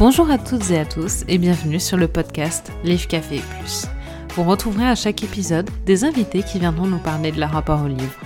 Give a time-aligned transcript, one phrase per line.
[0.00, 3.84] Bonjour à toutes et à tous et bienvenue sur le podcast Livre Café Plus.
[4.34, 7.86] Vous retrouverez à chaque épisode des invités qui viendront nous parler de leur rapport au
[7.86, 8.18] livre.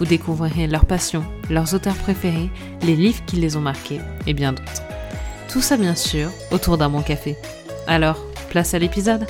[0.00, 2.50] Vous découvrirez leurs passions, leurs auteurs préférés,
[2.82, 4.82] les livres qui les ont marqués et bien d'autres.
[5.48, 7.36] Tout ça bien sûr autour d'un bon café.
[7.86, 8.18] Alors,
[8.50, 9.24] place à l'épisode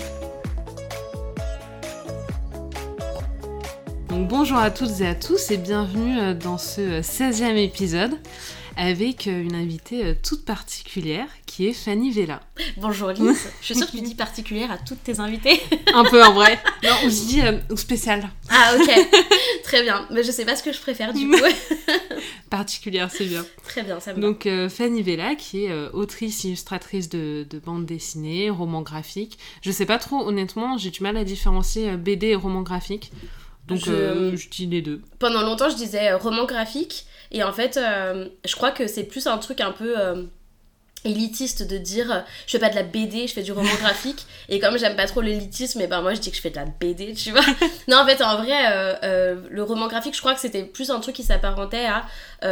[4.08, 8.18] Donc bonjour à toutes et à tous et bienvenue euh, dans ce 16e épisode
[8.76, 12.40] avec euh, une invitée euh, toute particulière qui est Fanny Vella.
[12.78, 15.60] Bonjour Lise, je suis sûre que tu dis particulière à toutes tes invités.
[15.94, 16.58] Un peu en vrai.
[16.82, 18.28] Non, je dis euh, spécial.
[18.50, 18.90] Ah ok,
[19.62, 20.04] très bien.
[20.10, 21.36] Mais je sais pas ce que je préfère du coup.
[22.50, 23.46] particulière, c'est bien.
[23.62, 28.50] Très bien, ça me Donc Fanny Vella qui est autrice, illustratrice de, de bande dessinée,
[28.50, 29.38] roman graphique.
[29.62, 33.12] Je sais pas trop, honnêtement, j'ai du mal à différencier BD et roman graphique.
[33.68, 34.34] Donc je...
[34.36, 35.00] je dis les deux.
[35.20, 37.06] Pendant longtemps, je disais roman graphique.
[37.30, 40.24] Et en fait, euh, je crois que c'est plus un truc un peu euh,
[41.04, 44.26] élitiste de dire euh, je fais pas de la BD, je fais du roman graphique.
[44.48, 46.56] Et comme j'aime pas trop l'élitisme, et ben moi je dis que je fais de
[46.56, 47.40] la BD, tu vois.
[47.88, 51.14] non, en fait, en vrai, le roman graphique, je crois que c'était plus un truc
[51.14, 52.04] qui s'apparentait à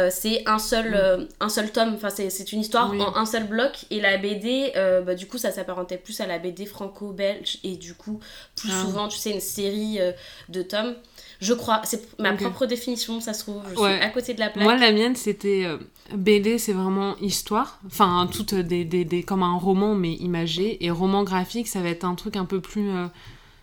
[0.09, 3.85] c'est un seul un seul tome, enfin c'est une histoire en un seul bloc.
[3.91, 4.71] Et la BD,
[5.05, 7.59] bah, du coup, ça s'apparentait plus à la BD franco-belge.
[7.63, 8.19] Et du coup,
[8.55, 8.81] plus ah.
[8.81, 9.99] souvent, tu sais, une série
[10.49, 10.95] de tomes.
[11.43, 13.61] Je crois, c'est ma propre définition, ça se trouve.
[13.69, 14.63] Je suis à côté de la plaque.
[14.63, 15.77] Moi, la mienne, c'était euh,
[16.15, 17.79] BD, c'est vraiment histoire.
[17.85, 20.83] Enfin, tout des, des, des, comme un roman, mais imagé.
[20.85, 22.89] Et roman graphique, ça va être un truc un peu plus.
[22.89, 23.07] Euh,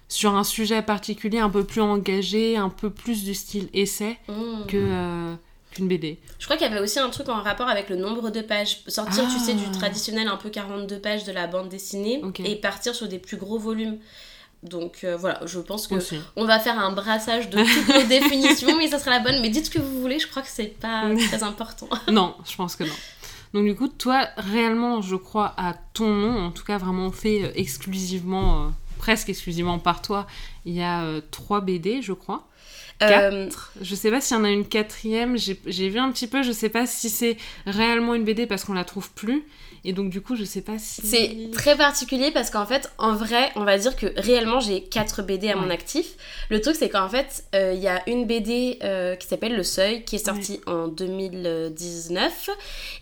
[0.09, 4.67] sur un sujet particulier, un peu plus engagé, un peu plus du style essai mmh.
[4.69, 4.77] que.
[4.77, 5.35] Euh,
[5.71, 6.19] qu'une BD.
[6.41, 8.81] Je crois qu'il y avait aussi un truc en rapport avec le nombre de pages.
[8.89, 9.73] Sortir, tu sais, du ah.
[9.73, 13.59] traditionnel un peu 42 pages de la bande dessinée et partir sur des plus gros
[13.59, 13.99] volumes.
[14.63, 15.95] Donc euh, voilà, je pense que
[16.37, 19.41] on va faire un brassage de toutes nos définitions et ça sera la bonne.
[19.41, 21.89] Mais dites ce que vous voulez, je crois que c'est pas très important.
[22.11, 22.95] non, je pense que non.
[23.55, 27.45] Donc du coup, toi, réellement, je crois à ton nom, en tout cas vraiment fait
[27.45, 28.69] euh, exclusivement, euh,
[28.99, 30.27] presque exclusivement par toi,
[30.67, 32.47] il y a trois BD, je crois.
[32.99, 33.73] Quatre.
[33.81, 36.53] Je sais pas s'il y en a une quatrième, j'ai vu un petit peu, je
[36.53, 39.43] sais pas si c'est réellement une BD parce qu'on la trouve plus.
[39.85, 41.03] Et donc, du coup, je sais pas si.
[41.07, 45.23] C'est très particulier parce qu'en fait, en vrai, on va dire que réellement, j'ai 4
[45.23, 46.17] BD à mon actif.
[46.51, 49.63] Le truc, c'est qu'en fait, euh, il y a une BD euh, qui s'appelle Le
[49.63, 52.51] Seuil qui est sortie en 2019.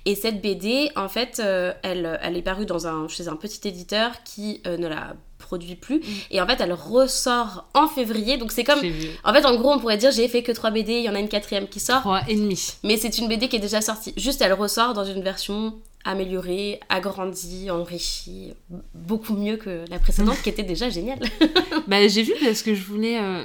[0.05, 3.67] Et cette BD, en fait, euh, elle, elle est parue dans un, chez un petit
[3.67, 5.99] éditeur qui ne la produit plus.
[5.99, 6.03] Mm.
[6.33, 8.37] Et en fait, elle ressort en février.
[8.37, 8.81] Donc c'est comme.
[9.25, 11.15] En fait, en gros, on pourrait dire j'ai fait que 3 BD, il y en
[11.15, 12.01] a une quatrième qui sort.
[12.01, 12.75] 3 et demi.
[12.85, 14.13] Mais c'est une BD qui est déjà sortie.
[14.17, 18.55] Juste, elle ressort dans une version amélioré, agrandi, enrichi,
[18.95, 21.21] beaucoup mieux que la précédente qui était déjà géniale.
[21.87, 23.45] bah, j'ai vu parce que je voulais, euh,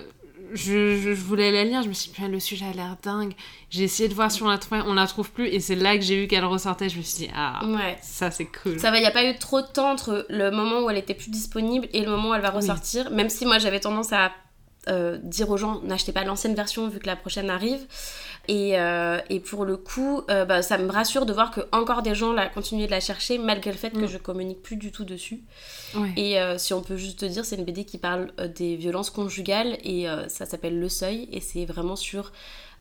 [0.54, 3.34] je, je, voulais la lire, je me suis dit, le sujet a l'air dingue.
[3.70, 5.98] J'ai essayé de voir si on la trouvait, on la trouve plus, et c'est là
[5.98, 6.90] que j'ai vu qu'elle ressortait.
[6.90, 7.98] Je me suis dit, ah, ouais.
[8.02, 8.80] ça c'est cool.
[8.80, 10.98] Ça va, il n'y a pas eu trop de temps entre le moment où elle
[10.98, 14.14] était plus disponible et le moment où elle va ressortir, même si moi j'avais tendance
[14.14, 14.32] à
[14.90, 17.86] euh, dire aux gens, n'achetez pas l'ancienne version vu que la prochaine arrive.
[18.50, 22.02] Et, euh, et pour le coup, euh, bah, ça me rassure de voir que encore
[22.02, 24.08] des gens la, continuent de la chercher malgré le fait que mm.
[24.08, 25.42] je communique plus du tout dessus.
[26.18, 29.78] Et si on peut juste te dire, c'est une BD qui parle des violences conjugales
[29.84, 32.32] et ça s'appelle Le Seuil et c'est vraiment sur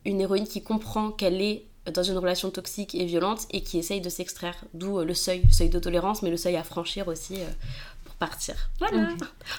[0.05, 4.01] une héroïne qui comprend qu'elle est dans une relation toxique et violente et qui essaye
[4.01, 4.65] de s'extraire.
[4.73, 7.39] D'où le seuil, seuil de tolérance, mais le seuil à franchir aussi
[8.23, 8.55] partir.
[8.79, 9.09] Voilà.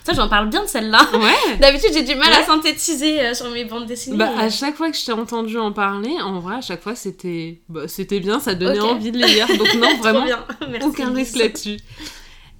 [0.05, 1.05] Ça, j'en parle bien de celle-là.
[1.13, 1.57] Ouais.
[1.59, 4.15] D'habitude, j'ai du mal à synthétiser euh, sur mes bandes dessinées.
[4.15, 6.95] Bah, à chaque fois que je t'ai entendu en parler, en vrai, à chaque fois,
[6.95, 9.47] c'était bah, c'était bien, ça donnait envie de les lire.
[9.57, 10.25] Donc, non, vraiment,
[10.83, 11.77] aucun risque là-dessus.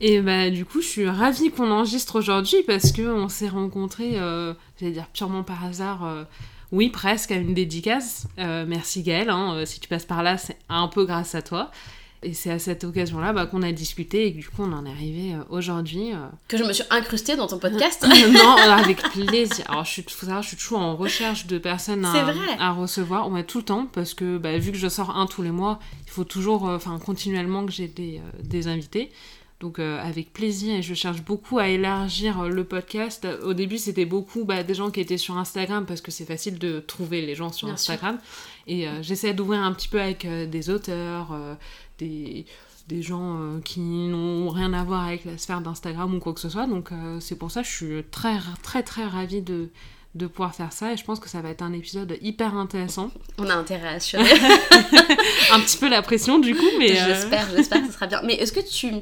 [0.02, 4.54] Et bah, du coup, je suis ravie qu'on enregistre aujourd'hui parce qu'on s'est rencontrés, euh,
[4.78, 6.04] j'allais dire purement par hasard.
[6.04, 6.24] Euh,
[6.74, 8.28] oui, presque à une dédicace.
[8.38, 11.72] merci Gaëlle, hein, si tu passes par là, c'est un peu grâce à toi.
[12.24, 14.90] Et c'est à cette occasion-là bah, qu'on a discuté et du coup on en est
[14.90, 16.14] arrivé euh, aujourd'hui.
[16.14, 16.18] Euh.
[16.48, 19.66] Que je me suis incrustée dans ton podcast Non, avec plaisir.
[19.70, 23.30] Alors je suis, faut savoir, je suis toujours en recherche de personnes à, à recevoir,
[23.30, 25.80] ouais, tout le temps, parce que bah, vu que je sors un tous les mois,
[26.06, 29.12] il faut toujours, euh, enfin continuellement que j'ai des, des, invités.
[29.60, 33.26] Donc avec plaisir et je cherche beaucoup à élargir le podcast.
[33.44, 36.60] Au début c'était beaucoup bah, des gens qui étaient sur Instagram parce que c'est facile
[36.60, 38.18] de trouver les gens sur Instagram.
[38.68, 41.34] Et j'essaie d'ouvrir un petit peu avec des auteurs,
[42.00, 42.46] des,
[42.88, 46.40] des gens euh, qui n'ont rien à voir avec la sphère d'Instagram ou quoi que
[46.40, 46.68] ce soit.
[46.68, 49.70] Donc euh, c'est pour ça que je suis très très très ravie de,
[50.16, 53.10] de pouvoir faire ça et je pense que ça va être un épisode hyper intéressant.
[53.38, 54.24] On a intérêt à assurer.
[55.52, 56.92] un petit peu la pression du coup, mais...
[56.92, 58.22] Euh, j'espère, j'espère que ça sera bien.
[58.24, 58.94] Mais est-ce que tu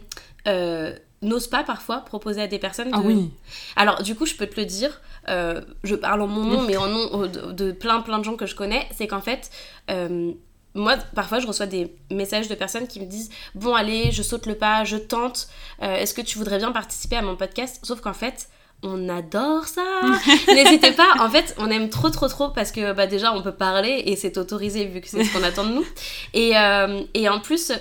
[1.23, 3.31] n'oses pas parfois proposer à des personnes Ah oui.
[3.75, 6.87] Alors du coup, je peux te le dire, je parle en mon nom, mais en
[6.87, 9.49] nom de, de, plein plein de gens que je connais, c'est qu'en fait
[10.73, 14.45] moi, parfois, je reçois des messages de personnes qui me disent Bon, allez, je saute
[14.45, 15.47] le pas, je tente.
[15.81, 17.79] Euh, est-ce que tu voudrais bien participer à mon podcast?
[17.83, 18.47] Sauf qu'en fait,
[18.83, 19.83] on adore ça.
[20.47, 21.07] N'hésitez pas.
[21.19, 24.15] En fait, on aime trop, trop, trop parce que bah, déjà, on peut parler et
[24.15, 25.85] c'est autorisé vu que c'est ce qu'on attend de nous.
[26.33, 27.71] Et, euh, et en plus,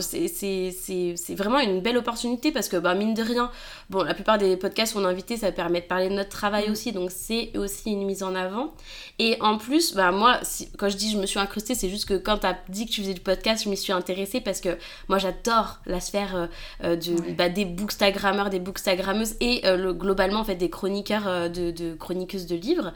[0.00, 3.50] c'est vraiment une belle opportunité parce que, bah, mine de rien,
[3.92, 6.68] bon, la plupart des podcasts qu'on a invités, ça permet de parler de notre travail
[6.68, 6.72] mm.
[6.72, 6.92] aussi.
[6.92, 8.72] Donc, c'est aussi une mise en avant.
[9.18, 10.40] Et en plus, bah, moi,
[10.78, 12.90] quand je dis je me suis incrustée, c'est juste que quand tu as dit que
[12.90, 14.76] tu faisais du podcast, je m'y suis intéressée parce que
[15.08, 16.46] moi, j'adore la sphère euh,
[16.84, 16.96] euh,
[17.36, 22.46] bah, des bookstagrammeurs, des bookstagrammeuses et le, globalement, en fait des chroniqueurs euh, de, chroniqueuses
[22.46, 22.92] de livres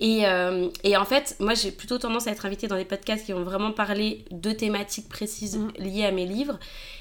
[0.00, 3.24] et, euh, et en fait moi j'ai plutôt tendance à être invitée dans des podcasts
[3.24, 5.70] qui vont vraiment parler de thématiques précises mm.
[5.78, 6.58] liées à mes livres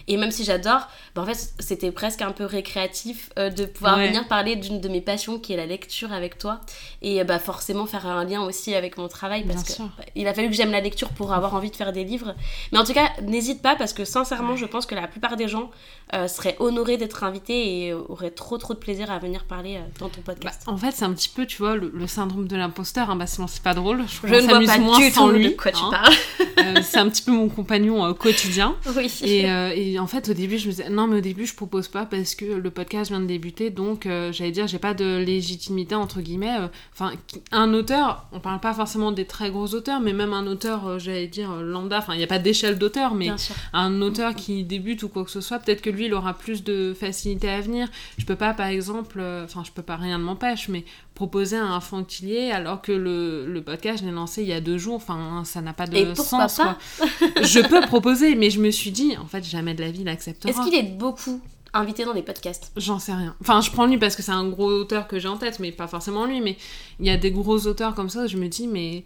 [0.10, 4.00] et même si j'adore, bah, en fait, c'était presque un peu récréatif euh, de pouvoir
[4.00, 6.62] venir parler d'une de mes passions qui est la lecture avec toi.
[7.04, 9.86] Et bah, forcément faire un lien aussi avec mon travail parce qu'il
[10.16, 12.34] il a fallu que j'aime la lecture pour avoir envie de faire des livres.
[12.72, 15.48] Mais en tout cas, n'hésite pas parce que sincèrement, je pense que la plupart des
[15.48, 15.70] gens
[16.16, 19.82] euh, seraient honorés d'être invités et auraient trop trop de plaisir à venir parler euh,
[20.00, 20.64] dans ton podcast.
[20.66, 23.12] Bah, en fait, c'est un petit peu, tu vois, le, syndrome de l'imposteur.
[23.12, 24.04] Hein, bah, sinon, c'est pas drôle.
[24.08, 25.92] Je, je ne vois pas moins du tout lui, de quoi tu hein.
[25.92, 26.84] parles.
[26.84, 28.76] c'est un petit peu mon compagnon quotidien.
[28.96, 29.12] Oui.
[29.22, 31.88] Et, et en fait, au début, je me disais, non, mais au début, je propose
[31.88, 35.18] pas parce que le podcast vient de débuter, donc euh, j'allais dire, j'ai pas de
[35.18, 36.58] légitimité, entre guillemets.
[36.60, 37.12] Euh, enfin,
[37.52, 41.00] un auteur, on parle pas forcément des très gros auteurs, mais même un auteur, euh,
[41.00, 43.30] j'allais dire, lambda, enfin, il n'y a pas d'échelle d'auteur, mais
[43.74, 46.64] un auteur qui débute ou quoi que ce soit, peut-être que lui, il aura plus
[46.64, 47.90] de facilité à venir.
[48.18, 50.86] Je peux pas, par exemple, enfin, je peux pas, rien ne m'empêche, mais
[51.20, 54.78] proposer un infantilier alors que le, le podcast, je l'ai lancé il y a deux
[54.78, 56.56] jours, enfin, ça n'a pas de sens.
[56.56, 56.78] Quoi.
[57.44, 60.08] je peux proposer, mais je me suis dit, en fait, jamais de la vie, il
[60.08, 60.50] acceptera.
[60.50, 61.42] Est-ce qu'il est beaucoup
[61.74, 62.72] invité dans des podcasts?
[62.78, 63.36] J'en sais rien.
[63.42, 65.74] Enfin, je prends lui parce que c'est un gros auteur que j'ai en tête, mais
[65.74, 66.40] pas forcément lui.
[66.40, 66.56] Mais
[67.02, 69.04] il y a des gros auteurs comme ça, je me dis, mais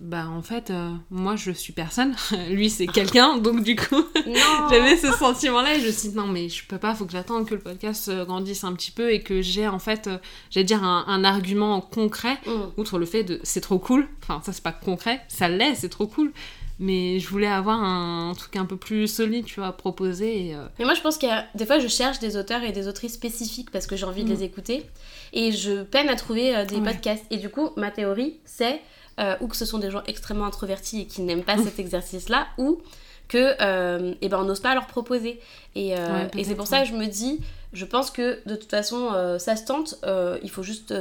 [0.00, 2.14] bah en fait euh, moi je suis personne.
[2.50, 4.04] Lui c'est quelqu'un donc du coup
[4.70, 7.04] j'avais ce sentiment là et je me suis dit non mais je peux pas faut
[7.04, 10.06] que j'attende que le podcast euh, grandisse un petit peu et que j'ai en fait
[10.06, 10.18] euh,
[10.50, 12.50] j'allais dire un, argument concret mm.
[12.76, 14.06] outre le fait de c'est trop cool.
[14.22, 16.32] Enfin ça c'est pas concret ça l'est c'est trop cool.
[16.80, 20.84] Mais je voulais avoir un, truc un peu plus solide tu vois à proposer mais
[20.84, 23.14] moi je pense qu'il y a des fois je cherche des auteurs et des autrices
[23.14, 24.36] spécifiques parce que j'ai envie de mm.
[24.36, 24.86] les écouter
[25.32, 27.24] et je peine à trouver des podcasts.
[27.32, 28.80] Et du coup ma théorie c'est
[29.18, 32.46] euh, ou que ce sont des gens extrêmement introvertis et qui n'aiment pas cet exercice-là,
[32.56, 32.80] ou
[33.26, 35.40] que euh, eh ben, on n'ose pas leur proposer.
[35.74, 37.40] Et, euh, et c'est pour ça que je me dis,
[37.72, 39.96] je pense que de toute façon, ça se tente,
[40.42, 40.94] il faut juste...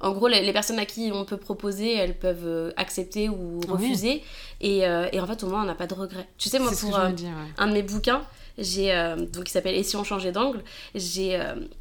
[0.00, 4.22] en gros, les, personnes à qui on peut proposer, elles peuvent accepter ou refuser.
[4.60, 6.28] Et, et, en fait, au moins, on n'a pas de regrets.
[6.38, 8.22] Tu sais, moi, pour un de mes bouquins,
[8.56, 8.92] j'ai
[9.32, 10.64] donc qui s'appelle Et si on changeait d'angle,
[10.94, 11.38] j'ai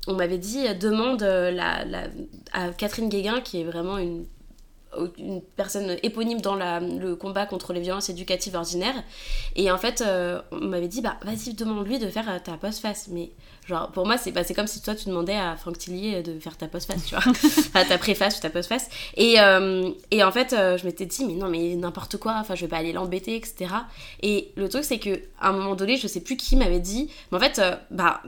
[0.07, 2.03] on m'avait dit demande la, la,
[2.51, 4.25] à Catherine Guéguin qui est vraiment une
[5.17, 9.03] une personne éponyme dans la, le combat contre les violences éducatives ordinaires.
[9.55, 13.07] Et en fait, euh, on m'avait dit, bah vas-y, demande-lui de faire euh, ta postface.
[13.09, 13.31] Mais
[13.67, 16.57] genre, pour moi, c'est bah, comme si toi, tu demandais à Franck Tillier de faire
[16.57, 17.23] ta postface, tu vois.
[17.27, 18.89] enfin, ta préface ou ta postface.
[19.15, 22.61] Et, euh, et en fait, je m'étais dit, mais non, mais n'importe quoi, enfin, je
[22.61, 23.73] vais pas aller l'embêter, etc.
[24.21, 27.37] Et le truc, c'est qu'à un moment donné, je sais plus qui m'avait dit, mais
[27.37, 28.21] en fait, bah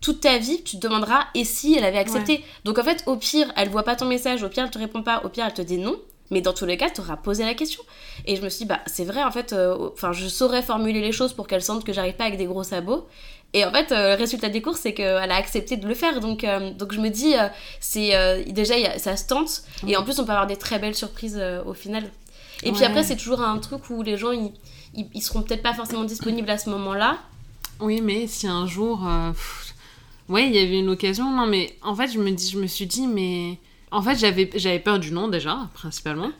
[0.00, 2.44] toute ta vie, tu te demanderas et si elle avait accepté.
[2.64, 5.02] Donc en fait, au pire, elle voit pas ton message, au pire, elle te répond
[5.02, 5.96] pas, au pire, elle te dit non.
[6.30, 7.82] Mais dans tous les cas, tu auras posé la question.
[8.26, 11.00] Et je me suis dit, bah, c'est vrai, en fait, euh, enfin, je saurais formuler
[11.00, 13.06] les choses pour qu'elle sente que j'arrive pas avec des gros sabots.
[13.54, 16.20] Et en fait, euh, le résultat des cours, c'est qu'elle a accepté de le faire.
[16.20, 17.34] Donc, euh, donc je me dis,
[17.80, 19.62] c'est déjà, ça se tente.
[19.86, 22.04] Et en plus, on peut avoir des très belles surprises au final.
[22.62, 24.52] Et puis après, c'est toujours un truc où les gens, ils,
[25.14, 27.18] ils, seront peut-être pas forcément disponibles à ce moment-là.
[27.80, 29.00] Oui, mais si un jour.
[30.28, 31.30] Ouais, il y avait une occasion.
[31.30, 33.58] Non, mais en fait, je me, dis, je me suis dit, mais
[33.90, 36.30] en fait, j'avais, j'avais peur du non déjà, principalement.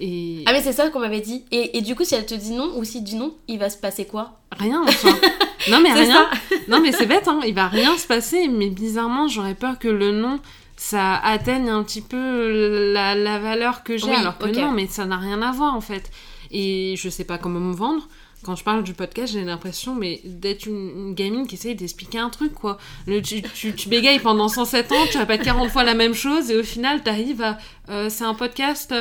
[0.00, 0.42] Et...
[0.46, 1.44] Ah mais c'est ça qu'on m'avait dit.
[1.52, 3.70] Et, et, du coup, si elle te dit non ou si dit non, il va
[3.70, 4.40] se passer quoi?
[4.50, 5.16] Rien, enfin.
[5.70, 6.28] non mais rien.
[6.68, 7.40] non mais c'est bête, hein.
[7.46, 10.40] Il va rien se passer, mais bizarrement, j'aurais peur que le non,
[10.76, 14.12] ça atteigne un petit peu la, la valeur que j'ai.
[14.12, 16.10] alors que non, mais ça n'a rien à voir en fait.
[16.50, 18.08] Et je sais pas comment me vendre
[18.44, 22.30] quand je parle du podcast, j'ai l'impression mais d'être une, gamine qui essaye d'expliquer un
[22.30, 22.78] truc, quoi.
[23.06, 27.02] Tu, bégayes pendant 107 ans, tu répètes 40 fois la même chose, et au final,
[27.02, 27.58] tu arrives à...
[27.88, 28.94] Euh, c'est un podcast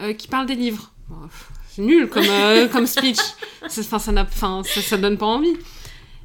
[0.00, 0.92] euh, qui parle des livres.
[1.70, 3.18] C'est nul comme, euh, comme speech.
[3.64, 5.56] Enfin, ça, n'a, ça, ça donne pas envie.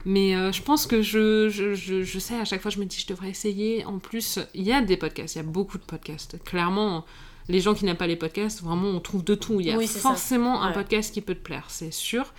[0.06, 2.98] Mais je pense que je, je, je, je, sais, à chaque fois, je me dis,
[3.00, 3.84] je devrais essayer.
[3.86, 6.42] En plus, il y a des podcasts, il y a beaucoup de podcasts.
[6.46, 7.06] Clairement,
[7.50, 9.60] les gens qui n'aiment pas les podcasts, vraiment, on trouve de tout.
[9.60, 12.34] Il y a forcément un podcast qui peut te plaire, c'est sûr.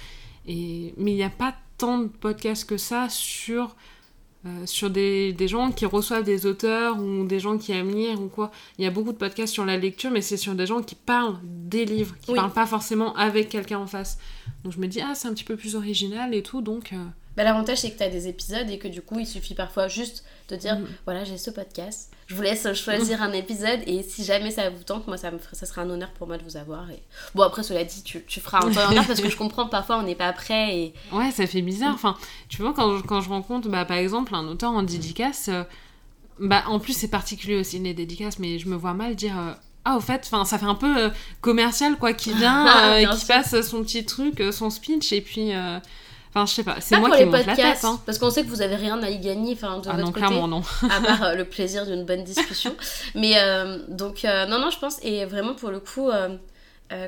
[0.47, 0.95] Et...
[0.97, 3.77] Mais il n'y a pas tant de podcasts que ça sur
[4.47, 8.21] euh, sur des, des, gens qui reçoivent des auteurs ou des gens qui aiment lire
[8.21, 8.53] ou quoi.
[8.79, 10.95] Il y a beaucoup de podcasts sur la lecture, mais c'est sur des gens qui
[10.95, 14.17] parlent des livres, qui parlent pas forcément avec quelqu'un en face.
[14.63, 16.93] Donc je me dis, ah, c'est un petit peu plus original et tout, donc...
[16.93, 17.05] Euh,
[17.37, 19.89] bah, L'avantage, c'est que tu as des épisodes et que du coup, il suffit parfois
[19.89, 20.87] juste de dire mm.
[21.05, 24.83] voilà, j'ai ce podcast, je vous laisse choisir un épisode et si jamais ça vous
[24.83, 26.91] tente, moi, ça, me, ça sera un honneur pour moi de vous avoir.
[26.91, 27.03] Et...
[27.35, 29.97] Bon, après, cela dit, tu, tu feras un temps parce que je comprends que parfois
[29.97, 30.77] on n'est pas prêt.
[30.77, 30.95] Et...
[31.11, 31.95] Ouais, ça fait bizarre.
[31.95, 32.19] Enfin,
[32.51, 35.63] tu vois, quand je, quand je rencontre, bah, par exemple, un auteur en dédicace, euh,
[36.39, 39.39] bah, en plus, c'est particulier aussi les dédicaces, mais je me vois mal dire.
[39.39, 39.55] Euh,
[39.85, 41.09] ah au fait enfin ça fait un peu euh,
[41.41, 42.67] commercial quoi qui vient
[43.17, 45.53] qui passe son petit truc son speech et puis
[46.31, 47.85] Enfin, je sais pas, c'est moi qui monte la tête.
[47.85, 48.01] Hein.
[48.05, 50.13] Parce qu'on sait que vous avez rien à y gagner, enfin, de ah votre non,
[50.13, 50.63] clairement non.
[50.91, 52.75] à part euh, le plaisir d'une bonne discussion.
[53.15, 56.11] Mais euh, donc, euh, non, non, je pense, et vraiment pour le coup,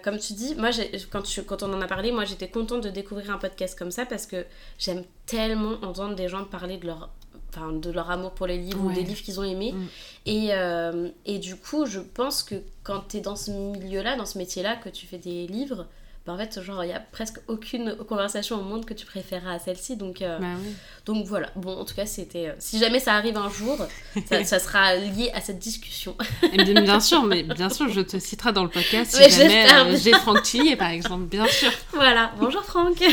[0.03, 0.71] comme tu dis, moi,
[1.11, 4.07] quand, quand on en a parlé, moi j'étais contente de découvrir un podcast comme ça
[4.07, 4.45] parce que
[4.79, 7.11] j'aime tellement entendre des gens parler de leur
[7.53, 9.73] Enfin, de leur amour pour les livres ou des livres qu'ils ont aimés.
[9.73, 9.87] Mm.
[10.25, 10.50] Et,
[11.27, 14.77] et du coup, je pense que quand tu es dans ce milieu-là, dans ce métier-là,
[14.77, 15.89] que tu fais des livres,
[16.27, 19.55] bah, en fait, genre, il y a presque aucune conversation au monde que tu préféreras
[19.55, 19.97] à celle-ci.
[19.97, 20.47] Donc, euh, bah
[21.07, 21.49] donc voilà.
[21.57, 22.49] Bon, en tout cas, c'était.
[22.49, 23.79] Euh, si jamais ça arrive un jour,
[24.27, 26.15] ça, sera lié à cette discussion.
[26.53, 29.97] bien, bien, sûr, mais bien sûr, je te citerai dans le podcast si jamais euh,
[29.97, 31.73] j'ai Franck Tillier, par exemple, bien sûr.
[31.93, 32.33] Voilà.
[32.39, 33.03] Bonjour Franck.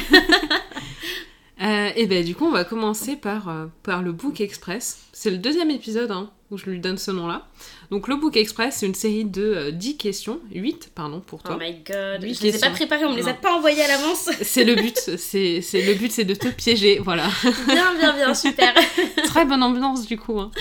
[1.60, 3.52] et ben du coup, on va commencer par,
[3.84, 5.00] par le Book Express.
[5.12, 7.48] C'est le deuxième épisode hein, où je lui donne ce nom-là.
[7.92, 11.58] Donc le Book Express, c'est une série de 10 euh, questions, 8 pardon pour toi.
[11.58, 13.88] Oh my god, je les ai pas préparées, on me les a pas envoyées à
[13.88, 14.30] l'avance.
[14.42, 17.30] c'est le but, c'est le but c'est de te piéger, voilà.
[17.66, 18.74] bien bien bien, super.
[19.26, 20.40] Très bonne ambiance du coup.
[20.40, 20.52] Hein.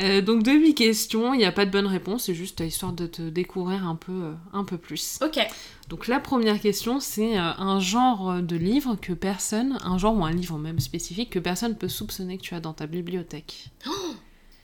[0.00, 2.92] Euh, donc de 8 questions, il n'y a pas de bonne réponse, c'est juste histoire
[2.92, 5.18] de te découvrir un peu, euh, un peu plus.
[5.22, 5.38] Ok.
[5.92, 10.32] Donc la première question, c'est un genre de livre que personne, un genre ou un
[10.32, 13.66] livre même spécifique que personne peut soupçonner que tu as dans ta bibliothèque.
[13.86, 14.14] Oh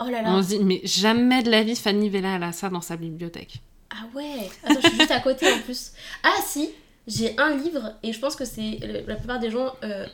[0.00, 0.30] Oh là là.
[0.32, 2.96] On se dit, mais jamais de la vie, Fanny Vella, elle a ça dans sa
[2.96, 3.60] bibliothèque.
[3.90, 5.92] Ah ouais Attends, je suis juste à côté en plus.
[6.22, 6.70] Ah si,
[7.06, 10.06] j'ai un livre, et je pense que c'est la plupart des gens euh,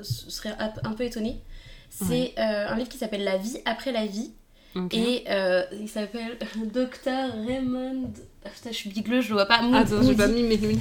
[0.00, 1.42] seraient un peu étonnés.
[1.90, 4.30] C'est euh, un livre qui s'appelle La vie après la vie.
[4.92, 6.38] Et euh, il s'appelle
[6.72, 8.12] Docteur Raymond.
[8.44, 9.60] Ah, putain, je suis bigleux, je le vois pas.
[9.74, 10.80] Attends, j'ai pas mis mes lunettes.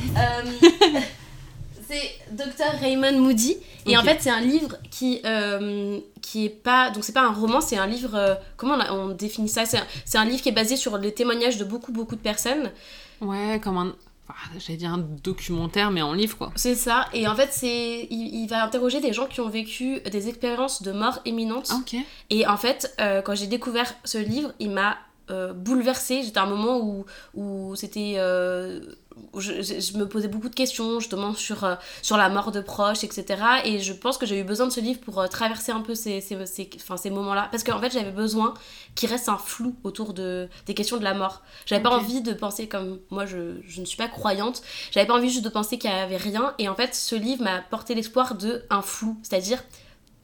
[1.87, 3.57] c'est Docteur Raymond Moody.
[3.85, 6.89] Et en fait, c'est un livre qui, euh, qui est pas.
[6.91, 8.15] Donc, c'est pas un roman, c'est un livre.
[8.15, 9.63] Euh, comment on, on, définit ça?
[9.65, 12.71] C'est un, livre qui est basé sur les témoignages de beaucoup, beaucoup de personnes.
[13.19, 13.95] Ouais, comme un.
[14.57, 16.51] J'allais dire un documentaire, mais en livre, quoi.
[16.55, 17.07] C'est ça.
[17.13, 20.91] Et en fait, c'est il, va interroger des gens qui ont vécu des expériences de
[20.91, 21.69] mort imminente.
[21.71, 21.95] Ah, ok.
[22.29, 24.97] Et en fait, euh, quand j'ai découvert ce livre, il m'a
[25.55, 26.23] bouleversée.
[26.23, 28.17] J'étais à un moment où, où c'était
[29.37, 33.41] je, me posais beaucoup de questions justement sur, euh, sur la mort de proches, etc.
[33.65, 35.95] Et je pense que j'ai eu besoin de ce livre pour euh, traverser un peu
[35.95, 37.47] ces, ces, ces, ces moments-là.
[37.51, 38.53] Parce qu'en fait, j'avais besoin
[38.95, 41.41] qu'il reste un flou autour de, des questions de la mort.
[41.65, 44.61] J'avais pas envie de penser comme moi, je, je ne suis pas croyante.
[44.91, 46.53] J'avais pas envie juste de penser qu'il y avait rien.
[46.57, 49.17] Et en fait, ce livre m'a porté l'espoir de un flou.
[49.23, 49.63] C'est-à-dire,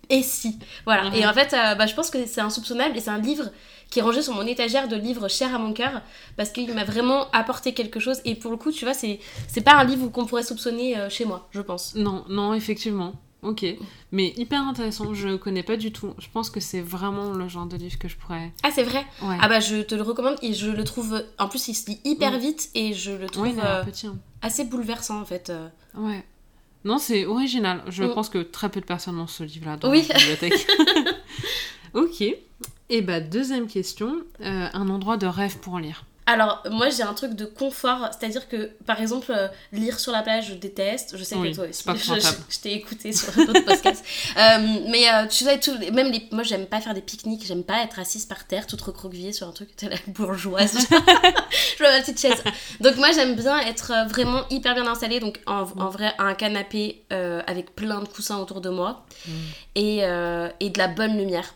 [0.10, 0.58] et si?
[0.86, 1.06] Voilà.
[1.16, 1.30] Et mhm.
[1.30, 3.50] en fait, euh, bah, je pense que c'est insoupçonnable et c'est un livre
[3.90, 6.02] qui est rangé sur mon étagère de livres chers à mon cœur
[6.36, 8.20] parce qu'il m'a vraiment apporté quelque chose.
[8.26, 11.10] Et pour le coup, tu vois, c'est, c'est pas un livre qu'on pourrait soupçonner euh,
[11.10, 11.96] chez moi, je pense.
[11.96, 13.14] Non, non, effectivement.
[13.44, 13.64] Ok,
[14.12, 16.14] mais hyper intéressant, je connais pas du tout.
[16.18, 18.52] Je pense que c'est vraiment le genre de livre que je pourrais.
[18.64, 19.06] Ah, c'est vrai?
[19.22, 21.24] Ah, bah je te le recommande et je le trouve.
[21.38, 24.16] En plus, il se lit hyper vite et je le trouve euh, hein.
[24.42, 25.52] assez bouleversant en fait.
[25.52, 25.70] Euh.
[25.96, 26.26] Ouais.
[26.84, 27.84] Non, c'est original.
[27.88, 28.14] Je mm.
[28.16, 30.06] pense que très peu de personnes ont ce livre-là dans oui.
[30.10, 30.68] la bibliothèque.
[31.94, 32.24] ok.
[32.90, 36.06] Et bah, deuxième question, euh, un endroit de rêve pour lire.
[36.30, 40.22] Alors, moi j'ai un truc de confort, c'est-à-dire que par exemple, euh, lire sur la
[40.22, 41.16] plage, je déteste.
[41.18, 41.84] Je sais que toi aussi,
[42.50, 44.04] je, t'ai écouté sur d'autres podcasts.
[44.38, 47.82] Euh, mais tu sais, tout, même les, moi j'aime pas faire des pique-niques, j'aime pas
[47.82, 50.78] être assise par terre, toute recroquevillée sur un truc, t'es la bourgeoise.
[50.90, 52.44] je vois ma petite chaise.
[52.82, 57.04] Donc, moi j'aime bien être vraiment hyper bien installée, donc en, en vrai, un canapé
[57.10, 59.32] avec plein de coussins autour de moi mm.
[59.76, 59.98] et,
[60.60, 61.54] et de la bonne lumière.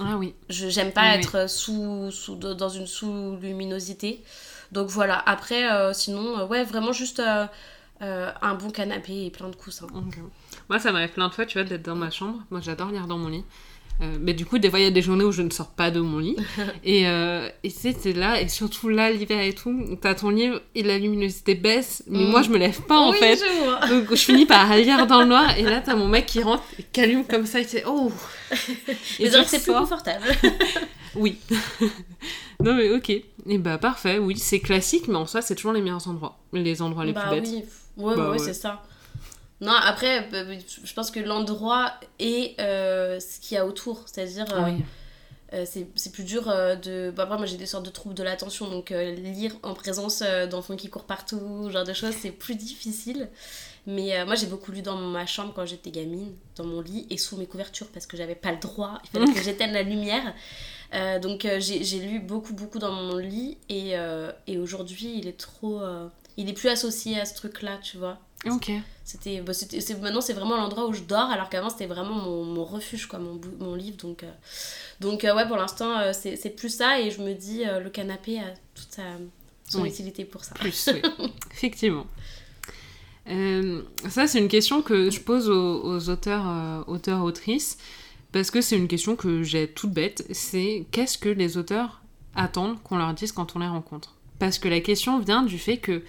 [0.00, 0.34] Ah oui.
[0.48, 4.22] Je j'aime pas être sous, sous dans une sous-luminosité.
[4.72, 5.22] Donc voilà.
[5.26, 7.46] Après, euh, sinon, euh, ouais, vraiment juste euh,
[8.00, 9.86] un bon canapé et plein de coussins.
[10.68, 12.42] Moi, ça m'arrive plein de fois, tu vois, d'être dans ma chambre.
[12.50, 13.44] Moi, j'adore lire dans mon lit.
[14.00, 15.68] Euh, mais du coup, des fois, il y a des journées où je ne sors
[15.68, 16.36] pas de mon lit.
[16.84, 20.82] et euh, et c'est là, et surtout là, l'hiver et tout, t'as ton livre et
[20.82, 23.40] la luminosité baisse, mais moi, je me lève pas en fait.
[23.88, 26.64] Donc, je finis par lire dans le noir, et là, t'as mon mec qui rentre
[26.78, 28.10] et qui allume comme ça, et tu oh
[29.20, 30.26] donc, c'est plus confortable.
[31.14, 31.38] oui.
[32.62, 33.10] non, mais ok.
[33.10, 36.38] Et bah, parfait, oui, c'est classique, mais en soi, c'est toujours les meilleurs endroits.
[36.52, 37.48] Les endroits les bah, plus bêtes.
[37.48, 37.64] Oui,
[38.04, 38.82] ouais, bah, ouais, c'est ça.
[39.64, 44.46] Non, après, je pense que l'endroit et ce qu'il y a autour, c'est-à-dire.
[44.64, 44.84] oui
[45.54, 47.12] euh, c'est plus dur euh, de.
[47.14, 50.76] Bah, moi j'ai des sortes de troubles de l'attention, donc euh, lire en présence d'enfants
[50.76, 53.28] qui courent partout, genre de choses, c'est plus difficile.
[53.86, 57.18] Mais moi j'ai beaucoup lu dans ma chambre quand j'étais gamine, dans mon lit et
[57.18, 60.34] sous mes couvertures parce que j'avais pas le droit, il fallait que j'éteigne la lumière.
[61.20, 63.92] donc j'ai lu beaucoup, beaucoup dans mon lit et,
[64.46, 65.82] et aujourd'hui il est trop.
[66.36, 68.18] Il est plus associé à ce truc-là, tu vois.
[68.50, 68.70] Ok.
[69.04, 69.52] C'était, bah,
[70.00, 73.18] maintenant, c'est vraiment l'endroit où je dors, alors qu'avant, c'était vraiment mon, mon, refuge, quoi,
[73.18, 73.96] mon, mon livre.
[73.98, 74.30] Donc, euh,
[75.00, 77.00] donc euh, ouais, pour l'instant, euh, c'est, plus ça.
[77.00, 79.02] Et je me dis, le canapé a toute sa,
[79.68, 80.54] son utilité pour ça.
[80.54, 81.02] Plus, oui.
[81.52, 82.06] Effectivement.
[83.26, 87.78] ça, c'est une question que je pose aux, auteurs, auteurs, autrices,
[88.32, 90.26] parce que c'est une question que j'ai toute bête.
[90.32, 92.02] C'est qu'est-ce que les auteurs
[92.34, 94.14] attendent qu'on leur dise quand on les rencontre?
[94.38, 96.02] Parce que la question vient du fait que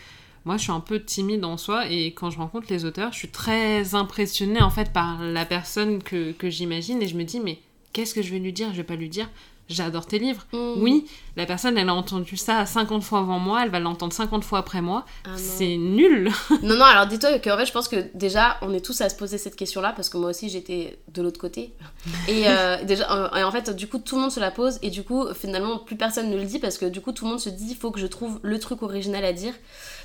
[0.45, 3.19] moi je suis un peu timide en soi et quand je rencontre les auteurs, je
[3.19, 7.59] suis très impressionnée en fait par la personne que, j'imagine et je me dis mais
[7.93, 8.71] qu'est-ce que je vais lui dire?
[8.71, 9.29] Je vais pas lui dire
[9.69, 10.45] j'adore tes livres.
[10.53, 10.73] Mm.
[10.77, 11.05] Oui,
[11.35, 14.59] la personne, elle a entendu ça 50 fois avant moi, elle va l'entendre 50 fois
[14.59, 15.05] après moi.
[15.25, 16.31] Ah c'est nul.
[16.63, 19.15] non, non, alors dis-toi qu'en fait, je pense que déjà, on est tous à se
[19.15, 21.73] poser cette question-là, parce que moi aussi, j'étais de l'autre côté.
[22.27, 25.03] Et, euh, déjà, en fait, du coup, tout le monde se la pose, et du
[25.03, 27.49] coup, finalement, plus personne ne le dit, parce que du coup, tout le monde se
[27.49, 29.53] dit, il faut que je trouve le truc original à dire.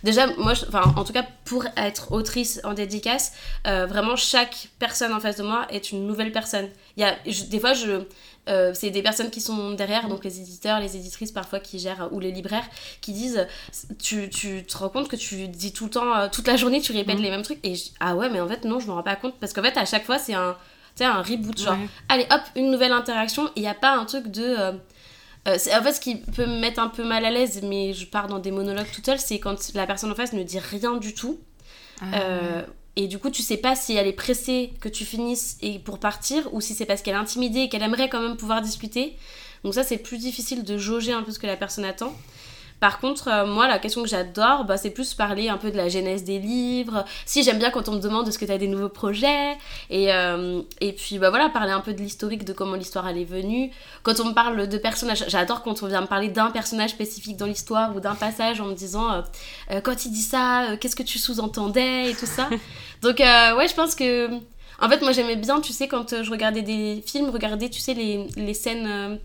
[0.02, 3.33] Déjà, moi, enfin, en tout cas, pour être autrice en dédicace,
[3.67, 6.69] euh, vraiment, chaque personne en face de moi est une nouvelle personne.
[6.97, 7.17] Il y a,
[7.49, 8.05] des fois, je
[8.49, 12.09] euh, c'est des personnes qui sont derrière, donc les éditeurs, les éditrices parfois qui gèrent,
[12.11, 12.65] ou les libraires,
[13.01, 13.47] qui disent
[13.99, 16.81] tu, tu te rends compte que tu dis tout le temps, euh, toute la journée,
[16.81, 17.23] tu répètes mm.
[17.23, 17.61] les mêmes trucs.
[17.65, 19.35] Et ah ouais, mais en fait, non, je me rends pas compte.
[19.39, 20.57] Parce qu'en fait, à chaque fois, c'est un,
[21.01, 21.61] un reboot.
[21.61, 21.77] Genre,
[22.09, 23.51] allez hop, une nouvelle interaction.
[23.57, 24.43] Il n'y a pas un truc de.
[24.43, 24.73] Euh,
[25.47, 28.27] en fait, ce qui peut me mettre un peu mal à l'aise, mais je pars
[28.27, 31.15] dans des monologues toute seule, c'est quand la personne en face ne dit rien du
[31.15, 31.39] tout.
[32.01, 32.65] Ah,
[32.97, 35.99] et du coup, tu sais pas si elle est pressée que tu finisses et pour
[35.99, 39.17] partir ou si c'est parce qu'elle est intimidée et qu'elle aimerait quand même pouvoir discuter.
[39.65, 42.15] Donc ça, c'est plus difficile de jauger un peu ce que la personne attend.
[42.80, 45.76] Par contre, euh, moi, la question que j'adore, bah, c'est plus parler un peu de
[45.76, 47.04] la genèse des livres.
[47.26, 49.56] Si j'aime bien quand on me demande est-ce que tu as des nouveaux projets.
[49.90, 53.19] Et, euh, et puis, bah, voilà, parler un peu de l'historique, de comment l'histoire elle
[53.19, 53.71] est venue.
[54.02, 57.36] Quand on me parle de personnages, j'adore quand on vient me parler d'un personnage spécifique
[57.36, 59.25] dans l'histoire ou d'un passage en me disant
[59.71, 62.49] euh, quand il dit ça, qu'est-ce que tu sous-entendais et tout ça.
[63.02, 64.30] Donc, ouais, je pense que.
[64.82, 67.93] En fait, moi, j'aimais bien, tu sais, quand je regardais des films, regarder, tu sais,
[67.93, 69.19] les, les scènes.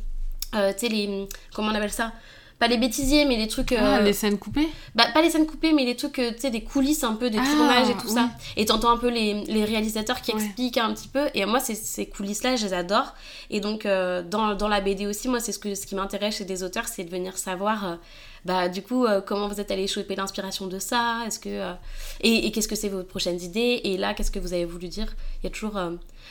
[0.51, 1.29] tu sais, les.
[1.53, 2.11] Comment on appelle ça?
[2.59, 3.73] Pas les bêtisiers, mais les trucs.
[3.73, 6.39] Ah, euh, les scènes coupées bah, Pas les scènes coupées, mais les trucs, euh, tu
[6.39, 8.29] sais, des coulisses un peu, des ah, tournages et tout ça.
[8.55, 11.27] Et t'entends un peu les, les, réalisateurs qui expliquent un petit peu.
[11.33, 13.13] Et moi, ces coulisses-là, je les adore.
[13.49, 16.37] Et donc, euh, dans, dans, la BD aussi, moi, c'est ce, que, ce qui m'intéresse
[16.37, 17.97] chez des auteurs, c'est de venir savoir.
[18.45, 21.73] bah, du coup, comment vous êtes allé choper l'inspiration de ça Est-ce que
[22.21, 23.81] et, qu'est-ce que c'est vos prochaines idées?
[23.83, 25.13] Et là, qu'est-ce que vous avez voulu dire?
[25.41, 25.77] Il y a toujours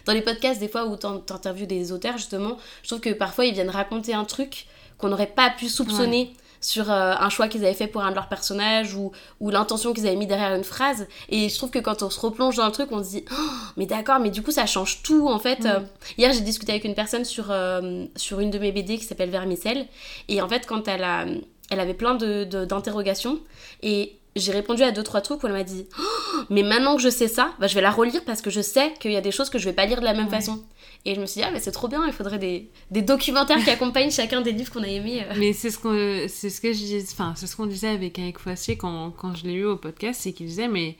[0.06, 3.54] dans les podcasts des fois où t'interviews des auteurs justement, je trouve que parfois ils
[3.54, 4.66] viennent raconter un truc
[5.05, 6.33] qu'on n'aurait pas pu soupçonner.
[6.62, 9.93] sur euh, un choix qu'ils avaient fait pour un de leurs personnages ou, ou l'intention
[9.93, 11.07] qu'ils avaient mis derrière une phrase.
[11.29, 13.51] Et je trouve que quand on se replonge dans le truc, on se dit oh,
[13.77, 15.67] mais d'accord, mais du coup ça change tout en fait.
[15.67, 15.81] Euh,
[16.17, 19.29] hier j'ai discuté avec une personne sur, euh, sur une de mes BD qui s'appelle
[19.29, 19.87] Vermicelle.
[20.29, 21.27] Et en fait quand elle, a,
[21.69, 23.40] elle avait plein d'interrogations de,
[23.83, 27.03] et j'ai répondu à deux trois trucs où elle m'a dit oh, mais maintenant que
[27.03, 29.20] je sais ça bah, je vais la relire parce que je sais qu'il y a
[29.20, 30.62] des choses que je vais pas lire de la même façon
[31.05, 33.62] et je me suis dit ah mais c'est trop bien il faudrait des, des documentaires
[33.62, 35.35] qui accompagnent chacun des livres qu'on a aimés euh.
[35.37, 38.18] mais c'est ce qu'on c'est ce que je dis enfin c'est ce qu'on disait avec
[38.18, 40.97] Eric Foissier quand, quand je l'ai eu au podcast c'est qu'il disait mais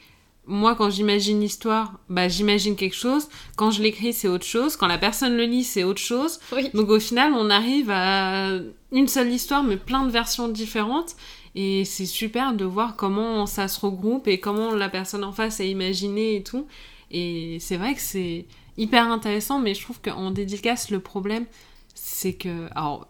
[0.47, 3.29] moi, quand j'imagine l'histoire, bah, j'imagine quelque chose.
[3.57, 4.77] Quand je l'écris, c'est autre chose.
[4.77, 6.38] Quand la personne le lit, c'est autre chose.
[6.75, 8.51] Donc au final, on arrive à
[8.92, 11.16] une seule histoire, mais plein de versions différentes.
[11.55, 15.61] Et c'est super de voir comment ça se regroupe et comment la personne en face
[15.61, 16.67] a imaginé et tout.
[17.11, 21.47] Et c'est vrai que c'est hyper intéressant, mais je trouve qu'en dédicace, le problème,
[21.95, 22.69] c'est que.
[22.75, 23.07] Alors,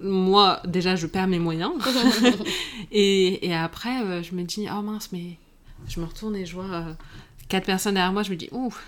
[0.00, 1.72] moi, déjà, je perds mes moyens.
[2.92, 5.36] et, et, après, euh, je me dis, oh mince, mais
[5.86, 6.92] je me retourne et je vois euh,
[7.48, 8.82] quatre personnes derrière moi, je me dis, ouf,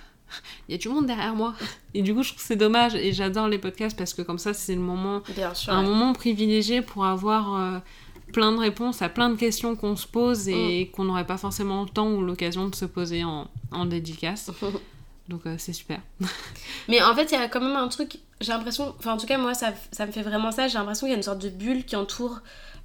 [0.68, 1.54] il y a du monde derrière moi.
[1.92, 2.94] Et du coup, je trouve que c'est dommage.
[2.94, 5.22] Et j'adore les podcasts parce que comme ça, c'est le moment,
[5.68, 7.78] un moment privilégié pour avoir euh,
[8.34, 10.90] plein de réponses à plein de questions qu'on se pose et mm.
[10.90, 14.50] qu'on n'aurait pas forcément le temps ou l'occasion de se poser en, en dédicace.
[15.28, 16.00] Donc euh, c'est super.
[16.88, 19.26] Mais en fait, il y a quand même un truc, j'ai l'impression, enfin en tout
[19.26, 21.38] cas moi ça, ça me fait vraiment ça, j'ai l'impression qu'il y a une sorte
[21.38, 22.40] de bulle qui entoure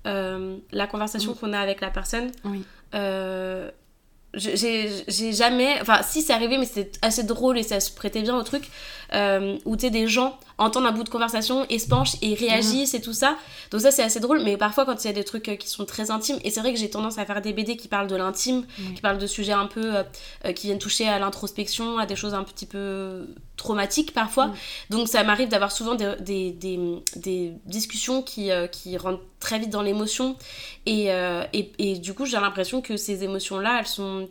[0.06, 1.36] euh, la conversation mm.
[1.36, 2.32] qu'on a avec la personne.
[2.46, 2.64] Oui.
[2.94, 3.72] Euh,
[4.36, 8.38] j'ai jamais enfin si c'est arrivé mais c'était assez drôle et ça se prêtait bien
[8.38, 8.70] au truc
[9.66, 13.02] où tu des gens entendent un bout de conversation et se penchent et réagissent et
[13.02, 13.38] tout ça.
[13.72, 15.70] Donc ça c'est assez drôle, mais parfois quand il y a des trucs euh, qui
[15.70, 18.08] sont très intimes, et c'est vrai que j'ai tendance à faire des BD qui parlent
[18.08, 20.04] de l'intime, qui parlent de sujets un peu euh,
[20.46, 24.52] euh, qui viennent toucher à l'introspection, à des choses un petit peu traumatiques parfois.
[24.90, 30.36] Donc ça m'arrive d'avoir souvent des, des, discussions qui, qui rentrent très vite dans l'émotion
[30.86, 31.08] et,
[31.54, 34.28] et, et, du coup j'ai l'impression que ces émotions là elles sont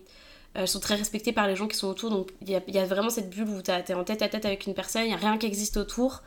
[0.55, 2.11] elles sont très respectées par les gens qui sont autour.
[2.11, 4.29] Donc il y a, y a, vraiment cette bulle où tu es en tête à
[4.29, 6.23] tête avec une personne, il n'y a rien qui existe autour.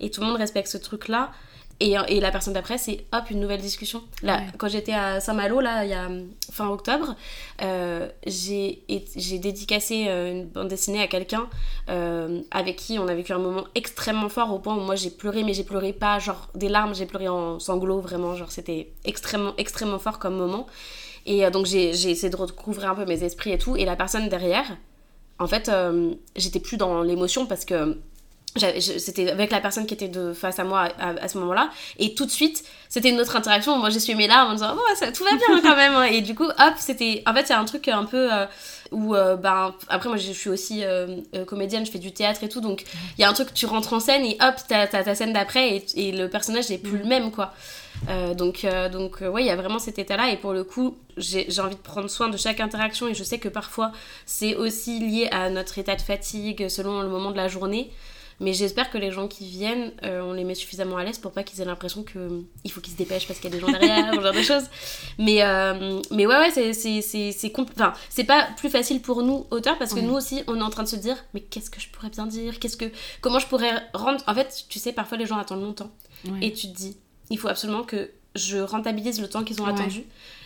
[0.00, 1.32] Et tout le monde respecte ce truc-là.
[1.80, 4.02] Et, et, la personne d'après, c'est hop, une nouvelle discussion.
[4.22, 6.08] Là, quand j'étais à Saint-Malo, là, il y a
[6.52, 7.16] fin octobre,
[7.62, 8.84] euh, j'ai
[9.38, 11.48] dédicacé euh, une bande dessinée à quelqu'un
[11.88, 15.10] euh, avec qui on a vécu un moment extrêmement fort au point où moi j'ai
[15.10, 18.92] pleuré, mais j'ai pleuré pas genre des larmes, j'ai pleuré en sanglots, vraiment, genre c'était
[19.04, 20.66] extrêmement, extrêmement fort comme moment.
[21.26, 23.76] Et euh, donc j'ai essayé de recouvrir un peu mes esprits et tout.
[23.76, 24.76] Et la personne derrière,
[25.38, 27.98] en fait, euh, j'étais plus dans l'émotion parce que
[28.78, 31.70] c'était avec la personne qui était de face à moi à, ce moment-là.
[31.98, 33.76] Et tout de suite c'était une autre interaction.
[33.78, 36.20] Moi j'ai suivi mes larmes en disant oh, ça, tout va bien quand même et
[36.20, 38.46] du coup hop c'était en fait c'est un truc un peu euh,
[38.92, 40.84] où ben après moi je suis aussi
[41.48, 42.60] comédienne je fais du théâtre et tout.
[42.60, 42.84] Donc
[43.18, 45.74] il y a un truc tu rentres en scène et hop t'as ta scène d'après
[45.74, 47.52] et, et, le personnage n'est plus le même quoi
[48.08, 50.30] euh, donc, euh, donc euh, ouais, il y a vraiment cet état-là.
[50.30, 53.08] Et pour le coup, j'ai envie de prendre soin de chaque interaction.
[53.08, 53.92] Et je sais que parfois,
[54.26, 57.90] c'est aussi lié à notre état de fatigue selon le moment de la journée.
[58.40, 61.44] Mais j'espère que les gens qui viennent, on les met suffisamment à l'aise pour pas
[61.44, 64.12] qu'ils aient l'impression qu'il faut qu'ils se dépêchent parce qu'il y a des gens derrière,
[64.12, 64.64] ce genre de choses.
[65.18, 65.40] Mais,
[66.10, 70.14] mais ouais, ouais, c'est enfin, c'est pas plus facile pour nous, auteurs, parce que nous
[70.14, 72.58] aussi, on est en train de se dire, mais qu'est-ce que je pourrais bien dire?
[72.58, 72.86] Qu'est-ce que
[73.20, 74.20] Comment je pourrais rendre.
[74.26, 75.92] En fait, tu sais, parfois les gens attendent longtemps.
[76.42, 76.96] Et tu te dis,
[77.30, 80.04] il faut absolument que je rentabilise le temps qu'ils ont attendu.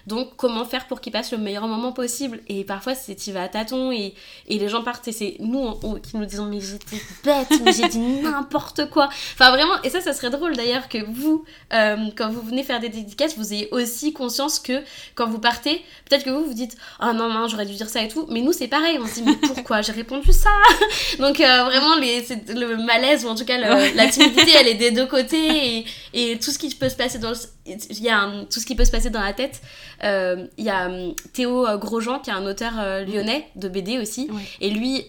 [0.08, 2.40] Donc, comment faire pour qu'ils passent le meilleur moment possible?
[2.48, 4.14] Et parfois, c'est tu vas à tâtons et,
[4.48, 7.88] et, les gens partent et c'est nous qui nous disons Mais j'étais bête, mais j'ai
[7.88, 9.10] dit n'importe quoi.
[9.34, 11.44] Enfin, vraiment, et ça, ça serait drôle d'ailleurs que vous,
[11.74, 14.82] euh, quand vous venez faire des dédicaces, vous ayez aussi conscience que
[15.14, 18.02] quand vous partez, peut-être que vous vous dites Oh non, non, j'aurais dû dire ça
[18.02, 18.26] et tout.
[18.30, 20.48] Mais nous, c'est pareil, on se dit Mais pourquoi j'ai répondu ça
[21.18, 24.90] Donc, euh, vraiment, les, le malaise, ou en tout cas, la timidité, elle est des
[24.90, 25.36] deux côtés
[26.14, 27.34] et, et tout ce qui peut se passer dans
[27.68, 29.60] il y a tout ce qui peut se passer dans la tête
[30.04, 33.68] euh, il y a hum, Théo euh, Grosjean, qui est un auteur euh, lyonnais de
[33.68, 34.30] BD aussi.
[34.60, 35.06] Et lui,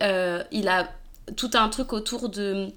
[0.51, 0.89] il a
[1.35, 2.67] tout un truc autour de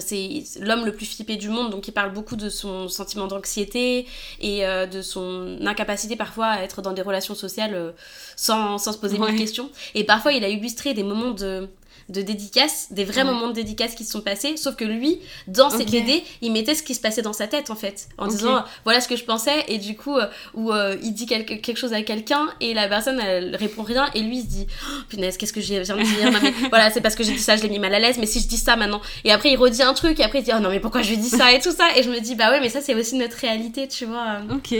[0.00, 4.06] c'est l'homme le plus flippé du monde, donc il parle beaucoup de son sentiment d'anxiété
[4.40, 7.92] et de son incapacité parfois à être dans des relations sociales
[8.34, 9.32] sans, sans, se poser ouais.
[9.32, 9.70] de questions.
[9.94, 11.68] Et parfois il a illustré des moments de,
[12.12, 15.70] de dédicaces, des vrais moments de dédicaces qui se sont passés, sauf que lui, dans
[15.70, 18.64] ses BD, il mettait ce qui se passait dans sa tête en fait, en disant
[18.84, 21.78] voilà ce que je pensais, et du coup, euh, où euh, il dit quelque, quelque
[21.78, 25.02] chose à quelqu'un, et la personne elle répond rien, et lui il se dit oh,
[25.08, 27.38] punaise, qu'est-ce que j'ai viens de dire, non, mais, voilà, c'est parce que j'ai dit
[27.38, 29.50] ça, je l'ai mis mal à l'aise, mais si je dis ça maintenant, et après
[29.50, 31.30] il redit un truc, et après il dit oh non, mais pourquoi je lui dis
[31.30, 33.38] ça, et tout ça, et je me dis bah ouais, mais ça c'est aussi notre
[33.38, 34.38] réalité, tu vois.
[34.54, 34.74] Ok.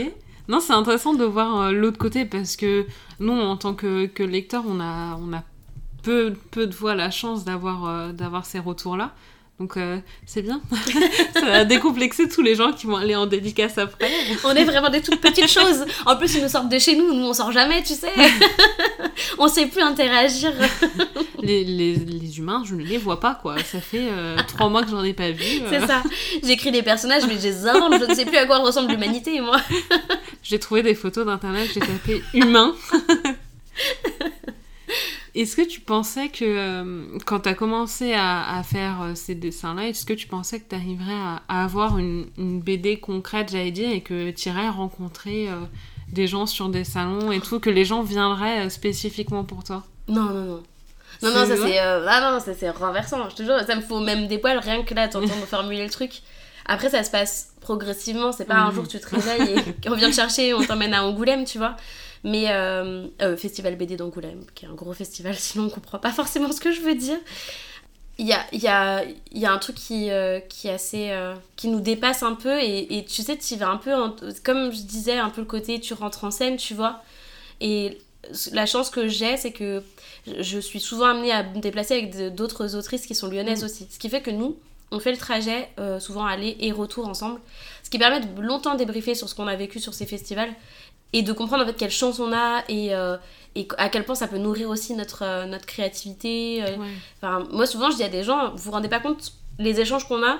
[0.47, 2.85] Non, c'est intéressant de voir euh, l'autre côté parce que
[3.19, 5.43] nous, en tant que, que lecteurs, on a, on a
[6.03, 9.13] peu, peu de fois la chance d'avoir euh, d'avoir ces retours-là.
[9.59, 10.61] Donc euh, c'est bien.
[11.33, 14.11] ça va décomplexer tous les gens qui vont aller en dédicace après.
[14.43, 15.85] on est vraiment des toutes petites choses.
[16.05, 17.13] En plus, ils nous sortent de chez nous.
[17.13, 18.11] Nous, on sort jamais, tu sais.
[19.37, 20.51] on sait plus interagir.
[21.41, 23.55] les, les, les, humains, je ne les vois pas, quoi.
[23.63, 25.61] Ça fait euh, trois mois que j'en ai pas vu.
[25.69, 26.01] C'est ça.
[26.43, 27.93] J'écris des personnages, mais je les invente.
[27.99, 29.61] Je ne sais plus à quoi ressemble l'humanité, moi.
[30.41, 32.73] j'ai trouvé des photos d'internet, j'ai tapé humain.
[35.35, 39.87] Est-ce que tu pensais que euh, quand tu as commencé à, faire euh, ces dessins-là,
[39.87, 44.01] est-ce que tu pensais que tu arriverais à, avoir une, BD concrète, j'allais dire, et
[44.01, 45.55] que tu irais rencontrer euh,
[46.09, 49.83] des gens sur des salons et tout, que les gens viendraient spécifiquement pour toi?
[50.07, 50.63] Non, non, non.
[51.21, 53.29] Non, non, ça c'est ah non, c'est renversant.
[53.29, 55.89] Je te jure, ça me faut même des poils rien que là, t'entends formuler le
[55.89, 56.21] truc.
[56.65, 58.31] Après, ça se passe progressivement.
[58.31, 61.03] C'est pas un jour tu te réveilles et on vient te chercher, on t'emmène à
[61.03, 61.75] Angoulême, tu vois.
[62.23, 66.11] Mais euh, euh, Festival BD d'Angoulême, qui est un gros festival, sinon on comprend pas
[66.11, 67.17] forcément ce que je veux dire.
[68.19, 71.11] Il y a, y, a, y a un truc qui, euh, qui, est assez,
[71.55, 73.91] qui nous dépasse un peu et, et tu sais, tu vas un peu,
[74.43, 77.01] comme je disais, un peu le côté tu rentres en scène, tu vois.
[77.59, 77.97] Et
[78.51, 79.81] la chance que j'ai, c'est que
[80.39, 83.65] je suis souvent amenée à me déplacer avec d'autres autrices qui sont lyonnaises mm.
[83.65, 83.87] aussi.
[83.89, 84.57] Ce qui fait que nous,
[84.91, 87.39] on fait le trajet, souvent aller et retour ensemble.
[87.81, 90.53] Ce qui permet de longtemps débriefer sur ce qu'on a vécu sur ces festivals
[91.13, 93.17] et de comprendre en fait quelle chance on a et, euh,
[93.55, 96.63] et à quel point ça peut nourrir aussi notre, euh, notre créativité.
[96.63, 96.75] Euh.
[97.21, 100.07] Enfin, moi souvent je dis à des gens, vous vous rendez pas compte les échanges
[100.07, 100.39] qu'on a,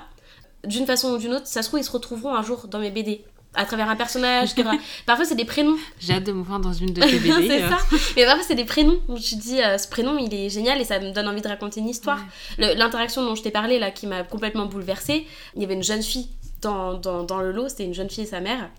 [0.65, 2.89] d'une façon ou d'une autre, ça se trouve ils se retrouveront un jour dans mes
[2.89, 3.23] BD.
[3.53, 4.55] à travers un personnage.
[5.05, 5.77] parfois, c'est des prénoms.
[5.99, 7.47] J'ai hâte de me voir dans une de tes BD.
[7.47, 7.77] c'est ça.
[8.15, 10.85] Mais parfois, c'est des prénoms où tu dis, euh, ce prénom, il est génial et
[10.85, 12.19] ça me donne envie de raconter une histoire.
[12.57, 16.01] L'interaction dont je t'ai parlé, là, qui m'a complètement bouleversée, il y avait une jeune
[16.01, 16.29] fille
[16.63, 18.69] dans, dans, dans le lot, c'était une jeune fille et sa mère.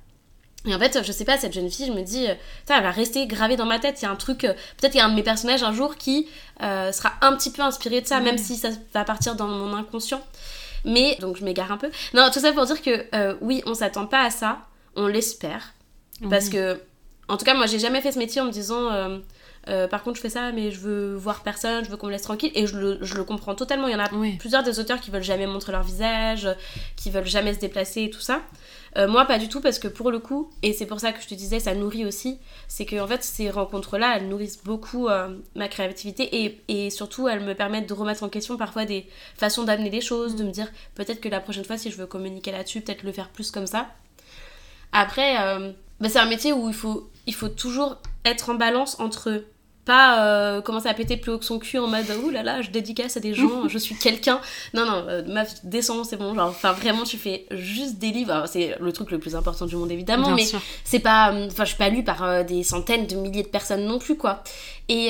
[0.66, 2.34] Et en fait, je sais pas, cette jeune fille, je me dis, euh,
[2.70, 4.00] elle va rester gravée dans ma tête.
[4.00, 5.72] Il y a un truc, euh, peut-être qu'il y a un de mes personnages un
[5.72, 6.28] jour qui
[6.60, 10.22] sera un petit peu inspiré de ça, même si ça va partir dans mon inconscient.
[10.84, 11.90] Mais, donc je m'égare un peu.
[12.14, 14.58] Non, tout ça pour dire que oui, on s'attend pas à ça
[14.96, 15.74] on l'espère.
[16.30, 16.80] Parce que,
[17.28, 18.90] en tout cas, moi, j'ai jamais fait ce métier en me disant.
[18.90, 19.18] Euh,
[19.68, 22.12] euh, par contre, je fais ça, mais je veux voir personne, je veux qu'on me
[22.12, 22.52] laisse tranquille.
[22.54, 23.88] Et je le, comprends totalement.
[23.88, 26.48] Il y en a plusieurs des auteurs qui veulent jamais montrer leur visage,
[26.96, 28.42] qui veulent jamais se déplacer et tout ça.
[28.96, 31.20] Euh, moi, pas du tout, parce que pour le coup, et c'est pour ça que
[31.20, 35.08] je te disais, ça nourrit aussi, c'est que en fait, ces rencontres-là, elles nourrissent beaucoup
[35.56, 39.90] ma créativité et, surtout, elles me permettent de remettre en question parfois des façons d'amener
[39.90, 42.82] les choses, de me dire peut-être que la prochaine fois, si je veux communiquer là-dessus,
[42.82, 43.88] peut-être le faire plus comme ça.
[44.94, 48.98] Après, euh, bah, c'est un métier où il faut, il faut toujours être en balance
[49.00, 49.44] entre
[49.84, 52.62] pas euh, commencer à péter plus haut que son cul en mode ouh là là
[52.62, 54.40] je dédicace à des gens je suis quelqu'un.
[54.72, 58.44] Non non euh, ma descend c'est bon genre enfin vraiment tu fais juste des livres.
[58.46, 60.46] C'est le truc le plus important du monde évidemment mais
[60.84, 63.98] c'est pas enfin je suis pas lue par des centaines de milliers de personnes non
[63.98, 64.42] plus quoi.
[64.88, 65.08] Et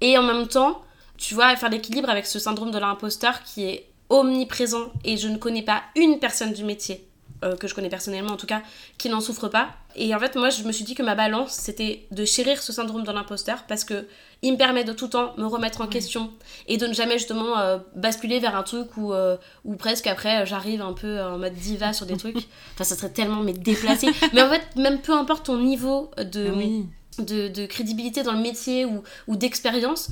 [0.00, 0.82] et en même temps
[1.18, 5.36] tu vois faire l'équilibre avec ce syndrome de l'imposteur qui est omniprésent et je ne
[5.36, 7.06] connais pas une personne du métier
[7.46, 8.62] euh, que je connais personnellement en tout cas,
[8.98, 9.70] qui n'en souffre pas.
[9.94, 12.72] Et en fait, moi, je me suis dit que ma balance, c'était de chérir ce
[12.72, 14.06] syndrome de l'imposteur parce que
[14.42, 16.30] il me permet de tout le temps me remettre en question
[16.66, 20.44] et de ne jamais justement euh, basculer vers un truc où, euh, où presque après
[20.44, 22.36] j'arrive un peu en mode diva sur des trucs.
[22.74, 24.08] Enfin, ça serait tellement mais déplacé.
[24.34, 28.40] mais en fait, même peu importe ton niveau de, ah de, de, crédibilité dans le
[28.40, 30.10] métier ou, ou d'expérience,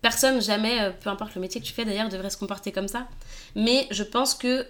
[0.00, 3.08] personne jamais, peu importe le métier que tu fais d'ailleurs, devrait se comporter comme ça.
[3.56, 4.66] Mais je pense que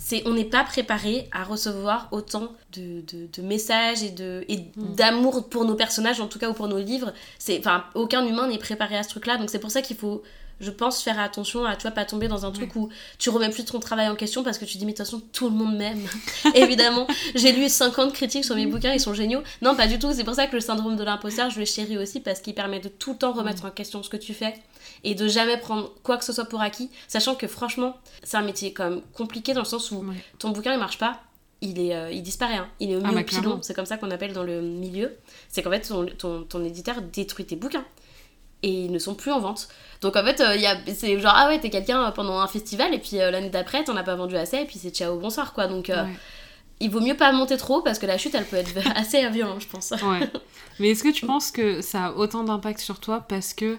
[0.00, 4.94] c'est on n'est pas préparé à recevoir autant de, de, messages et de et mm.
[4.96, 7.12] d'amour pour nos personnages en tout cas ou pour nos livres.
[7.38, 9.96] C'est enfin aucun humain n'est préparé à ce truc là donc c'est pour ça qu'il
[9.96, 10.22] faut
[10.60, 13.50] je pense faire attention à tu vois pas tomber dans un truc où tu remets
[13.50, 15.54] plus ton travail en question parce que tu dis mais de toute façon tout le
[15.54, 16.06] monde m'aime.
[16.54, 17.06] Évidemment.
[17.34, 19.42] J'ai lu 50 critiques sur mes bouquins ils sont géniaux.
[19.60, 20.12] Non pas du tout.
[20.12, 22.80] C'est pour ça que le syndrome de l'imposteur je le chéris aussi parce qu'il permet
[22.80, 24.54] de tout le temps remettre en question ce que tu fais
[25.04, 28.42] et de jamais prendre quoi que ce soit pour acquis, sachant que franchement, c'est un
[28.42, 30.04] métier quand même compliqué dans le sens où
[30.38, 31.20] ton bouquin il marche pas,
[31.60, 32.68] il, est, euh, il disparaît, hein.
[32.80, 35.16] il est au ah, milieu pilon, c'est comme ça qu'on appelle dans le milieu.
[35.48, 37.84] C'est qu'en fait, ton, ton, ton, éditeur détruit tes bouquins
[38.62, 39.68] et ils ne sont plus en vente.
[40.00, 43.20] Donc en fait, euh, c'est genre, ah ouais, t'es quelqu'un pendant un festival et puis
[43.20, 45.66] euh, l'année d'après, t'en as pas vendu assez et puis c'est ciao, bonsoir quoi.
[45.66, 45.90] Donc.
[46.82, 49.60] Il vaut mieux pas monter trop parce que la chute elle peut être assez violente,
[49.60, 49.90] je pense.
[49.90, 50.26] Ouais.
[50.78, 53.76] Mais est-ce que tu penses que ça a autant d'impact sur toi parce que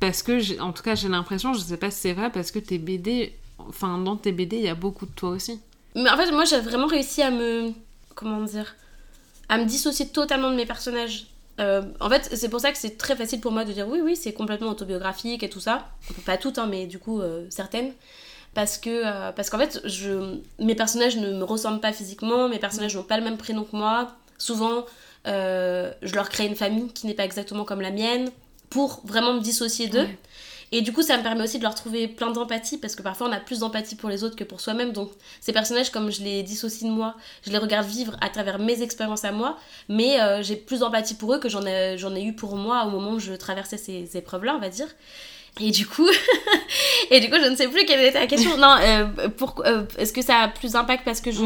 [0.00, 2.58] parce que, en tout cas, j'ai l'impression, je sais pas si c'est vrai, parce que
[2.58, 5.60] tes BD, enfin, dans tes BD, il y a beaucoup de toi aussi.
[5.94, 7.72] Mais en fait, moi, j'ai vraiment réussi à me.
[8.14, 8.76] Comment dire
[9.48, 11.26] À me dissocier totalement de mes personnages.
[11.58, 14.00] Euh, en fait, c'est pour ça que c'est très facile pour moi de dire oui,
[14.02, 15.88] oui, c'est complètement autobiographique et tout ça.
[16.26, 17.92] Pas toutes, hein, mais du coup, euh, certaines.
[18.52, 22.58] Parce que euh, parce qu'en fait, je, mes personnages ne me ressemblent pas physiquement, mes
[22.58, 24.08] personnages n'ont pas le même prénom que moi.
[24.38, 24.84] Souvent,
[25.24, 28.30] je leur crée une famille qui n'est pas exactement comme la mienne
[28.70, 30.06] pour vraiment me dissocier d'eux.
[30.72, 33.28] Et du coup, ça me permet aussi de leur trouver plein d'empathie parce que parfois
[33.28, 34.92] on a plus d'empathie pour les autres que pour soi-même.
[34.92, 38.58] Donc, ces personnages, comme je les dissocie de moi, je les regarde vivre à travers
[38.58, 39.56] mes expériences à moi,
[39.88, 42.84] mais euh, j'ai plus d'empathie pour eux que j'en ai, j'en ai eu pour moi
[42.84, 44.88] au moment où je traversais ces épreuves-là, on va dire.
[45.60, 46.08] Et du coup,
[47.10, 48.56] et du coup, je ne sais plus quelle était la question.
[48.56, 49.06] Non, euh,
[49.64, 51.42] euh, est-ce que ça a plus d'impact parce que je,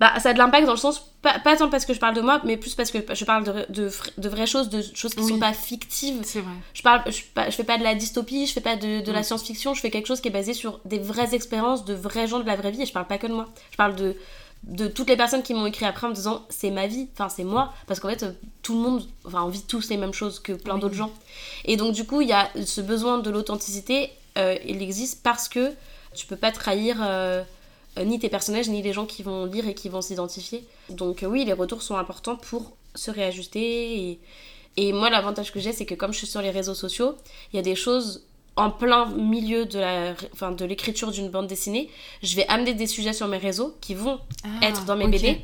[0.00, 2.14] bah, ça a de l'impact dans le sens, pas, pas, tant parce que je parle
[2.16, 5.14] de moi, mais plus parce que je parle de, de, de vraies choses, de choses
[5.14, 6.20] qui ne sont pas fictives.
[6.24, 6.52] C'est vrai.
[6.74, 9.22] Je, parle, je, je, fais pas de la dystopie, je fais pas de, de la
[9.22, 12.40] science-fiction, je fais quelque chose qui est basé sur des vraies expériences de vrais gens
[12.40, 13.46] de la vraie vie, et je parle pas que de moi.
[13.70, 14.16] Je parle de,
[14.64, 17.28] de toutes les personnes qui m'ont écrit après en me disant c'est ma vie, enfin
[17.28, 18.26] c'est moi, parce qu'en fait
[18.62, 21.12] tout le monde, enfin on vit tous les mêmes choses que plein d'autres gens.
[21.64, 25.48] Et donc du coup il y a ce besoin de l'authenticité, euh, il existe parce
[25.48, 25.70] que
[26.14, 26.96] tu peux pas trahir...
[27.00, 27.44] Euh,
[27.98, 30.64] ni tes personnages, ni les gens qui vont lire et qui vont s'identifier.
[30.88, 34.10] Donc euh, oui, les retours sont importants pour se réajuster.
[34.10, 34.20] Et,
[34.76, 37.16] et moi, l'avantage que j'ai, c'est que comme je suis sur les réseaux sociaux,
[37.52, 38.22] il y a des choses
[38.56, 41.88] en plein milieu de la enfin, de l'écriture d'une bande dessinée,
[42.22, 45.40] je vais amener des sujets sur mes réseaux qui vont ah, être dans mes BD.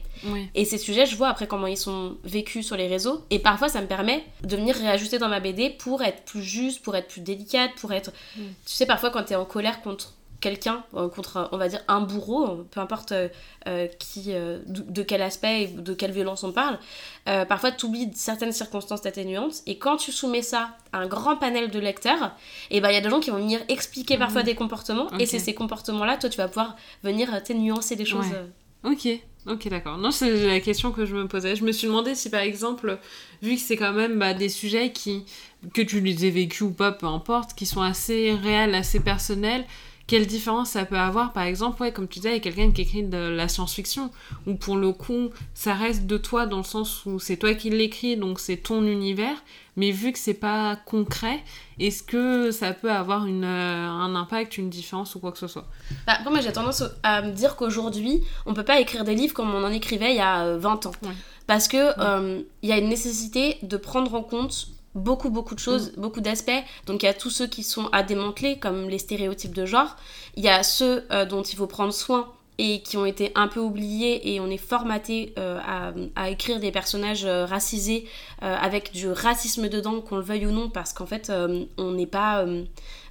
[0.54, 3.24] Et ces sujets, je vois après comment ils sont vécus sur les réseaux.
[3.30, 6.82] Et parfois, ça me permet de venir réajuster dans ma BD pour être plus juste,
[6.82, 8.10] pour être plus délicate, pour être...
[8.36, 8.42] Mm.
[8.66, 11.80] Tu sais, parfois, quand tu es en colère contre quelqu'un euh, contre on va dire
[11.88, 13.28] un bourreau peu importe euh,
[13.66, 16.78] euh, qui de, quel aspect et de quelle violence on parle
[17.48, 21.70] parfois tu oublies certaines circonstances atténuantes et quand tu soumets ça à un grand panel
[21.70, 22.32] de lecteurs
[22.70, 24.46] et eh ben il y a des gens qui vont venir expliquer parfois mhm.
[24.46, 28.26] des comportements et c'est ces comportements là toi tu vas pouvoir venir nuancer des choses
[28.84, 29.08] Ok,
[29.46, 29.98] ok, d'accord.
[29.98, 31.56] Non, c'est la question que je me posais.
[31.56, 32.98] Je me suis demandé si, par exemple,
[33.42, 35.24] vu que c'est quand même bah, des sujets qui,
[35.74, 39.64] que tu les aies vécus ou pas, peu importe, qui sont assez réels, assez personnels,
[40.08, 43.02] quelle différence ça peut avoir, par exemple, ouais, comme tu disais, avec quelqu'un qui écrit
[43.02, 44.10] de la science-fiction,
[44.46, 47.68] où pour le coup, ça reste de toi dans le sens où c'est toi qui
[47.68, 49.36] l'écris, donc c'est ton univers,
[49.76, 51.44] mais vu que c'est pas concret,
[51.78, 55.46] est-ce que ça peut avoir une, euh, un impact, une différence ou quoi que ce
[55.46, 55.66] soit?
[56.06, 59.54] Bah, Moi, j'ai tendance à me dire qu'aujourd'hui, on peut pas écrire des livres comme
[59.54, 60.92] on en écrivait il y a 20 euh, ans.
[61.46, 65.60] Parce que euh, il y a une nécessité de prendre en compte beaucoup beaucoup de
[65.60, 66.00] choses, mm.
[66.00, 66.62] beaucoup d'aspects.
[66.86, 69.96] Donc il y a tous ceux qui sont à démanteler comme les stéréotypes de genre.
[70.36, 73.46] Il y a ceux euh, dont il faut prendre soin et qui ont été un
[73.46, 75.60] peu oubliés et on est formaté euh,
[76.16, 78.08] à, écrire des personnages euh, racisés
[78.40, 81.30] avec du racisme dedans, qu'on le veuille ou non, parce qu'en fait
[81.76, 82.44] on n'est pas...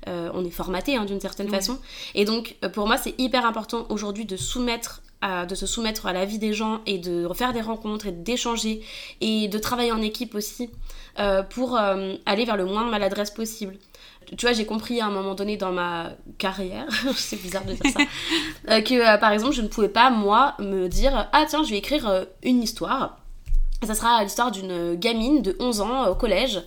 [0.05, 1.79] on est formaté hein, d'une certaine façon.
[2.13, 6.25] Et donc pour moi c'est hyper important aujourd'hui de soumettre de se soumettre à la
[6.25, 8.81] vie des gens et de refaire des rencontres et d'échanger
[9.19, 10.69] et de travailler en équipe aussi
[11.19, 13.75] euh, pour euh, aller vers le moins de maladresse possible.
[14.37, 17.91] Tu vois, j'ai compris à un moment donné dans ma carrière, c'est bizarre de dire
[17.91, 18.01] ça,
[18.69, 21.77] euh, que par exemple, je ne pouvais pas, moi, me dire Ah, tiens, je vais
[21.77, 23.17] écrire une histoire.
[23.81, 26.61] Ça sera l'histoire d'une gamine de 11 ans au collège.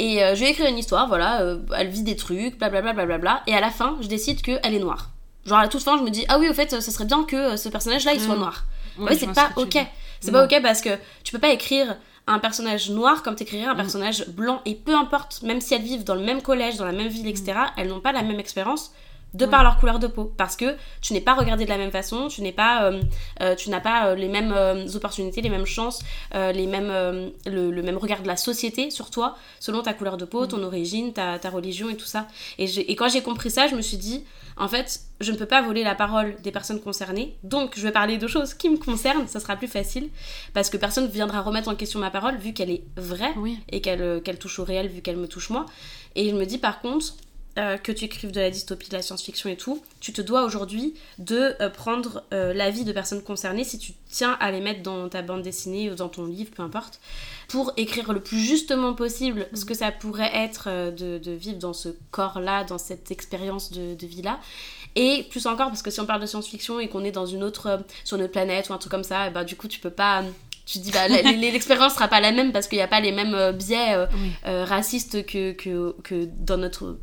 [0.00, 3.42] Et je vais écrire une histoire, voilà, elle vit des trucs, blablabla, blablabla.
[3.46, 5.10] Et à la fin, je décide qu'elle est noire.
[5.46, 7.56] Genre à toute fin, je me dis Ah oui, au fait, ce serait bien que
[7.56, 8.38] ce personnage-là, il soit mm.
[8.38, 8.64] noir.
[8.98, 9.78] Ouais, c'est pas ok.
[10.20, 10.90] C'est pas ok parce que
[11.24, 11.96] tu peux pas écrire
[12.28, 13.76] un personnage noir comme t'écrirais un mm.
[13.76, 14.60] personnage blanc.
[14.64, 17.26] Et peu importe, même si elles vivent dans le même collège, dans la même ville,
[17.26, 18.92] etc., elles n'ont pas la même expérience
[19.34, 20.32] de par leur couleur de peau.
[20.36, 23.02] Parce que tu n'es pas regardé de la même façon tu n'es pas euh,
[23.40, 24.54] euh, tu n'as pas euh, les mêmes
[24.94, 29.82] opportunités les mêmes chances les mêmes le, même regard de la société sur toi selon
[29.82, 30.48] ta couleur de peau mm.
[30.48, 32.26] ton origine ta, ta, religion et tout ça.
[32.58, 34.24] Et, et quand j'ai compris ça je me suis dit
[34.56, 37.92] en fait, je ne peux pas voler la parole des personnes concernées, donc je vais
[37.92, 40.10] parler de choses qui me concernent, ça sera plus facile,
[40.52, 43.34] parce que personne ne viendra remettre en question ma parole vu qu'elle est vraie
[43.70, 45.66] et euh, qu'elle touche au réel vu qu'elle me touche moi.
[46.14, 47.14] Et je me dis par contre,
[47.58, 50.44] euh, que tu écrives de la dystopie, de la science-fiction et tout, tu te dois
[50.44, 55.08] aujourd'hui de euh, prendre l'avis de personnes concernées si tu tiens à les mettre dans
[55.08, 57.00] ta bande dessinée ou dans ton livre, peu importe,
[57.52, 61.74] pour écrire le plus justement possible ce que ça pourrait être euh, de, vivre dans
[61.74, 64.40] ce corps-là, dans cette expérience de, vie-là.
[64.94, 67.42] Et plus encore, parce que si on parle de science-fiction et qu'on est dans une
[67.42, 69.80] autre, euh, sur une autre planète ou un truc comme ça, bah, du coup, tu
[69.80, 70.22] peux pas
[70.64, 73.34] tu dis bah l'expérience sera pas la même parce qu'il n'y a pas les mêmes
[73.34, 73.96] euh, biais
[74.44, 76.98] racistes que, que, que, dans notre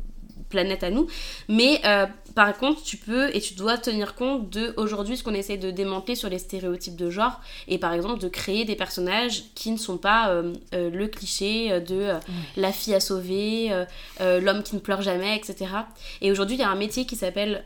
[0.50, 1.06] planète à nous.
[1.48, 5.34] Mais euh, par contre, tu peux et tu dois tenir compte de aujourd'hui ce qu'on
[5.34, 9.44] essaie de démanteler sur les stéréotypes de genre et par exemple de créer des personnages
[9.54, 12.12] qui ne sont pas euh, euh, le cliché de
[12.56, 13.70] la fille à sauver,
[14.20, 15.70] l'homme qui ne pleure jamais, etc.
[16.20, 17.64] Et aujourd'hui, il y a un métier qui s'appelle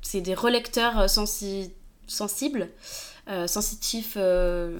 [0.00, 2.68] c'est des relecteurs sensibles.
[3.30, 4.78] Euh, sensitif euh,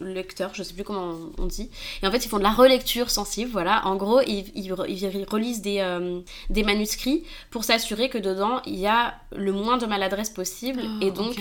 [0.00, 1.70] lecteur, je sais plus comment on, dit.
[2.02, 3.86] Et en fait, ils font de la relecture sensible, voilà.
[3.86, 8.88] En gros, ils, ils, relisent des, euh, des, manuscrits pour s'assurer que dedans, il y
[8.88, 11.36] a le moins de maladresse possible ah, et donc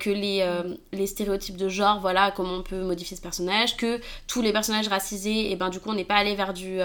[0.00, 0.48] que les,
[0.92, 4.88] les, stéréotypes de genre, voilà, comment on peut modifier ce personnage, que tous les personnages
[4.88, 6.78] racisés, et ben du coup, on n'est pas allé vers du,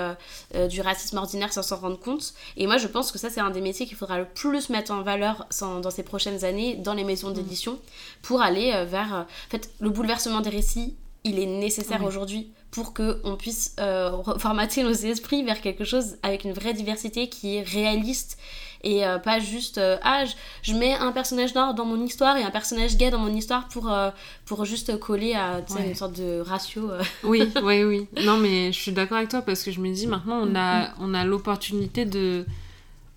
[0.70, 2.34] du racisme ordinaire sans s'en rendre compte.
[2.58, 4.92] Et moi, je pense que ça, c'est un des métiers qu'il faudra le plus mettre
[4.92, 7.80] en valeur dans ces prochaines années dans les maisons d'édition
[8.22, 9.16] pour aller vers...
[9.16, 14.12] Euh, en fait, le bouleversement des récits, il est nécessaire aujourd'hui pour qu'on puisse euh,
[14.40, 18.40] formater nos esprits vers quelque chose avec une vraie diversité qui est réaliste
[18.84, 20.24] et pas juste ah
[20.64, 23.68] je, mets un personnage noir dans mon histoire et un personnage gay dans mon histoire
[23.68, 23.96] pour,
[24.48, 26.90] pour juste coller à une sorte de ratio
[27.24, 28.08] oui oui oui.
[28.26, 30.86] Non mais je suis d'accord avec toi parce que je me dis maintenant on a
[30.86, 30.94] mm-hmm.
[31.00, 32.48] on a l'opportunité de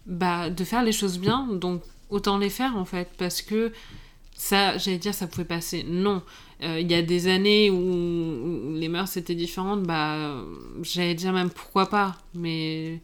[0.05, 3.73] bah, de faire les choses bien donc autant les faire en fait parce que
[4.35, 5.85] ça, j'allais dire, ça pouvait passer.
[5.89, 6.23] Non.
[6.63, 10.45] Euh, il y a des années où, les mœurs étaient différentes, bah,
[10.83, 12.17] j'allais dire même pourquoi pas.
[12.35, 13.01] Mais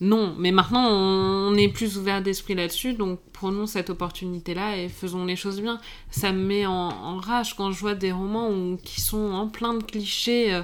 [0.00, 0.34] non.
[0.38, 5.36] Mais maintenant, on, est plus ouvert d'esprit là-dessus, donc prenons cette opportunité-là et faisons les
[5.36, 5.80] choses bien.
[6.10, 9.82] Ça me met en, rage quand je vois des romans qui sont en plein de
[9.82, 10.54] clichés.
[10.54, 10.62] Euh,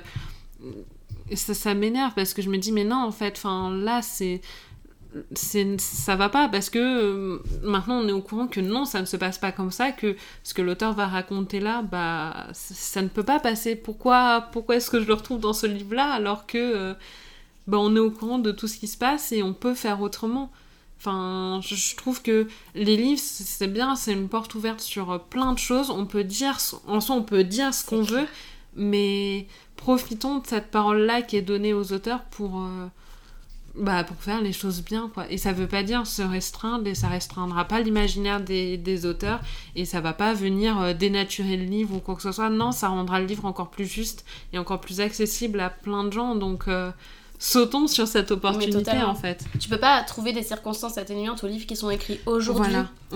[1.34, 4.40] ça, ça m'énerve parce que je me dis, mais non, en fait, là, c'est
[5.34, 9.06] ça va pas parce que euh, maintenant on est au courant que non ça ne
[9.06, 13.08] se passe pas comme ça que ce que l'auteur va raconter là bah ça ne
[13.08, 13.76] peut pas passer.
[13.76, 16.94] Pourquoi pourquoi est-ce que je le retrouve dans ce livre là alors que euh,
[17.66, 20.00] bah, on est au courant de tout ce qui se passe et on peut faire
[20.00, 20.50] autrement?
[20.98, 25.58] Enfin je, trouve que les livres c'est bien c'est une porte ouverte sur plein de
[25.58, 25.90] choses.
[25.90, 28.26] On peut dire en soi on peut dire ce qu'on veut
[28.76, 32.86] mais profitons de cette parole là qui est donnée aux auteurs pour euh,
[33.76, 35.30] bah, pour faire les choses bien, quoi.
[35.30, 39.40] Et ça veut pas dire se restreindre, et ça restreindra pas l'imaginaire des, des, auteurs,
[39.74, 42.48] et ça va pas venir euh, dénaturer le livre ou quoi que ce soit.
[42.50, 46.10] Non, ça rendra le livre encore plus juste et encore plus accessible à plein de
[46.10, 46.34] gens.
[46.34, 46.90] Donc, euh,
[47.38, 49.44] sautons sur cette opportunité, en fait.
[49.60, 52.74] Tu peux pas trouver des circonstances atténuantes aux livres qui sont écrits aujourd'hui.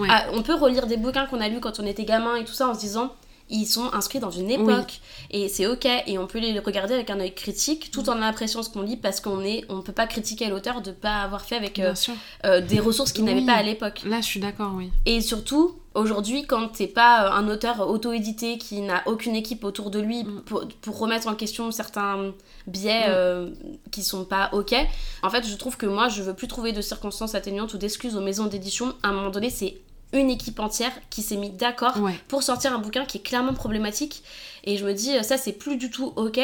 [0.09, 2.53] Ah, on peut relire des bouquins qu'on a lus quand on était gamin et tout
[2.53, 3.15] ça en se disant
[3.51, 5.01] ils sont inscrits dans une époque.
[5.31, 5.87] Et c'est ok.
[6.07, 8.97] Et on peut les regarder avec un œil critique tout en appréciant ce qu'on lit
[8.97, 11.95] parce qu'on est on peut pas critiquer l'auteur de pas avoir fait avec euh,
[12.45, 14.03] euh, des ressources qu'il n'avait pas à l'époque.
[14.07, 14.91] Là je suis d'accord oui.
[15.07, 19.91] Et surtout aujourd'hui quand t'es pas euh, un auteur auto-édité qui n'a aucune équipe autour
[19.91, 20.43] de lui mm.
[20.43, 22.33] pour, remettre en question certains
[22.67, 23.53] biais mm.
[23.91, 24.75] qui sont pas ok
[25.23, 28.17] en fait je trouve que moi je veux plus trouver de circonstances atténuantes ou d'excuses
[28.17, 28.95] aux maisons d'édition.
[29.03, 29.77] À un moment donné c'est
[30.13, 31.99] une équipe entière qui s'est mis d'accord
[32.29, 34.23] pour sortir un bouquin qui est clairement problématique.
[34.65, 36.41] Et je me dis, ça c'est plus du tout ok.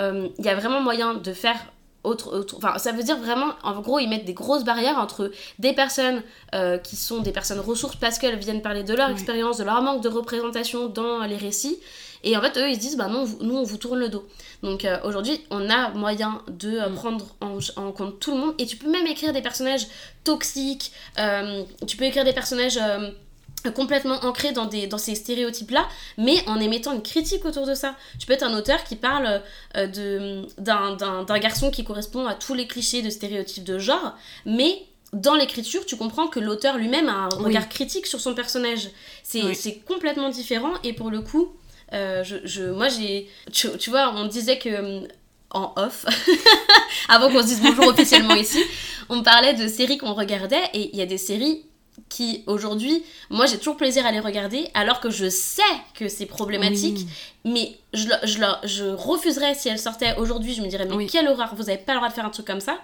[0.00, 1.58] Euh, il y a vraiment moyen de faire
[2.02, 5.74] autre, Enfin, ça veut dire vraiment, en gros, ils mettent des grosses barrières entre des
[5.74, 6.22] personnes
[6.54, 9.82] euh, qui sont des personnes ressources parce qu'elles viennent parler de leur expérience, de leur
[9.82, 11.78] manque de représentation dans les récits.
[12.24, 14.26] Et en fait, eux, ils se disent, bah non, nous, on vous tourne le dos.
[14.62, 18.54] Donc euh, aujourd'hui, on a moyen de euh, prendre en, compte tout le monde.
[18.58, 19.86] Et tu peux même écrire des personnages
[20.24, 22.78] toxiques, euh, tu peux écrire des personnages
[23.74, 27.94] complètement ancrés dans, des, dans ces stéréotypes-là, mais en émettant une critique autour de ça.
[28.18, 29.42] Tu peux être un auteur qui parle
[29.74, 34.16] d'un garçon qui correspond à tous les clichés de stéréotypes de genre,
[34.46, 38.88] mais dans l'écriture, tu comprends que l'auteur lui-même a un regard critique sur son personnage.
[39.22, 41.52] C'est complètement différent, et pour le coup,
[41.92, 43.28] euh, je, moi, j'ai.
[43.52, 44.68] Tu, vois, on disait que.
[44.68, 45.08] Euh,
[45.52, 46.06] en off,
[47.08, 48.62] avant qu'on se dise bonjour officiellement ici,
[49.08, 51.64] on parlait de séries qu'on regardait et il y a des séries
[52.08, 55.62] qui aujourd'hui, moi j'ai toujours plaisir à les regarder alors que je sais
[55.94, 57.06] que c'est problématique,
[57.44, 58.38] mais je, je,
[58.68, 61.94] je, refuserais si elles sortaient aujourd'hui, je me dirais mais quelle horreur, vous avez pas
[61.94, 62.78] le droit de faire un truc comme ça.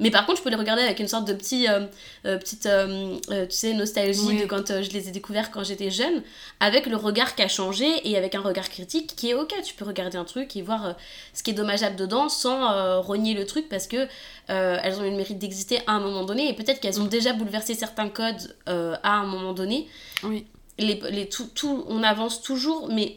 [0.00, 1.86] Mais par contre, je peux les regarder avec une sorte de petit, euh,
[2.26, 6.22] euh, petite euh, tu sais, nostalgie de quand je les ai découverts quand j'étais jeune,
[6.60, 9.54] avec le regard qui a changé et avec un regard critique qui est ok.
[9.64, 10.96] Tu peux regarder un truc et voir
[11.32, 14.06] ce qui est dommageable dedans sans renier le truc parce que
[14.48, 17.08] elles ont eu le mérite d'exister à un moment donné et peut-être qu'elles ont mm.
[17.08, 19.88] déjà bouleversé certains codes à un moment donné.
[20.22, 20.46] Oui.
[20.78, 23.16] Les, les, tout, tout, on avance toujours, mais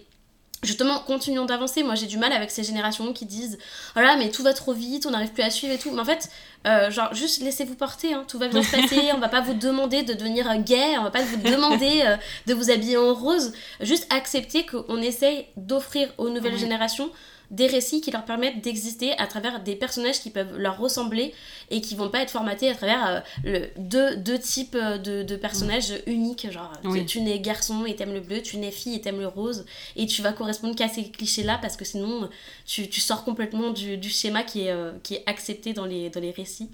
[0.63, 1.83] justement, continuons d'avancer.
[1.83, 3.57] Moi, j'ai du mal avec ces générations qui disent
[3.95, 5.91] Oh là, mais tout va trop vite, on n'arrive plus à suivre et tout.
[5.91, 6.29] Mais en fait,
[6.67, 8.25] euh, genre, juste laissez-vous porter, hein.
[8.27, 9.11] tout va bien se passer.
[9.13, 12.53] on va pas vous demander de devenir gay, on va pas vous demander euh, de
[12.53, 13.53] vous habiller en rose.
[13.81, 17.09] Juste accepter qu'on essaye d'offrir aux nouvelles générations
[17.51, 21.33] des récits qui leur permettent d'exister à travers des personnages qui peuvent leur ressembler
[21.71, 25.23] et qui vont pas être formatés à travers euh, le, deux, deux, types euh, de,
[25.23, 26.51] de personnages uniques.
[26.51, 26.71] Genre,
[27.07, 30.05] tu, nais garçon et t'aimes le bleu, tu nais fille et t'aimes le rose, et
[30.05, 32.29] tu vas correspondre qu'à ces clichés-là parce que sinon
[32.65, 36.09] tu, tu sors complètement du, du schéma qui est, euh, qui est accepté dans les,
[36.09, 36.69] dans les récits.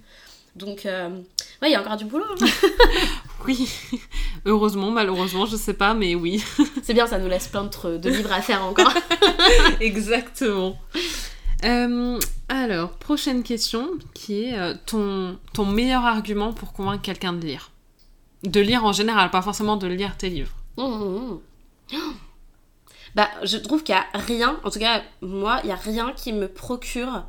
[0.56, 1.10] Donc, euh,
[1.62, 2.26] ouais, il y a encore du boulot.
[2.42, 2.46] Hein.
[3.46, 3.70] oui,
[4.46, 6.42] heureusement, malheureusement, je sais pas, mais oui.
[6.84, 8.94] C'est bien, ça nous laisse plein de, de livres à faire encore.
[9.82, 10.78] Exactement.
[11.66, 17.46] Euh, alors, prochaine question, qui est euh, ton, ton meilleur argument pour convaincre quelqu'un de
[17.46, 17.72] lire?
[18.44, 20.56] De lire en général, pas forcément de lire tes livres.
[20.78, 21.40] Mmh, mmh,
[21.92, 21.98] mmh.
[23.16, 26.12] Bah, je trouve qu'il n'y a rien, en tout cas, moi, il n'y a rien
[26.12, 27.24] qui me procure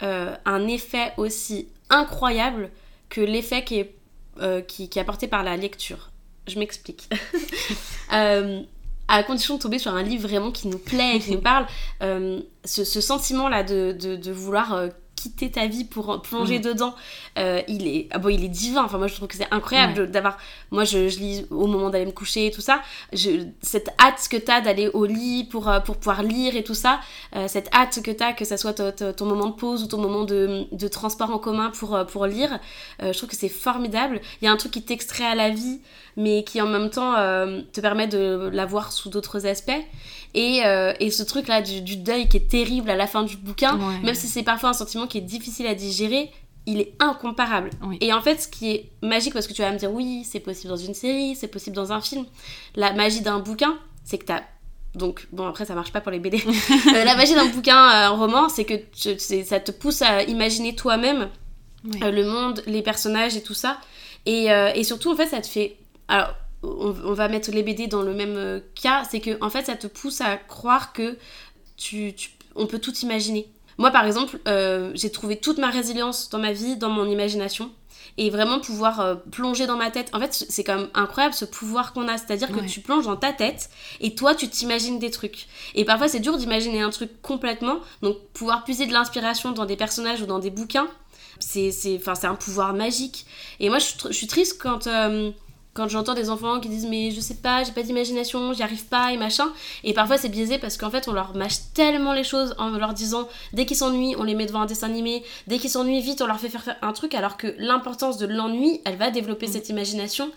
[0.00, 2.70] un effet aussi incroyable
[3.08, 3.94] que l'effet qui est,
[4.40, 6.10] euh, qui, qui, est apporté par la lecture.
[6.48, 7.08] Je m'explique.
[8.12, 8.62] euh,
[9.08, 11.66] à condition de tomber sur un livre vraiment qui nous plaît et qui nous parle,
[12.02, 14.88] euh, ce, ce sentiment-là de, de, de, vouloir
[15.22, 16.62] quitter ta vie pour plonger mm.
[16.62, 16.94] dedans,
[17.38, 18.84] euh, il est ah bon, il est divin.
[18.84, 20.36] Enfin moi je trouve que c'est incroyable d'avoir
[20.70, 24.26] moi je, je, lis au moment d'aller me coucher et tout ça, je, cette hâte
[24.30, 27.00] que tu as d'aller au lit pour euh, pour pouvoir lire et tout ça,
[27.36, 29.98] euh, cette hâte que tu as que ça soit ton moment de pause ou ton
[29.98, 32.58] moment de, de transport en commun pour pour lire,
[33.00, 34.20] je trouve que c'est formidable.
[34.40, 35.80] Il y a un truc qui t'extrait à la vie
[36.16, 37.14] mais qui en même temps
[37.72, 39.80] te permet de la voir sous d'autres aspects.
[40.34, 43.36] Et, euh, et ce truc-là du, du, deuil qui est terrible à la fin du
[43.36, 46.30] bouquin, même si c'est parfois un sentiment qui est difficile à digérer,
[46.66, 47.70] il est incomparable.
[48.00, 50.40] Et en fait, ce qui est magique, parce que tu vas me dire, oui, c'est
[50.40, 52.24] possible dans une série, c'est possible dans un film.
[52.76, 54.42] La magie d'un bouquin, c'est que t'as
[54.94, 56.36] donc, bon, après, ça marche pas pour les BD.
[56.94, 58.74] Euh, la magie d'un bouquin, euh, un roman, c'est que
[59.42, 61.30] ça te pousse à imaginer toi-même
[61.84, 63.78] le monde, les personnages et tout ça.
[64.26, 65.76] Et, et, surtout, en fait, ça te fait.
[66.08, 69.66] Alors, on, va mettre les BD dans le même euh, cas, c'est que en fait
[69.66, 71.16] ça te pousse à croire que
[71.76, 72.14] tu,
[72.54, 73.48] on peut tout imaginer.
[73.78, 77.70] Moi par exemple, euh, j'ai trouvé toute ma résilience dans ma vie, dans mon imagination.
[78.18, 80.10] Et vraiment pouvoir euh, plonger dans ma tête.
[80.12, 82.18] En fait, c'est quand même incroyable ce pouvoir qu'on a.
[82.18, 85.46] C'est-à-dire que tu plonges dans ta tête et toi, tu t'imagines des trucs.
[85.74, 87.78] Et parfois, c'est dur d'imaginer un truc complètement.
[88.02, 90.88] Donc, pouvoir puiser de l'inspiration dans des personnages ou dans des bouquins,
[91.38, 93.24] c'est un pouvoir magique.
[93.60, 95.30] Et moi, je, suis triste quand, euh,
[95.74, 98.84] quand j'entends des enfants qui disent Mais je sais pas, j'ai pas d'imagination, j'y arrive
[98.86, 99.52] pas et machin.
[99.84, 102.92] Et parfois, c'est biaisé parce qu'en fait, on leur mâche tellement les choses en leur
[102.92, 105.24] disant Dès qu'ils s'ennuient, on les met devant un dessin animé.
[105.46, 107.14] Dès qu'ils s'ennuient, vite, on leur fait faire un truc.
[107.14, 109.52] Alors que l'importance de l'ennui, elle va développer mm.
[109.52, 110.30] cette imagination.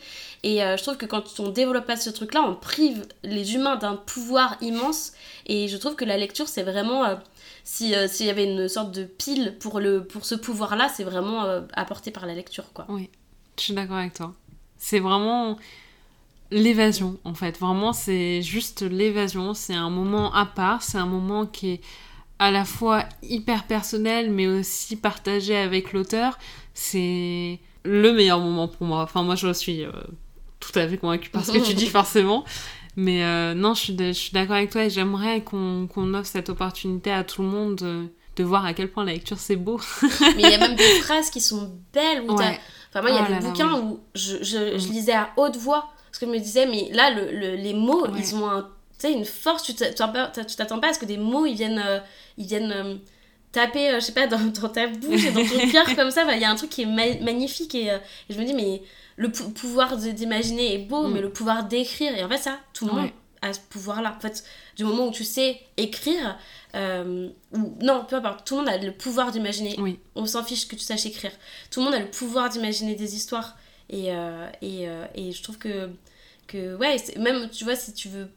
[0.43, 3.75] Et euh, je trouve que quand on développe pas ce truc-là, on prive les humains
[3.75, 5.13] d'un pouvoir immense.
[5.47, 7.03] Et je trouve que la lecture, c'est vraiment.
[7.03, 7.15] Euh,
[7.81, 11.63] euh, s'il y avait une sorte de pile pour, le, pour ce pouvoir-là, c'est vraiment
[11.73, 12.85] apporté par la lecture, quoi.
[12.89, 13.09] Oui,
[13.57, 14.33] je suis d'accord avec toi.
[14.87, 15.57] C'est vraiment
[16.51, 17.57] l'évasion, en fait.
[17.57, 19.55] Vraiment, c'est juste l'évasion.
[19.55, 20.83] C'est un moment à part.
[20.83, 21.81] C'est un moment qui est
[22.37, 26.37] à la fois hyper personnel, mais aussi partagé avec l'auteur.
[26.75, 29.01] C'est le meilleur moment pour moi.
[29.01, 29.85] Enfin, moi, je suis
[30.59, 32.45] tout à fait convaincue par ce que tu dis forcément.
[32.95, 37.23] Mais euh, non, je suis, d'accord avec toi et j'aimerais qu'on offre cette opportunité à
[37.23, 37.75] tout le monde
[38.35, 39.81] de, voir à quel point la lecture c'est beau.
[40.21, 42.21] Mais il y a même des phrases qui sont belles.
[42.29, 42.37] Où
[42.95, 44.91] Enfin, moi, il y a oh des bouquins où je, je, je, mm.
[44.91, 48.35] lisais à haute voix parce que je me disais, mais là, le, les mots, ils
[48.35, 48.69] ont un,
[49.03, 49.63] une force.
[49.63, 50.09] Tu t'attends
[50.79, 51.99] pas à ce que des mots ils viennent, euh,
[52.37, 52.95] ils viennent euh,
[53.51, 56.23] taper, je sais pas, dans, dans, ta bouche et dans ton cœur comme ça.
[56.33, 58.81] Il y a un truc qui est magnifique et, et je me dis, mais
[59.17, 61.23] le pouvoir d'imaginer est beau, mais mm.
[61.23, 63.09] le pouvoir d'écrire, et en fait, ça, tout le monde
[63.45, 64.15] a ce pouvoir-là.
[64.17, 64.43] En fait,
[64.75, 66.37] du moment où tu sais écrire,
[66.75, 69.77] euh, ou non, peu importe, tout le monde a le pouvoir d'imaginer.
[70.15, 71.31] On s'en fiche que tu saches écrire.
[71.71, 73.57] Tout le monde a le pouvoir d'imaginer des histoires.
[73.89, 75.89] Et, euh, et, euh, et, je trouve que,
[76.47, 78.27] que ouais, même, tu vois, si tu veux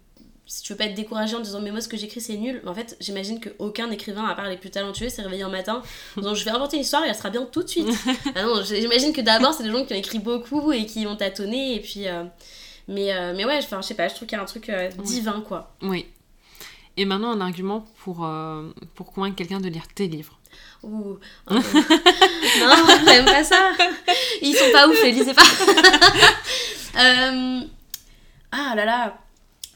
[0.48, 2.62] si tu veux pas être découragé en disant mais moi ce que j'écris c'est nul,
[2.64, 5.82] en fait j'imagine qu'aucun écrivain à part les plus talentueux s'est réveillé un matin
[6.16, 7.86] en disant je vais inventer une histoire et elle sera bien tout de suite.
[8.34, 11.16] ah non, j'imagine que d'abord c'est des gens qui ont écrit beaucoup et qui ont
[11.16, 12.24] tâtonné et puis euh,
[12.88, 14.88] mais euh, mais ouais, je sais pas, je trouve qu'il y a un truc euh,
[15.04, 15.76] divin quoi.
[15.82, 16.06] Oui.
[16.96, 18.28] Et maintenant un argument pour
[18.94, 20.40] pour convaincre quelqu'un de lire tes livres.
[20.82, 21.18] Ouh.
[21.50, 21.60] non,
[23.06, 23.70] j'aime pas ça.
[24.42, 25.42] Ils sont pas ouf, les lisez pas.
[28.50, 29.18] ah là là.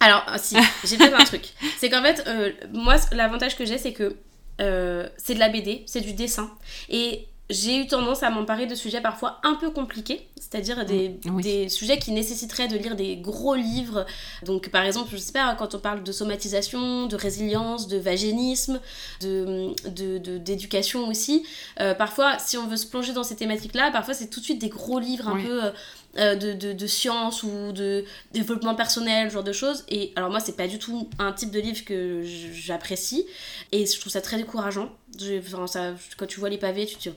[0.03, 1.45] Alors, ah, si, j'ai fait un truc.
[1.79, 4.17] C'est qu'en fait, euh, moi, l'avantage que j'ai, c'est que
[4.61, 6.51] euh, c'est de la BD, c'est du dessin.
[6.89, 11.69] Et j'ai eu tendance à m'emparer de sujets parfois un peu compliqués, c'est-à-dire des, des,
[11.69, 14.07] sujets qui nécessiteraient de lire des gros livres.
[14.45, 18.81] Donc par exemple, je sais pas, quand on parle de somatisation, de résilience, de vagénisme,
[19.21, 21.47] d'éducation de, de, aussi,
[21.81, 24.61] euh, parfois si on veut se plonger dans ces thématiques-là, parfois c'est tout de suite
[24.61, 25.65] des gros livres un peu...
[25.65, 25.71] Euh,
[26.17, 29.85] de, de, de, science ou de développement personnel, ce genre de choses.
[29.89, 33.27] Et alors moi, c'est pas du tout un type de livre que j'apprécie.
[33.73, 34.91] Et je trouve ça très décourageant.
[35.39, 37.17] Enfin, ça, quand tu vois les pavés, tu te dis,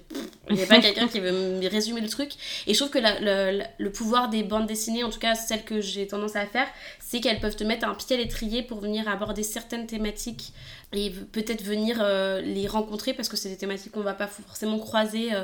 [0.50, 2.32] il n'y a pas quelqu'un qui veut me résumer le truc.
[2.68, 6.08] Et je trouve que le pouvoir des bandes dessinées, en tout cas celles que j'ai
[6.08, 6.68] tendance à faire,
[7.00, 10.54] c'est qu'elles peuvent te mettre un pied à l'étrier pour venir aborder certaines thématiques
[10.94, 14.80] et peut-être venir euh, les rencontrer parce que c'est des thématiques qu'on va pas forcément
[14.80, 15.34] croiser.
[15.34, 15.44] Euh,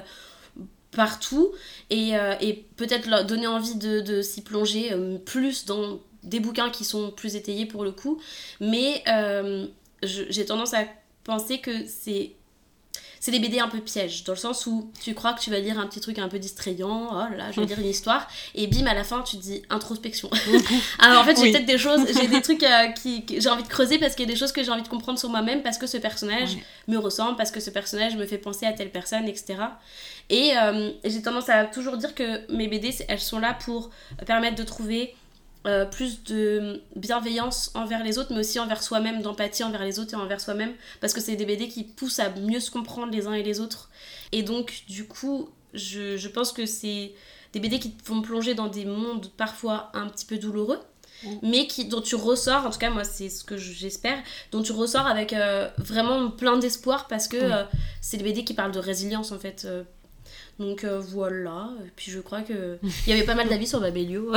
[0.91, 1.53] partout
[1.89, 6.39] et, euh, et peut-être leur donner envie de, de s'y plonger euh, plus dans des
[6.39, 8.21] bouquins qui sont plus étayés pour le coup.
[8.59, 9.67] Mais euh,
[10.03, 10.85] j'ai tendance à
[11.23, 12.33] penser que c'est
[13.21, 15.59] c'est des BD un peu pièges, dans le sens où tu crois que tu vas
[15.59, 18.65] lire un petit truc un peu distrayant, oh là, je vais lire une histoire, et
[18.65, 20.29] bim, à la fin, tu te dis introspection.
[20.99, 22.65] Alors en fait, j'ai peut-être des choses, j'ai des trucs
[23.01, 24.87] qui, j'ai envie de creuser parce qu'il y a des choses que j'ai envie de
[24.87, 26.57] comprendre sur moi-même parce que ce personnage
[26.87, 29.55] me ressemble, parce que ce personnage me fait penser à telle personne, etc.
[30.31, 33.91] Euh, et j'ai tendance à toujours dire que mes BD, elles sont là pour
[34.25, 35.15] permettre de trouver
[35.67, 40.13] euh, plus de bienveillance envers les autres, mais aussi envers soi-même, d'empathie envers les autres
[40.13, 43.27] et envers soi-même, parce que c'est des BD qui poussent à mieux se comprendre les
[43.27, 43.89] uns et les autres.
[44.31, 47.13] Et donc, du coup, je, je pense que c'est
[47.53, 50.79] des BD qui te font plonger dans des mondes parfois un petit peu douloureux,
[51.23, 51.29] mm.
[51.43, 54.17] mais qui, dont tu ressors, en tout cas moi c'est ce que j'espère,
[54.51, 57.37] dont tu ressors avec euh, vraiment plein d'espoir, parce que
[57.99, 59.67] c'est des BD qui parlent de résilience en fait
[60.61, 63.81] donc euh, voilà, et puis je crois que il y avait pas mal d'avis sur
[63.81, 64.31] Babelio.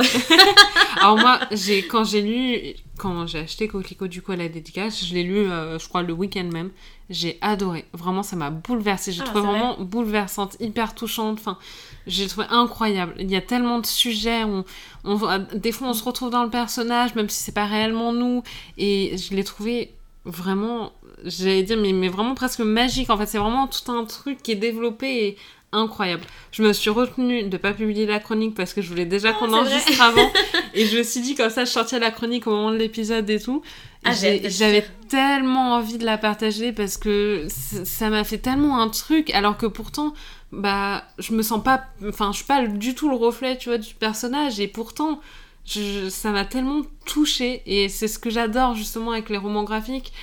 [0.97, 5.05] Alors moi, j'ai quand j'ai lu, quand j'ai acheté Coquelicot du coup à la dédicace,
[5.05, 6.71] je l'ai lu, euh, je crois le week-end même.
[7.11, 9.11] J'ai adoré, vraiment ça m'a bouleversée.
[9.11, 11.37] J'ai ah, trouvé vraiment bouleversante, hyper touchante.
[11.39, 11.59] Enfin,
[12.07, 13.13] j'ai trouvé incroyable.
[13.19, 14.65] Il y a tellement de sujets, on,
[15.03, 18.41] on, des fois on se retrouve dans le personnage, même si c'est pas réellement nous,
[18.79, 19.93] et je l'ai trouvé
[20.25, 20.91] vraiment
[21.23, 24.51] j'allais dire mais, mais vraiment presque magique en fait c'est vraiment tout un truc qui
[24.51, 25.37] est développé et
[25.75, 26.23] incroyable.
[26.51, 29.33] Je me suis retenue de pas publier la chronique parce que je voulais déjà ah,
[29.33, 30.31] qu'on enregistre avant.
[30.73, 33.29] et je me suis dit, comme ça, je sortais la chronique au moment de l'épisode
[33.29, 33.61] et tout.
[34.03, 39.31] Ah, j'avais tellement envie de la partager parce que ça m'a fait tellement un truc,
[39.31, 40.13] alors que pourtant,
[40.51, 41.85] bah, je me sens pas.
[42.07, 44.59] Enfin, je suis pas du tout le reflet, tu vois, du personnage.
[44.59, 45.19] Et pourtant,
[45.65, 47.63] ça m'a tellement touchée.
[47.65, 50.13] Et c'est ce que j'adore justement avec les romans graphiques.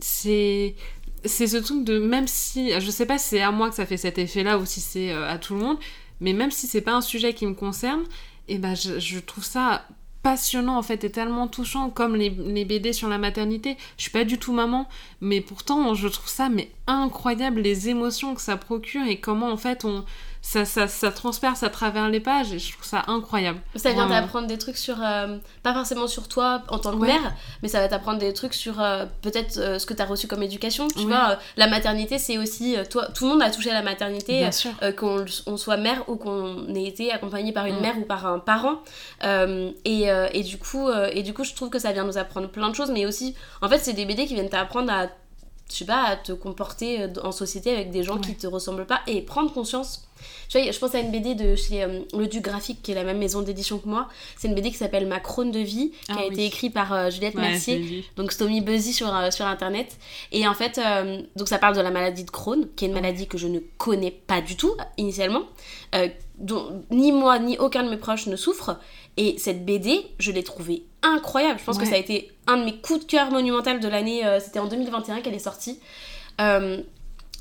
[0.00, 0.74] C'est
[1.24, 3.86] c'est ce truc de même si je sais pas si c'est à moi que ça
[3.86, 5.78] fait cet effet là ou si c'est à tout le monde
[6.20, 8.02] mais même si c'est pas un sujet qui me concerne
[8.48, 9.86] et eh ben je, je trouve ça
[10.22, 13.76] passionnant en fait et tellement touchant comme les, les, BD sur la maternité.
[13.96, 14.86] Je suis pas du tout maman,
[15.20, 19.56] mais pourtant je trouve ça mais incroyable les émotions que ça procure et comment en
[19.56, 20.04] fait on
[20.42, 23.60] ça, ça, ça, transperce à travers les pages et je trouve ça incroyable.
[23.76, 27.34] Ça vient t'apprendre des trucs sur, euh, pas forcément sur toi en tant que mère,
[27.62, 30.26] mais ça va t'apprendre des trucs sur euh, peut-être euh, ce que tu as reçu
[30.26, 30.88] comme éducation.
[30.88, 34.48] Tu vois, la maternité, c'est aussi, toi, tout le monde a touché à la maternité,
[34.96, 37.82] qu'on on soit mère ou qu'on ait été accompagné par une mm.
[37.82, 38.78] mère ou par un parent.
[39.22, 42.70] Et, et, du coup, et du coup, je trouve que ça vient nous apprendre plein
[42.70, 45.08] de choses, mais aussi, en fait, c'est des BD qui viennent t'apprendre à,
[45.70, 49.00] je sais pas, à te comporter en société avec des gens qui te ressemblent pas
[49.06, 50.10] et prendre conscience.
[50.48, 52.94] Tu vois, je pense à une BD de chez euh, Le Du Graphique, qui est
[52.94, 54.08] la même maison d'édition que moi.
[54.36, 56.92] C'est une BD qui s'appelle Ma Crône de vie, qui ah a été écrite par
[56.92, 59.96] euh, Juliette Mercier, donc Stomy Buzzy sur, euh, sur internet.
[60.32, 60.80] Et en fait,
[61.36, 63.60] donc ça parle de la maladie de Crohn, qui est une maladie que je ne
[63.78, 65.42] connais pas du tout initialement,
[66.38, 68.78] dont ni moi ni aucun de mes proches ne souffre.
[69.16, 71.58] Et cette BD, je l'ai trouvée incroyable.
[71.58, 74.22] Je pense que ça a été un de mes coups de cœur monumental de l'année.
[74.40, 75.80] C'était en 2021 qu'elle est sortie.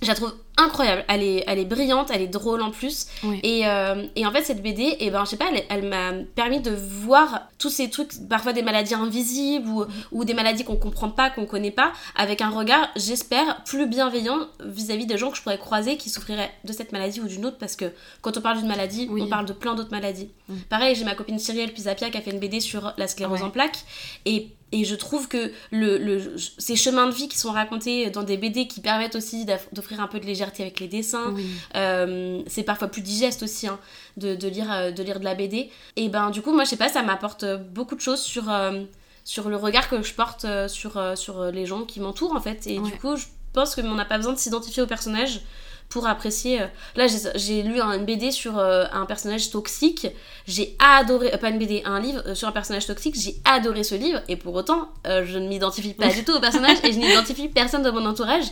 [0.02, 1.04] Je la trouve incroyable.
[1.08, 3.08] Elle est, elle est brillante, elle est drôle en plus.
[3.44, 6.14] Et, euh, et, en fait, cette BD, et eh ben, je sais pas, elle, m'a
[6.36, 10.76] permis de voir tous ces trucs, parfois des maladies invisibles ou, ou des maladies qu'on
[10.76, 15.38] comprend pas, qu'on connaît pas, avec un regard, j'espère, plus bienveillant vis-à-vis des gens que
[15.38, 17.92] je pourrais croiser qui souffriraient de cette maladie ou d'une autre, parce que
[18.22, 20.30] quand on parle d'une maladie, on parle de plein d'autres maladies.
[20.70, 23.50] Pareil, j'ai ma copine Cyrielle Pisapia qui a fait une BD sur la sclérose en
[23.50, 23.80] plaques.
[24.26, 28.24] Et et je trouve que le, le, ces chemins de vie qui sont racontés dans
[28.24, 31.34] des BD qui permettent aussi d'offrir un peu de légèreté avec les dessins.
[31.76, 33.80] Euh, c'est parfois plus digeste aussi hein,
[34.18, 35.70] de, de, lire, euh, de lire de la BD.
[35.96, 38.84] Et ben du coup, moi je sais pas, ça m'apporte beaucoup de choses sur, euh,
[39.24, 42.68] sur le regard que je porte sur, sur les gens qui m'entourent en fait.
[42.68, 45.42] Et du coup, je pense qu'on n'a pas besoin de s'identifier au personnage
[45.90, 46.60] pour apprécier.
[46.96, 50.08] Là, j'ai lu un BD sur un personnage toxique.
[50.48, 53.16] J'ai adoré, pas une BD, un livre sur un personnage toxique.
[53.18, 56.78] J'ai adoré ce livre et pour autant, je ne m'identifie pas du tout au personnage
[56.84, 58.46] et je n'identifie personne de mon entourage.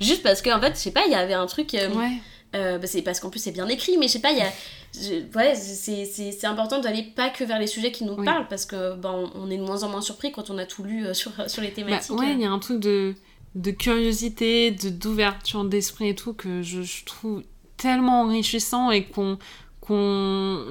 [0.00, 1.74] Juste parce qu'en en fait, je sais pas, il y avait un truc.
[1.74, 2.12] Euh, ouais.
[2.54, 4.40] Euh, bah, c'est parce qu'en plus c'est bien écrit, mais je sais pas, il y
[4.40, 5.36] a.
[5.36, 9.28] ouais, c'est important d'aller pas que vers les sujets qui nous parlent parce que ben,
[9.34, 11.62] on est de moins en moins surpris quand on a tout lu euh, sur, sur
[11.62, 12.16] les bah, thématiques.
[12.16, 13.14] ouais, il y a un truc de,
[13.54, 17.42] de curiosité, d'ouverture d'esprit et tout que je, je, trouve
[17.76, 19.38] tellement enrichissant et qu'on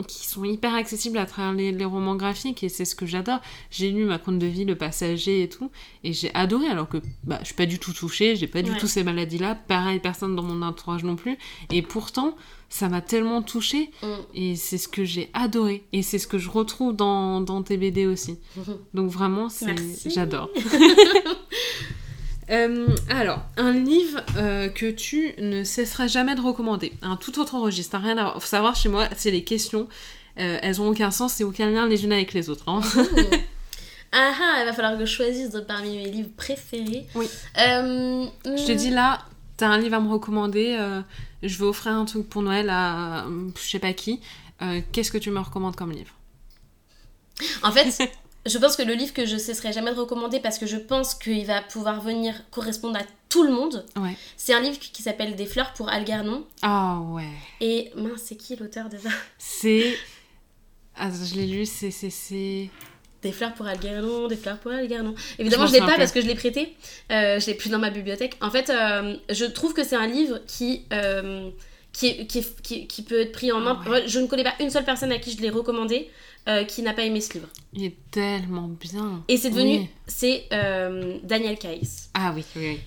[0.07, 3.39] qui sont hyper accessibles à travers les, romans graphiques et c'est ce que j'adore.
[3.69, 5.69] J'ai lu Ma Conte de vie, Le Passager et tout
[6.03, 8.75] et j'ai adoré alors que bah, je suis pas du tout touchée, j'ai pas du
[8.77, 11.37] tout ces maladies-là, pareil personne dans mon entourage non plus
[11.71, 12.35] et pourtant
[12.69, 14.07] ça m'a tellement touchée mm.
[14.33, 17.77] et c'est ce que j'ai adoré et c'est ce que je retrouve dans, dans tes
[17.77, 18.39] BD aussi.
[18.95, 19.47] Donc vraiment,
[20.07, 20.49] j'adore.
[22.49, 26.93] Euh, alors, un livre euh, que tu ne cesseras jamais de recommander.
[27.01, 27.97] Un tout autre registre.
[27.97, 29.87] Rien à Faut savoir, chez moi, c'est les questions.
[30.39, 32.67] Euh, elles ont aucun sens et aucun lien les unes avec les autres.
[32.67, 32.81] Hein.
[34.11, 37.05] ah ah, il va falloir que je choisisse parmi mes livres préférés.
[37.15, 37.27] Oui.
[37.55, 39.19] Je te dis là,
[39.57, 40.77] t'as un livre à me recommander.
[41.43, 43.25] je vais offrir un truc pour Noël à
[43.55, 44.19] je sais pas qui.
[44.91, 46.13] Qu'est-ce que tu me recommandes comme livre?
[47.61, 48.11] En fait,
[48.45, 51.15] je pense que le livre que je cesserai jamais de recommander parce que je pense
[51.15, 53.85] qu'il va pouvoir venir correspondre à tout le monde,
[54.37, 56.45] c'est un livre qui s'appelle Des fleurs pour Algernon.
[56.61, 57.29] Ah ouais.
[57.61, 59.09] Et mince, c'est qui l'auteur déjà?
[59.37, 59.97] C'est.
[60.95, 62.69] Ah, je l'ai lu, c'est.
[63.23, 65.15] Des fleurs pour Algernon, des fleurs pour Algernon.
[65.39, 66.75] Évidemment, je, ne l'ai pas parce que je l'ai prêté.
[67.09, 68.35] Euh, je l'ai plus dans ma bibliothèque.
[68.41, 70.83] En fait, euh, je trouve que c'est un livre qui.
[70.91, 71.49] Euh,
[71.93, 73.79] qui, qui, qui, peut être pris en main.
[73.85, 76.09] Ah je ne connais pas une seule personne à qui je l'ai recommandé.
[76.49, 77.47] Euh, qui n'a pas aimé ce livre.
[77.71, 79.23] Il est tellement bien.
[79.29, 82.09] Et c'est devenu, c'est euh, Daniel Caïs.
[82.13, 82.79] Ah oui, oui, oui.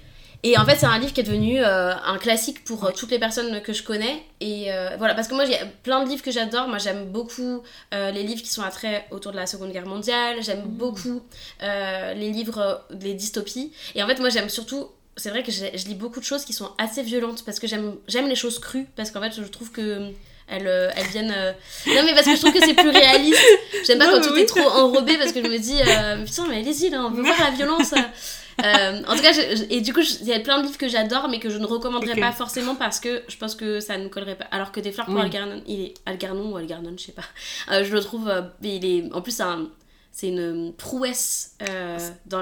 [0.42, 3.18] Et en fait, c'est un livre qui est devenu euh, un classique pour toutes les
[3.18, 4.22] personnes que je connais.
[4.40, 6.68] Et voilà, parce que moi, j'ai plein de livres que j'adore.
[6.68, 10.36] Moi, j'aime beaucoup les livres qui sont à trait autour de la Seconde Guerre mondiale.
[10.42, 10.76] J'aime mmh.
[10.76, 11.22] beaucoup
[11.62, 13.72] les livres, les dystopies.
[13.94, 14.86] Et en fait, moi, j'aime surtout
[15.16, 18.28] c'est vrai que je, lis beaucoup de choses qui sont assez violentes parce que j'aime
[18.28, 20.12] les choses crues parce qu'en fait je trouve que
[20.48, 21.34] elles, euh, elles viennent.
[21.36, 21.52] Euh,
[21.86, 23.40] non, mais parce que je trouve que c'est plus réaliste.
[23.86, 26.58] J'aime pas quand tout est trop enrobé parce que je me dis, euh, putain, mais
[26.58, 27.92] allez-y, là, on veut voir la violence.
[28.62, 29.32] en tout cas,
[29.70, 31.66] et du coup, il y a plein de livres que j'adore, mais que je ne
[31.66, 34.46] recommanderais pas forcément parce que je pense que ça ne collerait pas.
[34.50, 37.82] Alors que Des fleurs pour Algernon, il est Algernon ou Algernon, je sais pas.
[37.82, 38.32] je le trouve,
[38.62, 39.68] il est en plus un
[40.16, 42.40] c'est une prouesse euh, dans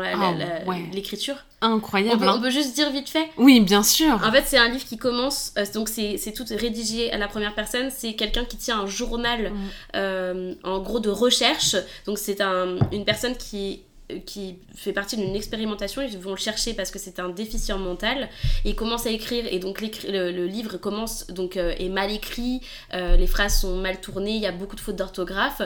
[0.93, 1.35] l'écriture.
[1.61, 2.25] Incroyable.
[2.29, 3.29] On peut, juste dire vite fait.
[3.37, 4.15] Oui, bien sûr.
[4.25, 7.53] En fait, c'est un livre qui commence, euh, donc c'est tout rédigé à la première
[7.53, 7.91] personne.
[7.91, 9.57] C'est quelqu'un qui tient un journal, mm.
[9.97, 11.75] euh, en gros, de recherche.
[12.07, 13.83] Donc c'est un, une personne qui
[14.27, 18.29] qui fait partie d'une expérimentation, ils vont le chercher parce que c'est un déficient mental,
[18.65, 22.61] et il commence à écrire, et donc le, livre commence, donc euh, est mal écrit,
[22.93, 25.63] euh, les phrases sont mal tournées, il y a beaucoup de fautes d'orthographe,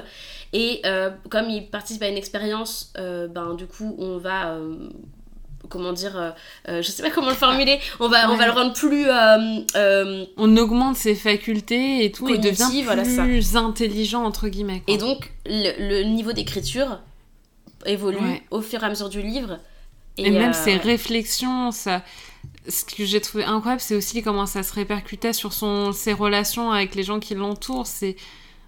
[0.53, 4.57] et euh, comme il participe à une expérience, ben du coup on va
[5.68, 6.34] comment dire,
[6.66, 9.07] je sais pas comment le formuler, on va, on va le rendre plus...
[10.36, 12.84] on augmente ses facultés et tout, il devient
[13.16, 14.82] plus intelligent, entre guillemets.
[14.86, 17.01] Et donc, le niveau d'écriture
[17.87, 19.59] évolue au fur et à mesure du livre.
[20.16, 22.03] Et, même ses euh, réflexions, ça...
[22.68, 25.93] ce que j'ai trouvé incroyable, c'est aussi comment ça se répercutait sur son...
[25.93, 27.87] ses relations avec les gens qui l'entourent.
[27.87, 28.16] C'est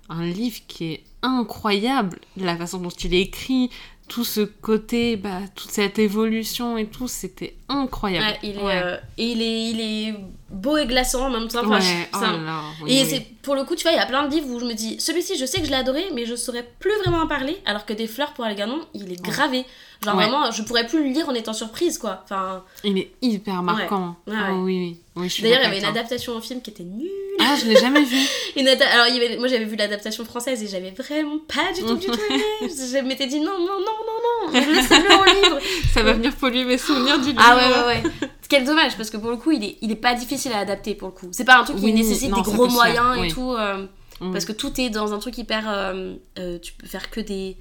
[0.09, 3.71] un livre qui est incroyable, la façon dont il est écrit,
[4.09, 8.39] tout ce côté, bah, toute cette évolution et tout, c'était incroyable.
[8.43, 10.15] il, est, euh, il, est, il est
[10.51, 11.63] beau et glaçant en même temps.
[11.65, 14.49] Enfin, oh et c'est pour le coup, tu vois, il y a plein de livres
[14.51, 16.93] où je me dis, celui-ci, je sais que je l'ai adoré, mais je saurais plus
[17.03, 19.65] vraiment en parler, alors que Des fleurs pour Algernon, il est gravé.
[20.03, 22.23] Genre vraiment, je pourrais plus le lire en étant surprise, quoi.
[22.25, 22.65] Enfin...
[22.85, 24.17] Il est hyper marquant.
[24.31, 25.31] Ah oui, oui.
[25.43, 27.09] D'ailleurs, il y avait une adaptation en film qui était nulle.
[27.39, 28.17] Ah, je l'ai jamais vu.
[28.57, 29.37] Alors, il y avait...
[29.37, 32.43] moi, j'avais vu l'adaptation française et j'avais vraiment pas du tout, du tout aimé.
[32.63, 35.59] je m'étais dit non, non, non, non, non, laissez-le en livre.
[35.93, 37.43] Ça va venir polluer mes souvenirs du livre.
[37.45, 38.29] Ah ouais, ouais, ouais.
[38.51, 40.97] Quel dommage, parce que pour le coup, il est, il est pas difficile à adapter,
[40.97, 41.29] pour le coup.
[41.31, 43.53] C'est pas un truc qui nécessite des gros moyens et tout.
[43.53, 43.87] Euh,
[44.21, 44.33] mm.
[44.33, 45.71] Parce que tout est dans un truc hyper...
[45.71, 47.57] Euh, euh, tu peux faire que des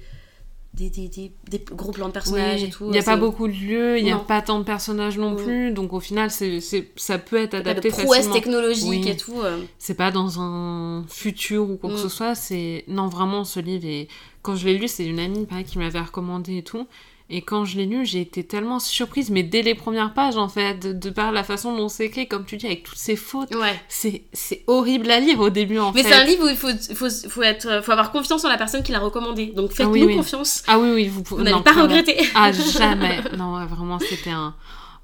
[0.72, 2.84] des, des, des, des, gros plans de personnages et tout.
[2.86, 5.34] Il n'y a pas beaucoup de lieux, il n'y a pas tant de personnages non
[5.34, 6.60] plus, donc au final, c'est,
[6.94, 8.12] ça peut être adapté facilement.
[8.12, 9.42] prouesse technologique et tout.
[9.78, 12.02] C'est pas dans un futur ou quoi que mm.
[12.02, 12.84] ce soit, c'est...
[12.86, 14.08] Non, vraiment, ce livre, et
[14.42, 16.86] quand je l'ai lu, c'est une amie pareil, qui m'avait recommandé et tout,
[17.32, 20.48] et quand je l'ai lu, j'ai été tellement surprise, mais dès les premières pages, en
[20.48, 23.54] fait, de, par la façon dont c'est écrit, comme tu dis, avec toutes ces fautes.
[23.54, 23.80] Ouais.
[23.88, 24.24] C'est,
[24.66, 26.02] horrible à lire au début, en fait.
[26.02, 28.58] Mais c'est un livre où il faut, faut, faut, être, faut avoir confiance en la
[28.58, 29.46] personne qui l'a recommandé.
[29.46, 30.64] Donc faites-nous confiance.
[30.66, 31.44] Ah oui, oui, vous pouvez.
[31.44, 32.16] Vous n'allez pas regretter.
[32.34, 33.20] Ah, jamais.
[33.38, 34.54] Non, vraiment, c'était un.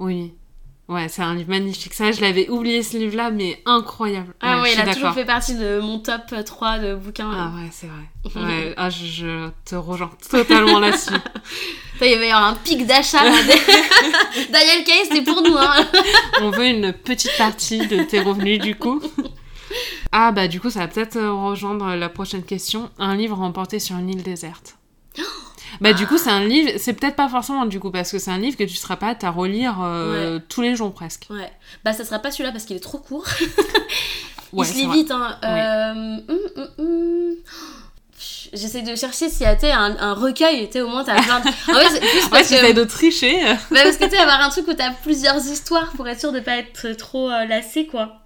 [0.00, 0.32] Oui.
[0.88, 1.94] Ouais, c'est un livre magnifique.
[1.94, 4.32] Ça, je l'avais oublié ce livre-là, mais incroyable.
[4.40, 7.30] Ah ouais, il a toujours fait partie de mon top 3 de bouquins.
[7.32, 8.04] Ah ouais, c'est vrai.
[8.36, 11.14] Ouais, ah, je, te rejoins totalement là-dessus.
[12.02, 13.20] Il va y avoir un pic d'achat.
[14.52, 15.56] Daniel Case, c'est pour nous.
[15.56, 15.86] Hein.
[16.42, 19.00] On veut une petite partie de tes revenus, du coup.
[20.12, 22.90] Ah bah du coup, ça va peut-être rejoindre la prochaine question.
[22.98, 24.76] Un livre remporté sur une île déserte.
[25.80, 28.30] Bah, du coup, c'est un livre, c'est peut-être pas forcément du coup, parce que c'est
[28.30, 31.26] un livre que tu seras pas à relire euh, tous les jours presque.
[31.30, 31.50] Ouais.
[31.84, 33.26] Bah, ça sera pas celui-là parce qu'il est trop court.
[34.52, 35.38] Il se lit vite, hein.
[35.44, 37.34] Euh, hum, hum, hum.
[38.52, 41.48] J'essaie de chercher s'il y a un, un recueil, tu au moins t'as plein de.
[41.48, 42.72] En fait, plus parce ouais, que.
[42.72, 43.42] de tricher.
[43.70, 46.40] bah, parce que tu avoir un truc où t'as plusieurs histoires pour être sûr de
[46.40, 48.22] pas être trop euh, lassé, quoi.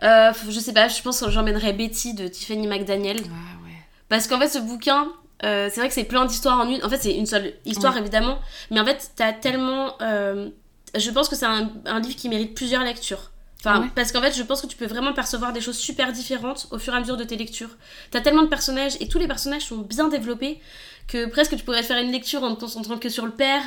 [0.00, 3.18] je sais pas, je pense que j'emmènerais Betty de Tiffany McDaniel.
[3.18, 3.24] Ouais,
[3.64, 3.76] ouais.
[4.08, 5.08] Parce qu'en fait, ce bouquin,
[5.44, 6.82] euh, c'est vrai que c'est plein d'histoires en une.
[6.84, 8.38] En fait, c'est une seule histoire, évidemment.
[8.70, 9.94] Mais en fait, t'as tellement.
[10.00, 10.48] Euh,
[10.94, 13.30] je pense que c'est un, un, livre qui mérite plusieurs lectures.
[13.60, 16.68] Enfin, Parce qu'en fait, je pense que tu peux vraiment percevoir des choses super différentes
[16.70, 17.70] au fur et à mesure de tes lectures.
[18.10, 20.60] T'as tellement de personnages et tous les personnages sont bien développés
[21.08, 23.62] que presque tu pourrais faire une lecture en te concentrant que sur le père,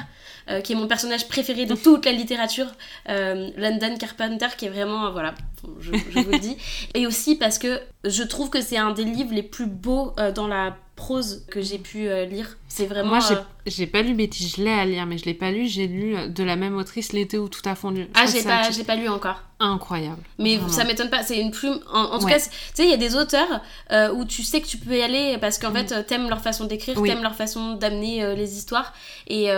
[0.50, 2.68] euh, qui est mon personnage préféré de toute la littérature,
[3.08, 5.36] London Carpenter, qui est vraiment, voilà,
[5.80, 6.58] je, je vous le dis.
[6.94, 10.48] Et aussi parce que je trouve que c'est un des livres les plus beaux dans
[10.48, 12.58] la prose que j'ai pu euh, lire.
[12.68, 13.10] C'est vraiment.
[13.10, 13.36] Moi, euh,
[13.66, 15.66] j'ai pas lu Betty, je l'ai à lire, mais je l'ai pas lu.
[15.66, 18.08] J'ai lu euh, de la même autrice L'été où tout a fondu.
[18.14, 19.42] ah, j'ai pas, j'ai pas lu encore.
[19.62, 20.22] Incroyable.
[20.38, 21.80] Mais ça m'étonne pas, c'est une plume.
[21.92, 23.62] En, tout cas, tu sais, il y a des auteurs
[24.14, 25.88] où tu sais que tu peux y aller parce qu'en mm.
[25.88, 28.94] fait, t'aimes leur façon d'écrire, t'aimes leur façon d'amener les histoires.
[29.28, 29.50] Et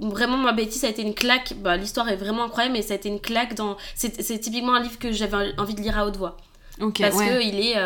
[0.00, 1.54] vraiment, moi, Betty, ça a été une claque.
[1.62, 3.76] Bah, L'histoire est vraiment incroyable, mais ça a été une claque dans.
[3.94, 6.36] C'est typiquement un livre que j'avais envie de lire à haute voix.
[6.78, 7.76] parce que il est.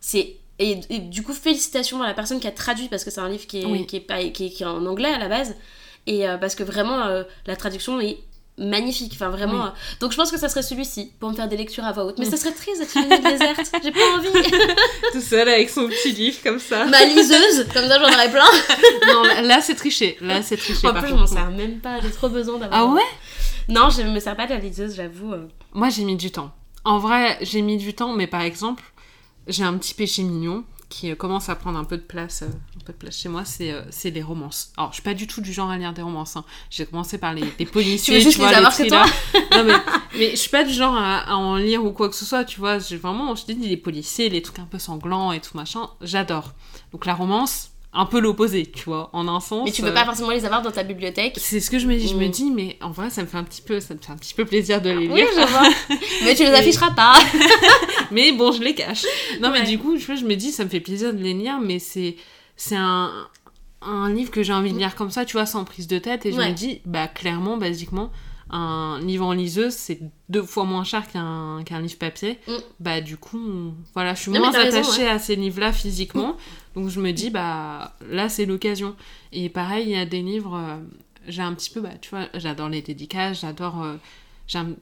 [0.00, 3.28] c'est et, du coup, félicitations à la personne qui a traduit parce que c'est un
[3.28, 5.54] livre qui est, qui, est pas, qui, est, en anglais à la base.
[6.06, 8.18] Et euh, parce que vraiment, euh, la traduction est
[8.58, 9.12] magnifique.
[9.14, 9.66] Enfin, vraiment.
[9.66, 12.04] Euh, donc, je pense que ça serait celui-ci pour me faire des lectures à voix
[12.04, 12.18] haute.
[12.18, 13.72] Mais ça serait triste d'être une déserte.
[13.82, 14.28] J'ai pas envie.
[15.12, 16.84] Tout seul avec son petit livre comme ça.
[16.86, 18.48] Ma liseuse, comme ça j'en aurais plein.
[19.06, 20.16] non, là, c'est triché.
[20.20, 20.86] Là, c'est triché.
[20.88, 22.00] En plus, je m'en sers même pas.
[22.00, 22.80] J'ai trop besoin d'avoir.
[22.80, 23.02] Ah ouais?
[23.68, 25.34] Non, je me sers pas de la liseuse, j'avoue.
[25.72, 26.52] Moi, j'ai mis du temps.
[26.84, 28.82] En vrai, j'ai mis du temps, mais par exemple,
[29.46, 32.46] j'ai un petit péché mignon qui euh, commence à prendre un peu de place, euh,
[32.46, 34.72] un peu de place chez moi, c'est euh, c'est les romances.
[34.76, 36.36] Alors, je suis pas du tout du genre à lire des romances.
[36.36, 36.44] Hein.
[36.70, 39.06] J'ai commencé par les, les policiers, tu, veux juste vois, les toi
[39.52, 39.74] non, mais,
[40.18, 42.60] mais je suis pas du genre à, en lire ou quoi que ce soit, tu
[42.60, 42.78] vois.
[42.78, 45.88] J'ai vraiment, je te dis, les policiers, les trucs un peu sanglants et tout machin,
[46.02, 46.52] j'adore.
[46.92, 49.64] Donc la romance, un peu l'opposé, tu vois, en un sens.
[49.66, 51.34] Mais tu peux pas forcément les avoir dans ta bibliothèque.
[51.36, 52.08] C'est ce que je me dis.
[52.08, 52.30] Je me mm.
[52.30, 54.32] dis, mais en vrai, ça me fait un petit peu, ça me fait un petit
[54.34, 55.12] peu plaisir de les lire.
[55.12, 55.68] Oui, je vois.
[56.24, 57.14] mais tu les afficheras pas.
[58.10, 59.04] mais bon, je les cache.
[59.40, 61.60] Non, mais du coup, je, je me dis, ça me fait plaisir de les lire,
[61.60, 62.16] mais c'est,
[62.56, 63.10] c'est un,
[63.82, 66.24] un livre que j'ai envie de lire comme ça, tu vois, sans prise de tête,
[66.24, 68.10] et je me dis, bah clairement, basiquement,
[68.50, 72.38] un livre en liseuse, c'est deux fois moins cher qu'un qu'un livre papier.
[72.46, 72.52] Mm.
[72.80, 76.36] Bah du coup, voilà, je suis moins attachée à ces livres-là physiquement.
[76.74, 78.96] Donc je me dis, bah là, c'est l'occasion.
[79.32, 80.76] Et pareil, il y a des livres, euh,
[81.28, 83.82] j'ai un petit peu, bah tu vois, j'adore les dédicaces, j'adore...
[83.82, 83.96] Euh,
[84.48, 84.74] j'ai un,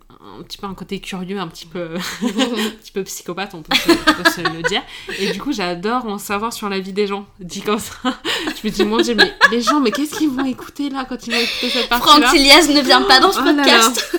[0.43, 4.41] petit peu un côté curieux, un petit peu, un petit peu psychopathe, on peut, se,
[4.41, 4.82] le dire.
[5.18, 7.26] Et du coup, j'adore en savoir sur la vie des gens.
[7.38, 7.93] Dit comme ça,
[8.47, 11.24] je me dis, mon Dieu, mais les gens, mais qu'est-ce qu'ils vont écouter là quand
[11.26, 12.26] ils vont écouter cette partie-là?
[12.26, 14.16] Franck Tilias ne vient pas dans ce oh podcast.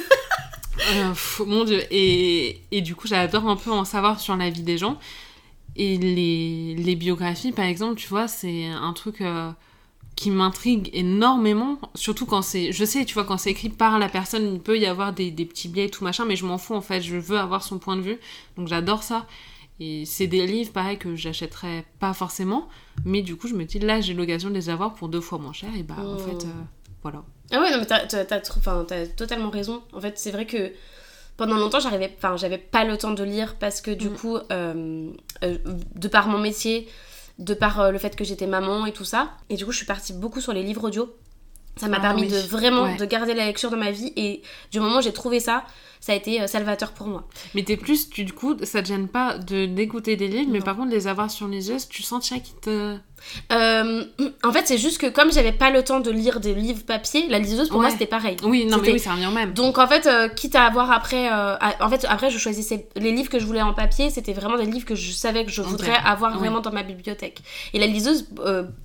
[0.94, 1.14] Euh,
[1.46, 1.84] mon Dieu.
[1.92, 5.00] Et, et du coup, j'adore un peu en savoir sur la vie des gens.
[5.82, 9.22] Et les, les biographies, par exemple, tu vois, c'est un truc...
[9.22, 9.52] Euh,
[10.16, 14.10] qui m'intrigue énormément, surtout quand c'est, je sais, tu vois, quand c'est écrit par la
[14.10, 16.60] personne, il peut y avoir des, des petits biais et tout machin, mais je m'en
[16.60, 18.20] fous en fait, je veux avoir son point de vue,
[18.56, 19.26] donc j'adore ça.
[19.80, 22.70] Et c'est des livres, pareil, que j'achèterais pas forcément,
[23.04, 25.40] mais du coup, je me dis, là, j'ai l'occasion de les avoir pour deux fois
[25.40, 26.46] moins cher, et bah, en fait, oh.
[26.46, 26.64] euh,
[27.02, 27.24] voilà.
[27.52, 29.82] Ah ouais, non, mais t'as, as, totalement raison.
[29.92, 30.72] En fait, c'est vrai que
[31.38, 34.14] pendant longtemps, j'arrivais, enfin, j'avais pas le temps de lire parce que du mm.
[34.14, 35.10] coup, euh,
[35.44, 35.58] euh,
[35.96, 36.88] de par mon métier,
[37.40, 39.32] de par euh, le fait que j'étais maman et tout ça.
[39.50, 41.14] Et du coup, je suis partie beaucoup sur les livres audio.
[41.78, 44.82] Ça m'a ah permis de vraiment de garder la lecture dans ma vie et du
[44.82, 45.64] moment où j'ai trouvé ça,
[46.02, 47.28] ça a été salvateur pour moi.
[47.56, 50.60] Mais t'es plus, tu, du coup, ça te gêne pas de d'écouter des livres, mais
[50.60, 52.98] par contre, les avoir sur les yeux, tu sens qu'ils te.
[53.52, 54.04] Euh,
[54.44, 57.28] en fait, c'est juste que comme j'avais pas le temps de lire des livres papier,
[57.30, 58.38] la liseuse pour moi c'était pareil.
[58.44, 59.54] Oui, non, mais oui, ça revient même.
[59.54, 61.30] Donc en fait, euh, quitte à avoir après.
[61.32, 64.66] en fait, après, je choisissais les livres que je voulais en papier, c'était vraiment des
[64.66, 67.40] livres que je savais que je voudrais avoir vraiment dans ma bibliothèque.
[67.74, 68.28] Et la liseuse,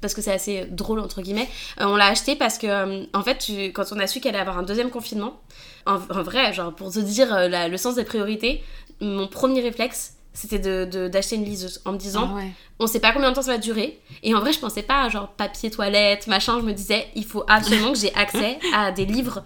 [0.01, 3.85] parce que c'est assez drôle entre guillemets, on l'a acheté parce que, en fait, quand
[3.93, 5.41] on a su qu'elle allait avoir un deuxième confinement,
[5.87, 8.63] en, vrai, genre pour te dire euh, le sens des priorités,
[9.01, 12.43] mon premier réflexe, c'était d'acheter de, une liseuse en me disant ah
[12.79, 15.03] on sait pas combien de temps ça va durer et en vrai je pensais pas
[15.03, 18.93] à genre papier toilette machin je me disais il faut absolument que j'ai accès à
[18.93, 19.43] des livres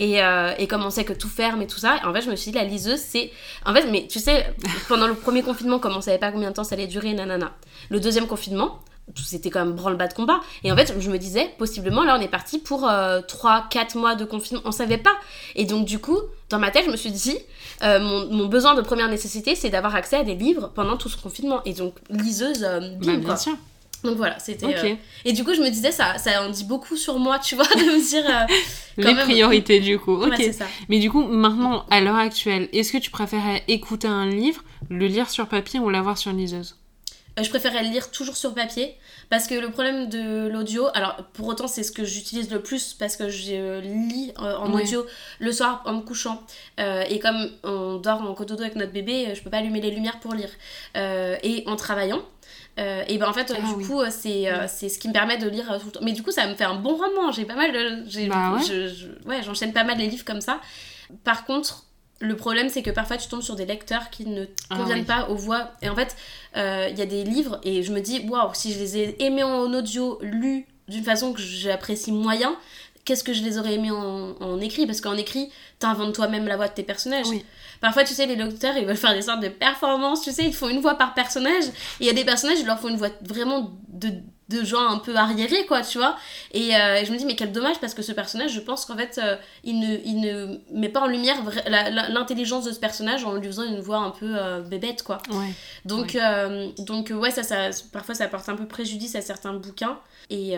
[0.00, 2.30] et, euh, et, comme on sait que tout ferme et tout ça en fait je
[2.30, 3.30] me suis dit la liseuse c'est
[3.64, 4.52] en fait mais tu sais
[4.88, 7.52] pendant le premier confinement comme on savait pas combien de temps ça allait durer nanana
[7.88, 8.80] le deuxième confinement
[9.16, 10.40] c'était quand même branle-bas de combat.
[10.64, 14.14] Et en fait, je me disais, possiblement, là, on est parti pour 3-4 euh, mois
[14.14, 14.62] de confinement.
[14.64, 15.14] On savait pas.
[15.54, 16.18] Et donc, du coup,
[16.52, 17.36] dans ma tête, je me suis dit,
[17.82, 21.16] euh, mon, besoin de première nécessité, c'est d'avoir accès à des livres pendant tout ce
[21.16, 21.62] confinement.
[21.64, 23.56] Et donc, liseuse, euh, bah, bien sûr.
[24.04, 24.98] Donc voilà, c'était.
[25.24, 27.64] Et du coup, je me disais, ça, ça en dit beaucoup sur moi, tu vois,
[27.74, 28.46] de me dire.
[28.98, 30.22] Les priorités, du coup.
[30.22, 30.42] Ok.
[30.52, 30.66] ça.
[30.88, 35.06] Mais du coup, maintenant, à l'heure actuelle, est-ce que tu préférais écouter un livre, le
[35.06, 36.76] lire sur papier ou l'avoir sur liseuse?
[37.38, 38.94] Euh, je préférais lire toujours sur papier
[39.32, 42.92] parce que le problème de l'audio, alors pour autant c'est ce que j'utilise le plus
[42.92, 45.06] parce que je lis euh, en audio
[45.38, 46.42] le soir en me couchant.
[46.78, 49.90] Euh, et comme on dort en cododo avec notre bébé, je peux pas allumer les
[49.90, 50.50] lumières pour lire.
[50.94, 52.20] Et en travaillant.
[52.76, 55.78] et ben en fait ah du coup c'est c'est ce qui me permet de lire
[55.80, 56.00] tout le temps.
[56.02, 58.58] Mais du coup ça me fait un bon rendement j'ai pas mal de bah
[59.24, 60.60] ouais j'enchaîne pas mal les livres comme ça.
[61.24, 61.86] Par contre
[62.22, 65.28] le problème, c'est que parfois tu tombes sur des lecteurs qui ne ah conviennent pas
[65.28, 65.72] aux voix.
[65.82, 66.16] Et en fait,
[66.56, 69.24] euh, il y a des livres et je me dis, waouh, si je les ai
[69.24, 72.56] aimés en audio, lus d'une façon que j'apprécie moyen,
[73.04, 74.86] qu'est-ce que je les aurais aimés en, écrit?
[74.86, 75.50] Parce qu'en écrit,
[75.80, 77.26] t'inventes toi-même la voix de tes personnages.
[77.80, 80.54] Parfois, tu sais, les lecteurs, ils veulent faire des sortes de performances, tu sais, ils
[80.54, 81.64] font une voix par personnage.
[81.98, 84.10] Et il y a des personnages, ils leur font une voix vraiment de
[84.52, 86.16] de gens un peu arriérés quoi tu vois.
[86.52, 88.96] Et euh, je me dis mais quel dommage parce que ce personnage je pense qu'en
[88.96, 91.36] fait euh, il, ne, il ne met pas en lumière
[91.66, 95.18] l'intelligence de ce personnage en lui faisant une voix un peu euh, bébête quoi.
[95.84, 96.16] Donc
[96.78, 99.98] donc ouais ça, ça parfois ça apporte un peu préjudice à certains bouquins.
[100.30, 100.56] Et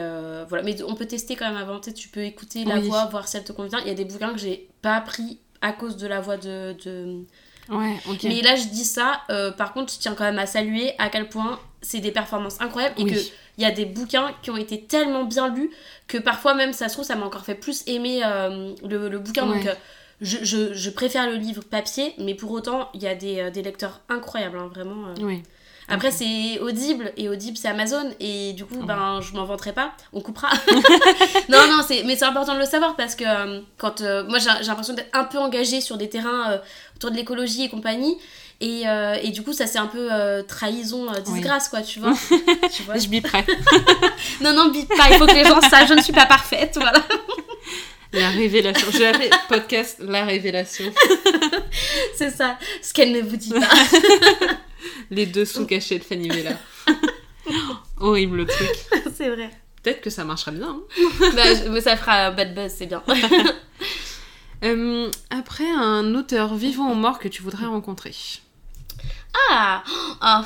[0.48, 0.62] voilà.
[0.62, 1.80] Mais on peut tester quand même avant.
[1.80, 3.78] Tu peux écouter la voix voir si elle te convient.
[3.80, 6.76] Il y a des bouquins que j'ai pas appris à cause de la voix de,
[6.84, 7.24] de...
[7.70, 9.22] Ouais, Mais là, je dis ça,
[9.56, 12.94] par contre, je tiens quand même à saluer à quel point c'est des performances incroyables
[12.98, 13.18] et que
[13.56, 15.70] il y a des bouquins qui ont été tellement bien lus
[16.08, 19.46] que parfois même ça se trouve ça m'a encore fait plus aimer euh, le, bouquin
[19.46, 19.74] donc euh,
[20.20, 23.50] je, je, je, préfère le livre papier mais pour autant il y a des, euh,
[23.50, 25.42] des lecteurs incroyables hein, vraiment oui.
[25.86, 29.92] Après, c'est Audible, et Audible, c'est Amazon, et du coup, ben, je m'en vanterai pas,
[30.14, 30.48] on coupera.
[31.50, 34.00] non, non, mais c'est important de le savoir parce que quand.
[34.00, 36.58] moi, j'ai l'impression d'être un peu engagée sur des terrains
[36.96, 38.16] autour de l'écologie et compagnie,
[38.64, 42.00] et, euh, et, du coup, ça c'est un peu euh, trahison, euh, disgrâce, quoi, tu
[42.00, 42.14] vois.
[42.72, 43.44] tu vois je biperai.
[44.40, 46.78] non, non, bip pas, il faut que les gens sachent, je ne suis pas parfaite,
[46.80, 47.04] voilà.
[48.14, 48.86] La révélation.
[48.90, 50.90] J'ai appelé podcast La révélation.
[52.16, 53.68] c'est ça, ce qu'elle ne vous dit pas.
[55.10, 56.56] les dessous cachés de Fanny Vella.
[58.00, 58.70] Horrible le truc.
[59.14, 59.50] C'est vrai.
[59.82, 60.68] Peut-être que ça marchera bien.
[60.68, 61.30] Hein.
[61.34, 63.02] bah, ça fera bad buzz, c'est bien.
[65.28, 68.14] après, un auteur vivant ou mort que tu voudrais rencontrer?
[69.50, 70.44] Ah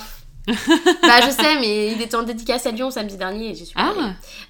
[1.02, 3.74] bah je sais, mais il était en dédicace à Lyon samedi dernier et j'y suis
[3.74, 3.92] pas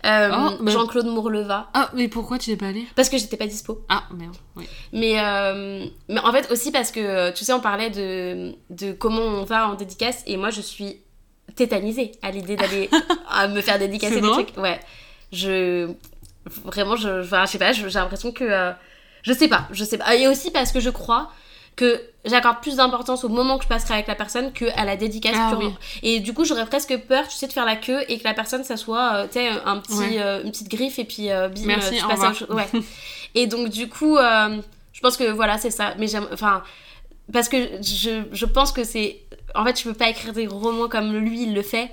[0.04, 0.30] ah.
[0.30, 1.70] euh, oh, Jean-Claude Mourleva.
[1.74, 3.84] Ah, mais pourquoi tu n'es pas allé Parce que j'étais pas dispo.
[3.88, 4.68] Ah, merde, oui.
[4.92, 9.22] Mais, euh, mais en fait aussi parce que, tu sais, on parlait de, de comment
[9.22, 10.98] on va en dédicace et moi je suis
[11.56, 12.88] tétanisée à l'idée d'aller
[13.48, 14.56] me faire dédicacer des trucs.
[14.56, 14.78] Ouais.
[15.32, 15.90] Je...
[16.64, 18.44] Vraiment, je, je sais pas, j'ai l'impression que...
[18.44, 18.72] Euh,
[19.22, 20.14] je sais pas, je sais pas.
[20.14, 21.30] Et aussi parce que je crois
[21.78, 25.36] que j'accorde plus d'importance au moment que je passerai avec la personne qu'à la dédicace
[25.38, 25.72] ah purement.
[26.02, 28.34] Et du coup, j'aurais presque peur, tu sais, de faire la queue et que la
[28.34, 31.48] personne, ça soit, euh, tu sais, un petit, euh, une petite griffe et puis euh,
[31.48, 32.66] bim, Merci, tu passes Ouais.
[33.36, 35.94] et donc, du coup, je pense que voilà, c'est ça.
[35.98, 36.64] Mais j'aime, enfin,
[37.32, 39.20] parce que je, je pense que c'est.
[39.54, 41.90] En fait, je peux pas écrire des romans comme lui, il le fait,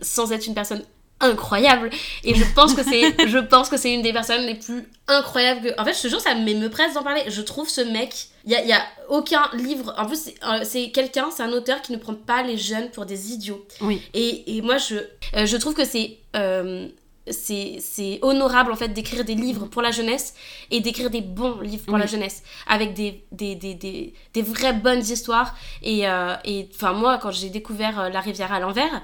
[0.00, 0.82] sans être une personne
[1.20, 1.90] incroyable.
[2.24, 5.62] Et je pense que c'est je pense que c'est une des personnes les plus incroyables
[5.62, 7.22] que en fait je te jure ça me presse d'en parler.
[7.28, 10.90] Je trouve ce mec il y a, y a, aucun livre en plus c'est euh,
[10.92, 13.66] quelqu'un c'est un auteur qui ne prend pas les jeunes pour des idiots.
[13.80, 14.02] Oui.
[14.14, 14.96] Et, et moi je
[15.36, 16.88] euh, je trouve que c'est euh,
[17.30, 20.34] c'est honorable en fait d'écrire des livres pour la jeunesse
[20.70, 24.72] et d'écrire des bons livres pour la jeunesse avec des, des, des, des, des vraies
[24.72, 29.02] bonnes histoires et enfin moi quand j'ai découvert La rivière à l'envers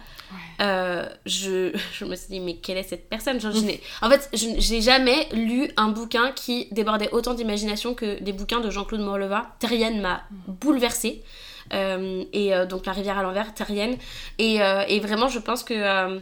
[0.60, 3.40] euh, je, je, me suis dit, mais quelle est cette personne?
[3.40, 3.48] Je,
[4.02, 8.60] En fait, je n'ai jamais lu un bouquin qui débordait autant d'imagination que les bouquins
[8.60, 9.54] de Jean-Claude Morleva.
[9.58, 11.22] Terrienne m'a bouleversée.
[11.72, 13.96] Euh, et euh, donc La rivière à l'envers, Terrienne.
[14.38, 14.56] Et,
[14.88, 16.20] et, vraiment, je pense que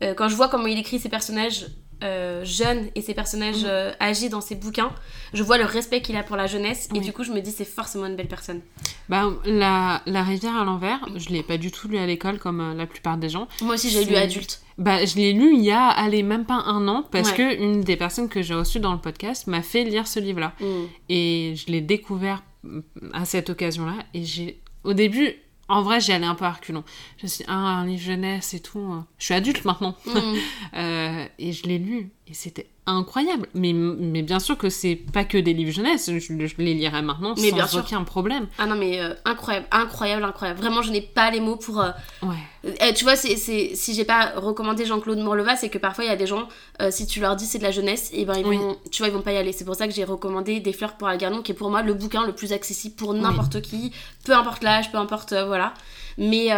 [0.00, 1.66] quand je vois comment il écrit ses personnages
[2.02, 3.68] euh, jeune et ses personnages mm.
[3.68, 4.90] euh, agis dans ses bouquins,
[5.32, 7.50] je vois le respect qu'il a pour la jeunesse et du coup je me dis
[7.50, 8.60] c'est forcément une belle personne.
[9.08, 12.60] Bah, la, la rivière à l'envers, je l'ai pas du tout lu à l'école comme
[12.60, 13.48] euh, la plupart des gens.
[13.62, 14.60] Moi aussi j'ai lu adulte.
[14.76, 17.80] Bah, je l'ai lu il y a, allez, même pas un an, parce que une
[17.80, 20.52] des personnes que j'ai reçues dans le podcast m'a fait lire ce livre-là.
[20.60, 20.84] Mm.
[21.08, 22.80] Et je l'ai découvert mm,
[23.12, 23.94] à cette occasion-là.
[24.12, 25.36] Et j'ai, au début,
[25.68, 26.84] en vrai, j'y allais un peu à reculons.
[27.18, 28.80] Je me suis dit, ah, un livre jeunesse et tout.
[28.80, 29.06] Hein.
[29.18, 29.96] Je suis adulte maintenant.
[30.06, 30.34] Mm.
[30.74, 32.10] Euh, et je l'ai lu.
[32.26, 33.48] Et c'était incroyable.
[33.54, 37.34] Mais, mais bien sûr que c'est pas que des livres jeunesse, je, les lirai maintenant
[37.36, 37.80] mais sans bien sûr.
[37.80, 38.46] aucun problème.
[38.58, 40.60] Ah non, mais euh, incroyable, incroyable, incroyable.
[40.60, 41.80] Vraiment, je n'ai pas les mots pour.
[41.80, 41.90] Euh,
[42.22, 42.74] ouais.
[42.80, 46.10] Eh, tu vois, c'est, si j'ai pas recommandé Jean-Claude Morleva, c'est que parfois il y
[46.10, 46.48] a des gens,
[46.80, 49.08] euh, si tu leur dis c'est de la jeunesse, et ben ils vont, tu vois,
[49.08, 49.52] ils vont pas y aller.
[49.52, 51.94] C'est pour ça que j'ai recommandé Des fleurs pour Algernon, qui est pour moi le
[51.94, 53.92] bouquin le plus accessible pour n'importe qui,
[54.24, 55.32] peu importe l'âge, peu importe.
[55.46, 55.74] voilà.
[56.16, 56.50] Mais,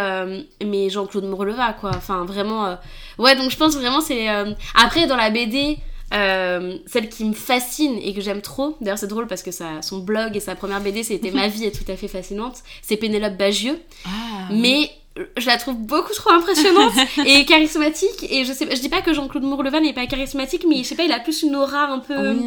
[0.63, 1.91] mais Jean-Claude Morleva, quoi.
[1.95, 2.77] Enfin, vraiment.
[3.17, 4.27] Ouais, donc je pense vraiment c'est.
[4.75, 5.79] Après, dans la BD.
[6.13, 9.81] Euh, celle qui me fascine et que j'aime trop, d'ailleurs c'est drôle parce que ça,
[9.81, 12.95] son blog et sa première BD c'était Ma vie est tout à fait fascinante, c'est
[12.95, 13.77] Pénélope Bagieux.
[14.05, 14.89] Ah, mais
[15.35, 16.93] je la trouve beaucoup trop impressionnante
[17.25, 18.25] et charismatique.
[18.29, 20.95] Et je sais je dis pas que Jean-Claude Mourlevan n'est pas charismatique mais je sais
[20.95, 22.37] pas il a plus une aura un peu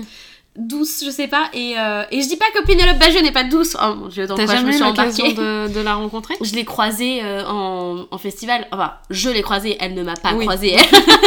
[0.56, 1.48] douce, je sais pas.
[1.52, 3.76] Et, euh, et je dis pas que Pénélope Bagieux n'est pas douce.
[3.80, 6.34] Oh mon dieu, jamais eu l'occasion de, de, la rencontrer?
[6.42, 8.66] Je l'ai croisée euh, en, en, festival.
[8.72, 10.76] Enfin, je l'ai croisée, elle ne m'a pas croisée.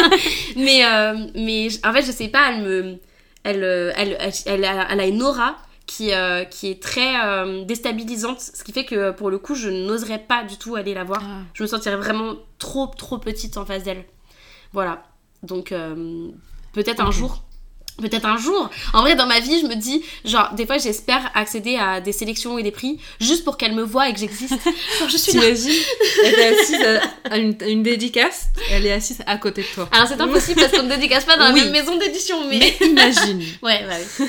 [0.56, 3.00] mais, euh, mais en fait, je sais pas, elle me.
[3.46, 3.64] Elle,
[3.98, 6.12] elle, elle, a, elle a, une aura qui,
[6.50, 8.40] qui est très déstabilisante.
[8.40, 11.22] Ce qui fait que pour le coup, je n'oserais pas du tout aller la voir.
[11.22, 11.42] Ah.
[11.54, 14.06] Je me sentirais vraiment trop, trop petite en face d'elle.
[14.72, 15.04] Voilà.
[15.44, 15.74] Donc,
[16.72, 17.44] peut-être un jour
[18.02, 18.70] Peut-être un jour.
[18.94, 22.12] En vrai, dans ma vie, je me dis, genre, des fois, j'espère accéder à des
[22.12, 24.54] sélections et des prix juste pour qu'elle me voie et que j'existe.
[25.00, 25.72] Genre, je suis T'imagines
[26.24, 26.86] Elle est assise
[27.30, 29.90] à une, dédicace, elle est assise à côté de toi.
[29.92, 32.60] Alors, c'est impossible parce qu'on ne dédicace pas dans la même maison d'édition, mais.
[32.60, 33.40] mais imagine.
[33.62, 34.26] ouais, bah oui.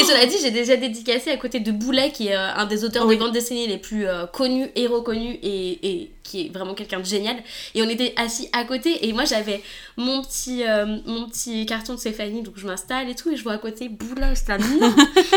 [0.00, 2.84] Et cela dit, j'ai déjà dédicacé à côté de Boulet, qui est euh, un des
[2.84, 6.74] auteurs de bande dessinée les plus euh, connus et reconnus et, et qui est vraiment
[6.74, 7.36] quelqu'un de génial.
[7.74, 9.62] Et on était assis à côté et moi j'avais
[9.96, 13.42] mon petit, euh, mon petit carton de Stéphanie, donc je m'installe et tout, et je
[13.42, 14.52] vois à côté Boula, je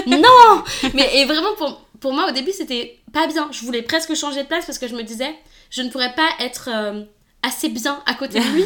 [0.08, 3.50] non, non Mais et vraiment pour, pour moi au début c'était pas bien.
[3.52, 5.36] Je voulais presque changer de place parce que je me disais,
[5.70, 7.04] je ne pourrais pas être euh,
[7.44, 8.66] assez bien à côté de lui.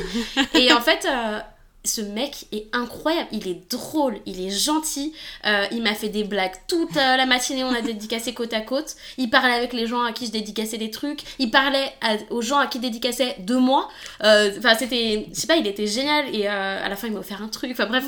[0.55, 1.39] et en fait, euh,
[1.83, 5.13] ce mec est incroyable, il est drôle, il est gentil,
[5.45, 8.61] euh, il m'a fait des blagues toute euh, la matinée, on a dédicacé côte à
[8.61, 11.91] côte, il parlait avec les gens à qui je dédicassais des trucs, il parlait
[12.29, 13.89] aux gens à qui dédicaçait de moi,
[14.23, 17.19] euh, enfin c'était, je sais pas, il était génial et à la fin il m'a
[17.19, 18.05] offert un truc, enfin bref,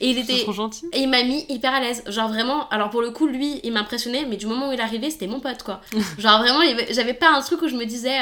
[0.00, 0.86] et il était, trop gentil.
[0.92, 3.72] et il m'a mis hyper à l'aise, genre vraiment, alors pour le coup lui il
[3.72, 5.80] m'impressionnait, mais du moment où il arrivé c'était mon pote quoi,
[6.18, 6.60] genre vraiment
[6.90, 8.18] j'avais pas un truc où je me disais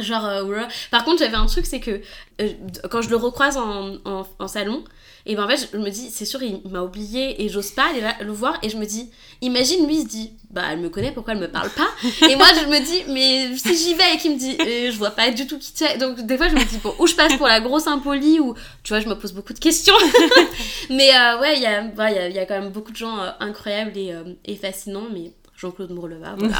[0.00, 2.00] Genre, euh, par contre, j'avais un truc, c'est que
[2.40, 2.48] euh,
[2.90, 4.84] quand je le recroise en, en, salon,
[5.26, 7.90] et ben en fait, je me dis, c'est sûr, il m'a oublié et j'ose pas
[7.90, 8.58] aller le voir.
[8.62, 9.10] Et je me dis,
[9.42, 11.88] imagine, lui, il se dit, bah, elle me connaît, pourquoi elle me parle pas?
[12.28, 14.96] Et moi, je me dis, mais si j'y vais et qu'il me dit, euh, je
[14.96, 15.98] vois pas du tout qui tu es.
[15.98, 18.54] Donc, des fois, je me dis, bon, où je passe pour la grosse impolie, ou
[18.82, 19.94] tu vois, je me pose beaucoup de questions.
[20.90, 23.96] mais ouais, il y, a, y, a, y, a, quand même beaucoup de gens incroyables
[23.96, 24.14] et,
[24.46, 26.56] et fascinants, mais Jean-Claude Mourleva, voilà.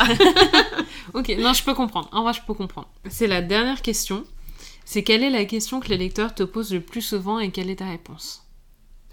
[1.14, 2.09] ok, non, je peux comprendre.
[2.11, 2.88] En vrai, je peux comprendre.
[3.09, 4.24] C'est la dernière question.
[4.84, 7.70] C'est quelle est la question que les lecteurs te posent le plus souvent et quelle
[7.70, 8.44] est ta réponse?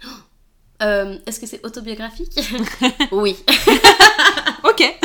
[0.82, 2.38] Euh, Est-ce que c'est autobiographique?
[3.10, 3.34] Oui.
[4.62, 4.98] ok.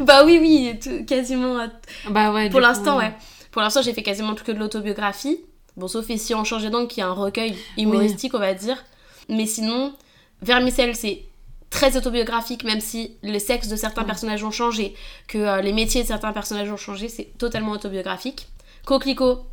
[0.00, 1.58] bah oui, oui, quasiment.
[1.58, 1.66] Euh,
[2.08, 2.48] bah ouais.
[2.48, 3.12] Pour l'instant, ouais.
[3.50, 5.40] Pour l'instant, j'ai fait quasiment que de l'autobiographie.
[5.76, 8.82] Bon, sauf si on changeait donc, qui est un recueil humoristique, on va dire.
[9.28, 9.92] Mais sinon,
[10.40, 11.25] Vermicelle, c'est
[11.70, 14.94] très autobiographique, même si les sexes de certains personnages ont changé,
[15.28, 18.48] que euh, les métiers de certains personnages ont changé, c'est totalement autobiographique.
[18.84, 19.44] Coquelicot,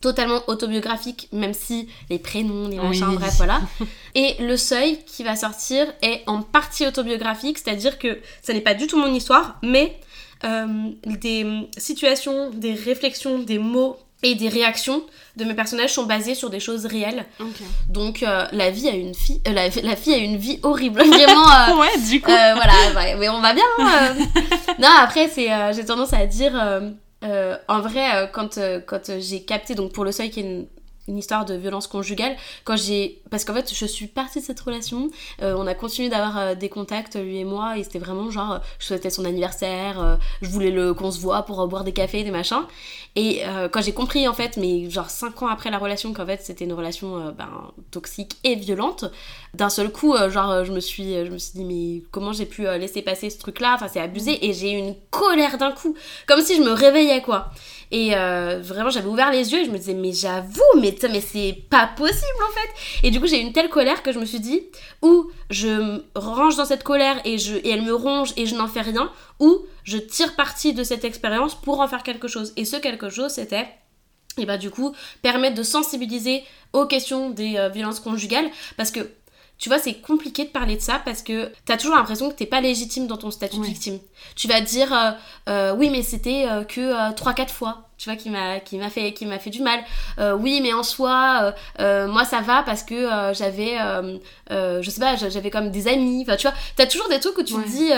[0.00, 3.62] totalement autobiographique, même si les prénoms, les machins, bref, voilà.
[4.14, 8.74] Et Le Seuil, qui va sortir, est en partie autobiographique, c'est-à-dire que ça n'est pas
[8.74, 9.98] du tout mon histoire, mais
[10.44, 10.66] euh,
[11.06, 11.46] des
[11.78, 15.04] situations, des réflexions, des mots et des réactions
[15.36, 17.24] de mes personnages sont basées sur des choses réelles.
[17.88, 21.78] Donc euh, la vie a une fille, euh, la, fille a une vie horrible, vraiment.
[21.78, 22.30] ouais, du coup.
[22.30, 22.72] voilà,
[23.18, 23.64] mais on va bien.
[23.78, 24.14] Hein,
[24.80, 26.52] non, après c'est, j'ai tendance à dire,
[27.22, 30.66] en vrai, quand quand j'ai capté donc pour le seuil qui est une
[31.08, 32.36] une histoire de violence conjugale.
[32.64, 35.10] Quand j'ai parce qu'en fait je suis partie de cette relation
[35.42, 38.60] euh, on a continué d'avoir euh, des contacts lui et moi et c'était vraiment genre
[38.78, 42.24] je souhaitais son anniversaire euh, je voulais le qu'on se voit pour boire des cafés
[42.24, 42.62] des machins.
[43.16, 46.40] Et quand j'ai compris en fait mais genre 5 ans après la relation qu'en fait
[46.42, 49.04] c'était une relation ben, toxique et violente
[49.54, 52.62] d'un seul coup genre je me suis je me suis dit mais comment j'ai pu
[52.62, 55.94] laisser passer ce truc là enfin c'est abusé et j'ai eu une colère d'un coup.
[56.26, 57.50] Comme si je me réveillais quoi
[57.90, 61.56] et euh, vraiment, j'avais ouvert les yeux et je me disais, mais j'avoue, mais, c'est
[61.70, 63.06] pas possible en fait.
[63.06, 64.62] Et du coup, j'ai eu une telle colère que je me suis dit,
[65.02, 68.66] ou je range dans cette colère et, je, et elle me ronge et je n'en
[68.66, 69.10] fais rien,
[69.40, 72.52] ou je tire parti de cette expérience pour en faire quelque chose.
[72.56, 73.68] Et ce quelque chose, c'était
[74.36, 79.08] et bah du coup permettre de sensibiliser aux questions des euh, violences conjugales parce que
[79.58, 82.46] tu vois, c'est compliqué de parler de ça parce que t'as toujours l'impression que t'es
[82.46, 83.98] pas légitime dans ton statut de victime.
[84.34, 85.10] Tu vas dire, euh,
[85.48, 89.12] euh, oui, mais c'était euh, que 3-4 fois, tu vois, qui m'a, qui m'a fait,
[89.12, 89.80] qui m'a fait du mal.
[90.38, 93.78] oui, mais en soi, moi ça va parce que j'avais,
[94.50, 96.24] je sais pas, j'avais comme des amis.
[96.26, 97.90] Enfin, tu vois, t'as toujours des trucs où tu te dis,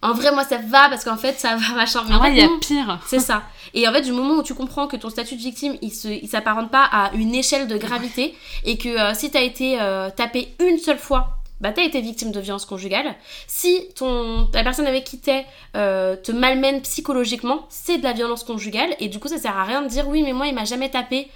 [0.00, 2.02] en vrai, moi ça va parce qu'en fait ça va, machin.
[2.08, 3.00] Mais en vrai, il y a pire.
[3.06, 3.42] C'est ça.
[3.74, 6.08] Et en fait, du moment où tu comprends que ton statut de victime, il se,
[6.08, 8.34] il s'apparente pas à une échelle de gravité
[8.64, 12.30] et que euh, si t'as été euh, tapé une seule fois, bah t'as été victime
[12.30, 13.16] de violence conjugale.
[13.48, 15.44] Si ton, la personne avec qui t'es
[15.76, 19.64] euh, te malmène psychologiquement, c'est de la violence conjugale et du coup ça sert à
[19.64, 21.28] rien de dire oui mais moi il m'a jamais tapé.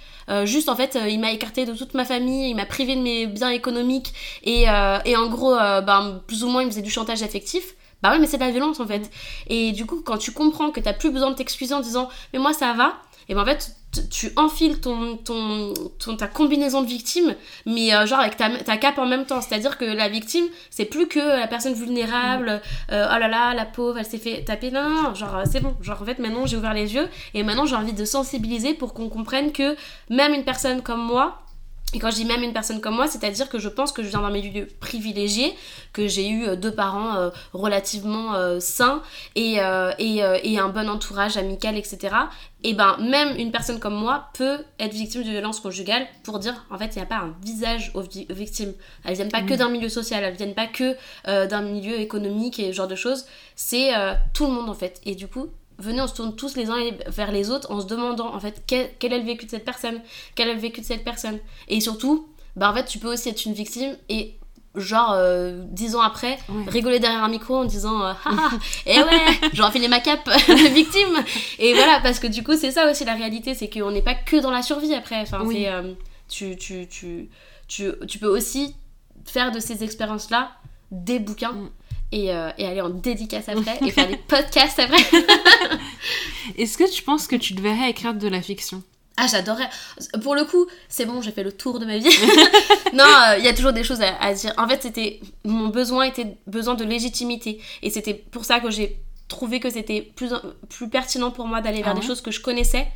[0.45, 3.27] juste en fait il m'a écarté de toute ma famille, il m'a privé de mes
[3.27, 4.13] biens économiques
[4.45, 7.75] et, et en gros ben, plus ou moins il me faisait du chantage affectif.
[8.03, 9.09] Bah oui, mais c'est de la violence en fait.
[9.47, 12.39] Et du coup, quand tu comprends que t'as plus besoin de t'excuser en disant mais
[12.39, 12.97] moi ça va,
[13.29, 13.75] et ben en fait
[14.09, 15.73] tu enfiles ton, ton,
[16.17, 17.35] ta combinaison de victimes,
[17.65, 19.39] mais euh, genre avec ta, ta, cape en même temps.
[19.39, 23.65] C'est-à-dire que la victime, c'est plus que la personne vulnérable, euh, oh là là, la
[23.65, 24.71] pauvre, elle s'est fait taper.
[24.71, 25.75] Non, non, non, genre c'est bon.
[25.81, 28.93] Genre en fait, maintenant j'ai ouvert les yeux et maintenant j'ai envie de sensibiliser pour
[28.93, 29.75] qu'on comprenne que
[30.09, 31.42] même une personne comme moi,
[31.93, 34.09] et quand je dis même une personne comme moi, c'est-à-dire que je pense que je
[34.09, 35.53] viens d'un milieu privilégié,
[35.93, 39.03] que j'ai eu euh, deux parents euh, relativement euh, sains
[39.35, 39.57] et,
[39.99, 42.15] et, un bon entourage amical, etc.
[42.63, 46.65] Et ben même une personne comme moi peut être victime de violence conjugale pour dire
[46.69, 48.73] en fait il n'y a pas un visage aux, victimes.
[49.03, 52.67] Elles viennent pas que d'un milieu social, elles viennent pas que d'un milieu économique et
[52.67, 53.25] ce genre de choses.
[53.55, 53.91] C'est
[54.33, 55.01] tout le monde en fait.
[55.05, 55.49] Et du coup
[55.79, 58.63] venez, on se tourne tous les uns vers les autres en se demandant en fait
[58.67, 60.01] quel, est le vécu de cette personne,
[60.35, 61.39] quel est le vécu de cette personne?
[61.67, 64.35] Et surtout, bah en fait, tu peux aussi être une victime et
[64.75, 68.49] genre euh, dix ans après rigoler derrière un micro en disant euh, ah,
[68.85, 71.23] et eh ouais j'aurais filé ma cape de victime
[71.59, 74.15] et voilà parce que du coup c'est ça aussi la réalité c'est qu'on n'est pas
[74.15, 75.21] que dans la survie après.
[75.21, 75.93] Enfin euh,
[76.27, 77.29] tu, tu, tu,
[77.67, 78.75] tu, tu peux aussi
[79.25, 80.51] faire de ces expériences là
[80.91, 81.69] des bouquins mm.
[82.13, 85.03] Euh, et, aller en dédicace après et faire des podcasts après.
[86.57, 88.83] Est-ce que tu penses que tu devrais écrire de la fiction?
[89.17, 89.69] Ah, j'adorerais.
[90.21, 92.09] Pour le coup, c'est bon, j'ai fait le tour de ma vie.
[92.93, 94.53] non, euh, il y a toujours des choses à, dire.
[94.57, 98.99] En fait, c'était mon besoin était besoin de légitimité et c'était pour ça que j'ai
[99.27, 100.31] trouvé que c'était plus
[100.69, 102.87] plus pertinent pour moi d'aller vers ah des choses que je connaissais.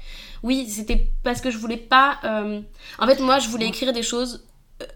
[0.44, 2.20] Oui, c'était parce que je voulais pas.
[2.24, 2.62] Euh,
[3.00, 4.44] en fait, moi, je voulais écrire des choses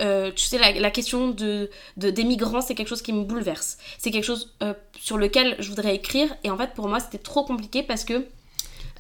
[0.02, 3.78] euh, tu sais, la, question de, des migrants, c'est quelque chose qui me bouleverse.
[3.98, 6.36] C'est quelque chose euh, sur lequel je voudrais écrire.
[6.44, 8.26] Et en fait, pour moi, c'était trop compliqué parce que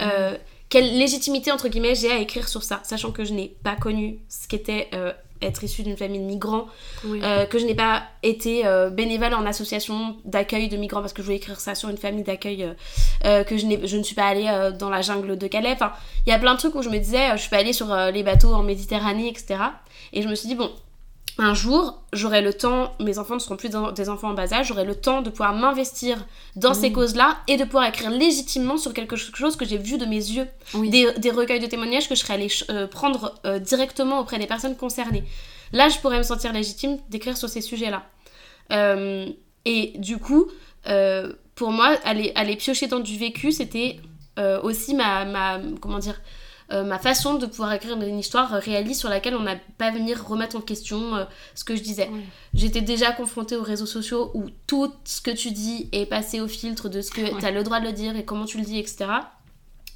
[0.01, 0.37] euh,
[0.69, 4.19] quelle légitimité, entre guillemets, j'ai à écrire sur ça, sachant que je n'ai pas connu
[4.29, 4.89] ce qu'était
[5.41, 6.68] être issu d'une famille de migrants,
[7.03, 11.38] que je n'ai pas été bénévole en association d'accueil de migrants parce que je voulais
[11.38, 12.68] écrire ça sur une famille d'accueil,
[13.23, 15.72] que je, je ne suis pas allée dans la jungle de Calais.
[15.72, 15.91] Enfin,
[16.26, 17.95] il y a plein de trucs où je me disais, je suis pas allée sur
[17.95, 19.55] les bateaux en Méditerranée, etc.
[20.13, 20.72] Et je me suis dit, bon,
[21.37, 24.67] un jour, j'aurai le temps, mes enfants ne seront plus des enfants en bas âge,
[24.67, 26.25] j'aurai le temps de pouvoir m'investir
[26.55, 26.93] dans ces mmh.
[26.93, 30.47] causes-là et de pouvoir écrire légitimement sur quelque chose que j'ai vu de mes yeux.
[30.73, 34.75] Des, recueils de témoignages que je serais allée euh, prendre euh, directement auprès des personnes
[34.75, 35.23] concernées.
[35.71, 38.03] Là, je pourrais me sentir légitime d'écrire sur ces sujets-là.
[38.71, 39.27] Euh,
[39.65, 40.47] et du coup,
[41.55, 43.99] pour moi, aller, aller piocher dans du vécu, c'était
[44.63, 46.19] aussi ma, ma, comment dire,
[46.72, 50.26] euh, ma façon de pouvoir écrire une histoire réaliste sur laquelle on n'a pas venir
[50.26, 52.10] remettre en question euh, ce que je disais.
[52.53, 56.48] J'étais déjà confrontée aux réseaux sociaux où tout ce que tu dis est passé au
[56.48, 58.64] filtre de ce que tu as le droit de le dire et comment tu le
[58.64, 59.06] dis, etc.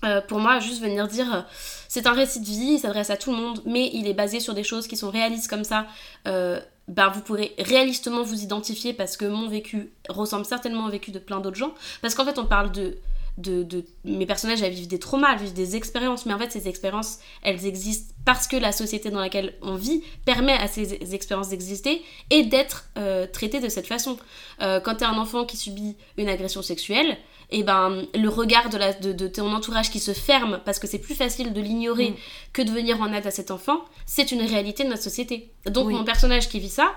[0.04, 1.46] Euh, pour moi, juste venir dire
[1.88, 4.42] c'est un récit de vie, il s'adresse à tout le monde, mais il est basé
[4.42, 5.88] sur des choses qui sont réalistes comme ça.
[6.26, 11.20] ben, vous pourrez réalistement vous identifier parce que mon vécu ressemble certainement au vécu de
[11.20, 11.74] plein d'autres gens.
[12.02, 12.98] Parce qu'en fait, on parle de
[13.38, 16.68] de, mes personnages elles vivent des traumas, elles vivent des expériences, mais en fait ces
[16.68, 21.50] expériences elles existent parce que la société dans laquelle on vit permet à ces expériences
[21.50, 24.18] d'exister et d'être euh, traitées de cette façon.
[24.62, 27.18] Euh, quand t'es un enfant qui subit une agression sexuelle,
[27.52, 30.88] et eh ben le regard de, la, de, ton entourage qui se ferme parce que
[30.88, 32.16] c'est plus facile de l'ignorer mm.
[32.54, 35.52] que de venir en aide à cet enfant, c'est une réalité de notre société.
[35.68, 36.96] Donc mon personnage qui vit ça,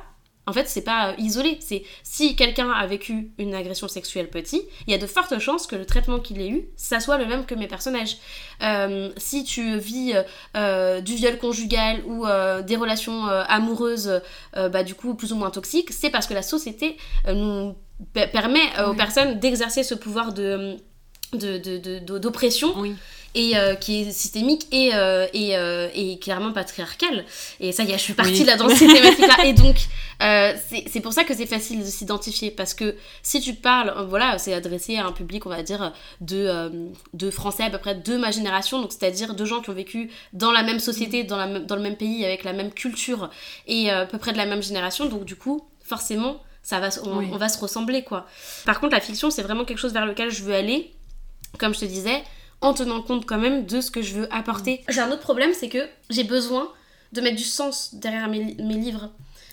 [0.48, 1.58] en fait, c'est pas euh, isolé.
[1.60, 5.66] C'est si quelqu'un a vécu une agression sexuelle petit, il y a de fortes chances
[5.66, 8.16] que le traitement qu'il ait eu, ça soit le même que mes personnages.
[8.62, 10.14] Euh, si tu vis
[10.56, 12.24] euh, du viol conjugal ou
[12.62, 14.20] des relations amoureuses,
[14.54, 16.96] bah du coup plus ou moins toxiques, c'est parce que la société
[17.26, 17.74] nous
[18.12, 20.76] permet aux personnes d'exercer ce pouvoir de
[21.32, 22.82] d'oppression.
[22.82, 22.94] De,
[23.34, 27.24] et euh, qui est systémique et, euh, et, euh, et, clairement patriarcal.
[27.60, 29.44] Et ça y est, je suis partie là dans ces thématiques-là.
[29.44, 29.76] Et donc,
[30.20, 32.50] c'est pour ça que c'est facile de s'identifier.
[32.50, 36.70] Parce que si tu parles, voilà, c'est adressé à un public, on va dire, de,
[37.14, 38.80] de Français à peu près de ma génération.
[38.80, 41.82] Donc, c'est-à-dire de gens qui ont vécu dans la même société, dans, la, dans le
[41.82, 43.30] même pays, avec la même culture
[43.66, 45.06] et à peu près de la même génération.
[45.06, 48.26] Donc, du coup, forcément, ça va, on, on va se ressembler, quoi.
[48.64, 50.92] Par contre, la fiction, c'est vraiment quelque chose vers lequel je veux aller.
[51.58, 52.22] Comme je te disais,
[52.60, 54.84] en tenant compte quand même de ce que je veux apporter.
[54.88, 56.72] J'ai un autre problème, c'est que j'ai besoin
[57.12, 59.10] de mettre du sens derrière mes, livres.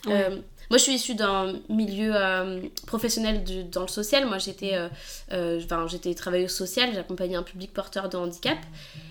[0.08, 0.38] Euh,
[0.70, 4.26] moi, je suis issue d'un milieu euh, professionnel dans le social.
[4.26, 4.78] Moi, j'étais
[5.32, 8.58] euh, j'étais travailleuse sociale, j'accompagnais un public porteur de handicap.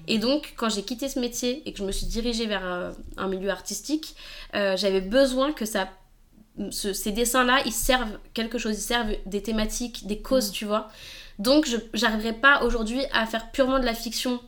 [0.08, 3.28] Et donc, quand j'ai quitté ce métier et que je me suis dirigée vers un
[3.28, 4.14] milieu artistique,
[4.52, 5.88] j'avais besoin que ça
[6.70, 10.88] ces dessins-là, ils servent quelque chose, ils servent des thématiques, des causes, tu vois.
[11.38, 14.40] Donc, je n'arriverai pas aujourd'hui à faire purement de la fiction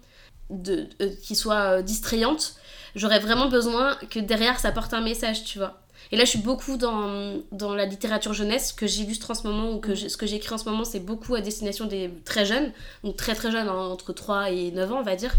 [0.51, 2.57] de, euh, qui soit euh, distrayante.
[2.95, 5.83] J'aurais vraiment besoin que derrière ça porte un message, tu vois.
[6.13, 9.73] Et là, je suis beaucoup dans, dans la littérature jeunesse que j'illustre en ce moment,
[9.73, 12.73] ou que ce que j'écris en ce moment, c'est beaucoup à destination des très jeunes,
[13.03, 15.35] donc très très jeunes, hein, entre 3 et 9 ans, on va dire.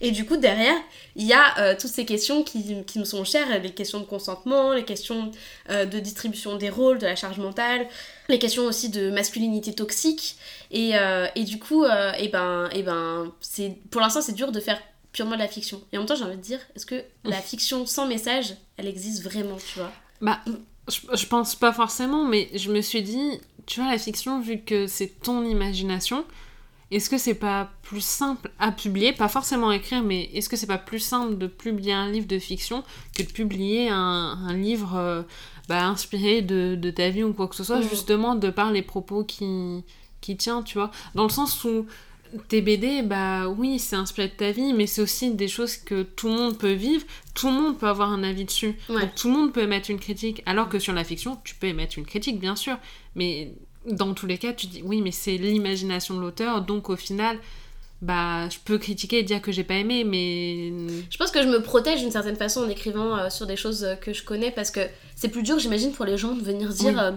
[0.00, 0.76] Et du coup, derrière,
[1.16, 4.04] il y a euh, toutes ces questions qui, qui, me sont chères, les questions de
[4.04, 5.30] consentement, les questions
[5.70, 7.86] euh, de distribution des rôles, de la charge mentale,
[8.28, 10.36] les questions aussi de masculinité toxique.
[10.72, 13.32] Et, euh, et du coup, et ben, et ben,
[13.90, 14.80] pour l'instant, c'est dur de faire
[15.12, 15.80] purement de la fiction.
[15.92, 18.88] Et en même temps, j'ai envie de dire, est-ce que la fiction sans message, elle
[18.88, 19.92] existe vraiment, tu vois?
[20.22, 20.38] Bah,
[20.88, 24.86] je, pense pas forcément, mais je me suis dit, tu vois, la fiction, vu que
[24.86, 26.24] c'est ton imagination,
[26.92, 30.66] est-ce que c'est pas plus simple à publier, pas forcément écrire, mais est-ce que c'est
[30.66, 32.84] pas plus simple de publier un livre de fiction
[33.16, 35.22] que de publier un, livre euh,
[35.68, 39.24] bah, inspiré de, ta vie ou quoi que ce soit, justement de par les propos
[39.24, 39.82] qui,
[40.20, 40.92] qui tient, tu vois?
[41.16, 41.86] Dans le sens où
[42.48, 46.02] tes BD, bah oui, c'est inspiré de ta vie, mais c'est aussi des choses que
[46.02, 47.04] tout le monde peut vivre,
[47.34, 48.74] tout le monde peut avoir un avis dessus.
[48.88, 51.66] Donc tout le monde peut émettre une critique, alors que sur la fiction, tu peux
[51.66, 52.78] émettre une critique, bien sûr,
[53.14, 53.54] mais
[53.86, 57.38] dans tous les cas, tu dis oui, mais c'est l'imagination de l'auteur, donc au final,
[58.00, 60.72] bah je peux critiquer et dire que j'ai pas aimé, mais.
[61.10, 63.86] Je pense que je me protège d'une certaine façon en écrivant euh, sur des choses
[64.00, 64.80] que je connais, parce que
[65.16, 66.98] c'est plus dur, j'imagine, pour les gens de venir dire.
[66.98, 67.12] Euh,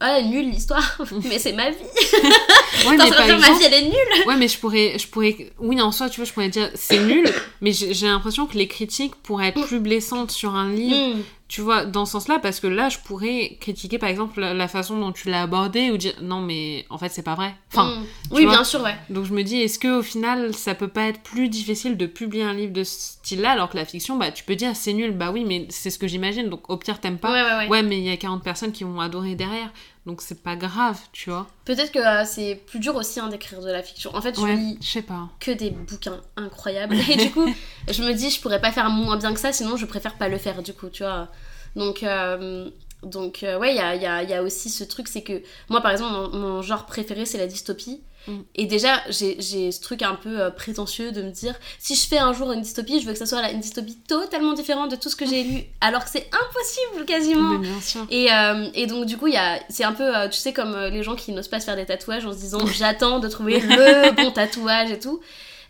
[0.00, 1.76] ah, nulle l'histoire, mais c'est ma vie.
[1.76, 4.26] ouais, mais par ma vie, elle est nulle.
[4.26, 6.98] Ouais, mais je pourrais, je pourrais, oui, en soi, tu vois, je pourrais dire c'est
[6.98, 7.28] nul,
[7.60, 11.22] mais j'ai l'impression que les critiques pourraient être plus blessantes sur un livre mm.
[11.54, 14.98] Tu vois, dans ce sens-là, parce que là, je pourrais critiquer par exemple la, façon
[14.98, 17.54] dont tu l'as abordé ou dire non, mais en fait, c'est pas vrai.
[17.72, 18.06] Enfin, mm.
[18.32, 18.96] oui, bien sûr, ouais.
[19.08, 22.42] Donc je me dis, est-ce qu'au final, ça peut pas être plus difficile de publier
[22.42, 25.12] un livre de ce style-là alors que la fiction, bah, tu peux dire c'est nul,
[25.12, 27.30] bah oui, mais c'est ce que j'imagine, donc au pire, t'aimes pas.
[27.32, 27.68] Ouais, ouais, ouais.
[27.68, 29.70] ouais mais il y a 40 personnes qui vont adorer derrière.
[30.06, 31.46] Donc c'est pas grave, tu vois.
[31.64, 34.14] Peut-être que euh, c'est plus dur aussi hein, d'écrire de la fiction.
[34.14, 35.30] En fait, je lis sais pas.
[35.40, 36.96] que des bouquins incroyables.
[37.10, 37.46] Et du coup,
[37.88, 40.28] je me dis, je pourrais pas faire moins bien que ça, sinon je préfère pas
[40.28, 41.30] le faire, du coup, tu vois.
[41.76, 42.70] Donc, euh,
[43.02, 45.42] donc euh, ouais, il y a, y, a, y a, aussi ce truc, c'est que
[45.68, 48.00] moi, par exemple, mon, genre préféré, c'est la dystopie.
[48.26, 48.40] Mm.
[48.54, 52.18] Et déjà, j'ai ce truc un peu euh, prétentieux de me dire, si je fais
[52.18, 55.10] un jour une dystopie, je veux que ça soit une dystopie totalement différente de tout
[55.10, 57.58] ce que j'ai lu, alors que c'est impossible quasiment.
[57.58, 58.06] bien sûr.
[58.10, 59.28] Et, euh, et, donc du coup,
[59.68, 61.86] c'est un peu, euh, tu sais, comme les gens qui n'osent pas se faire des
[61.86, 65.20] tatouages en se disant, j'attends de trouver le bon tatouage et tout.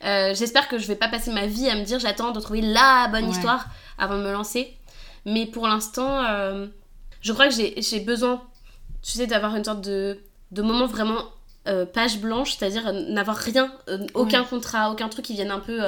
[0.02, 3.08] J'espère que je vais pas passer ma vie à me dire, j'attends de trouver la
[3.08, 3.66] bonne histoire
[3.98, 4.76] avant de me lancer.
[5.24, 6.22] Mais pour l'instant,
[7.20, 8.42] je crois que j'ai besoin,
[9.02, 10.18] tu sais, d'avoir une sorte de,
[10.50, 11.24] de moment vraiment
[11.66, 15.60] euh, page blanche, c'est-à-dire euh, n'avoir rien, euh, aucun contrat, aucun truc qui vienne un
[15.60, 15.80] peu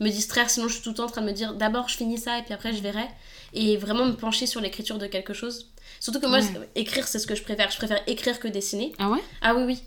[0.00, 1.96] me distraire, sinon je suis tout le temps en train de me dire d'abord je
[1.96, 3.06] finis ça et puis après je verrai,
[3.52, 5.70] et vraiment me pencher sur l'écriture de quelque chose.
[6.00, 6.40] Surtout que moi,
[6.74, 8.92] écrire c'est ce que je préfère, je préfère écrire que dessiner.
[8.98, 9.22] Ah ouais?
[9.40, 9.82] Ah oui, oui.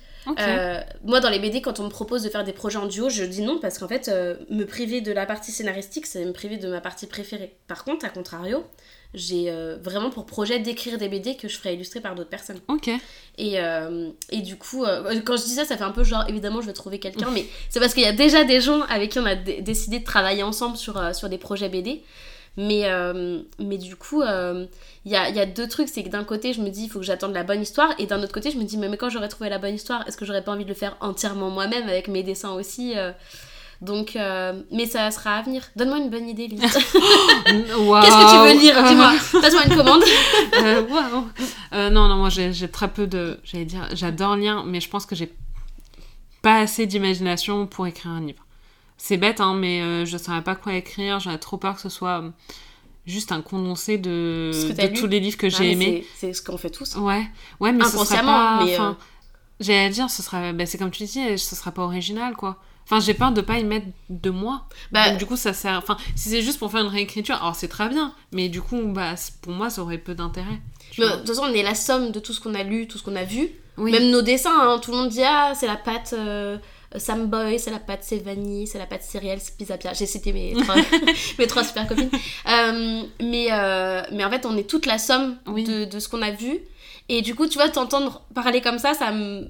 [1.04, 3.24] Moi, dans les BD, quand on me propose de faire des projets en duo, je
[3.24, 4.10] dis non parce qu'en fait,
[4.50, 7.56] me priver de la partie scénaristique, c'est me priver de ma partie préférée.
[7.68, 8.64] Par contre, à contrario,
[9.14, 12.60] j'ai euh, vraiment pour projet d'écrire des BD que je ferai illustrer par d'autres personnes.
[12.68, 12.90] Ok.
[13.38, 16.26] Et, euh, et du coup, euh, quand je dis ça, ça fait un peu genre,
[16.28, 19.12] évidemment, je vais trouver quelqu'un, mais c'est parce qu'il y a déjà des gens avec
[19.12, 22.04] qui on a décidé de travailler ensemble sur, sur des projets BD.
[22.60, 22.90] Mais,
[23.60, 24.24] mais du coup,
[25.06, 25.90] il y a, y, a, deux trucs.
[25.90, 27.94] C'est que d'un côté, je me dis, il faut que j'attende la bonne histoire.
[27.98, 30.08] Et d'un autre côté, je me dis, mais, mais quand j'aurai trouvé la bonne histoire,
[30.08, 32.96] est-ce que j'aurais pas envie de le faire entièrement moi-même avec mes dessins aussi
[33.82, 35.62] donc, euh, mais ça sera à venir.
[35.76, 36.62] Donne-moi une bonne idée, Lise.
[36.62, 36.82] Qu'est-ce
[37.46, 38.84] que tu veux lire?
[38.84, 39.14] Dis-moi.
[39.42, 40.04] Passe-moi une commande.
[40.56, 40.84] euh,
[41.74, 43.40] euh, non, non, moi j'ai très peu de.
[43.44, 45.32] J'allais dire, j'adore lire, mais je pense que j'ai
[46.42, 48.44] pas assez d'imagination pour écrire un livre.
[48.98, 51.20] C'est bête, hein, mais euh, je savais pas quoi écrire.
[51.20, 52.24] J'avais trop peur que ce soit
[53.08, 56.06] juste un condensé de, de tous les livres que j'ai aimés.
[56.16, 56.96] C'est ce qu'on fait tous.
[56.98, 57.26] Ouais,
[57.60, 58.62] ouais, mais inconsciemment.
[58.68, 58.96] Ce pas, mais
[59.60, 62.58] J'allais dire, ce sera, ben, c'est comme tu dis, ce sera pas original, quoi.
[62.84, 64.66] Enfin, j'ai peur de pas y mettre de moi.
[64.92, 65.78] Bah, du coup, ça sert.
[65.78, 68.14] Enfin, si c'est juste pour faire une réécriture, alors c'est très bien.
[68.32, 70.62] Mais du coup, bah, pour moi, ça aurait peu d'intérêt.
[70.98, 73.04] De toute façon, on est la somme de tout ce qu'on a lu, tout ce
[73.04, 73.50] qu'on a vu.
[73.78, 76.14] Même nos dessins, hein, tout le monde dit Ah, c'est la pâte.
[76.18, 76.58] Euh,
[77.00, 80.54] Sam Boy, c'est la pâte vanille, c'est la pâte céréales, c'est pizza J'ai cité mes
[80.54, 80.76] trois,
[81.40, 82.10] mes trois super copines.
[82.48, 86.22] Euh, mais, euh, mais en fait, on est toute la somme de, de, ce qu'on
[86.22, 86.60] a vu.
[87.10, 89.48] Et du coup, tu vois, t'entendre parler comme ça, ça me...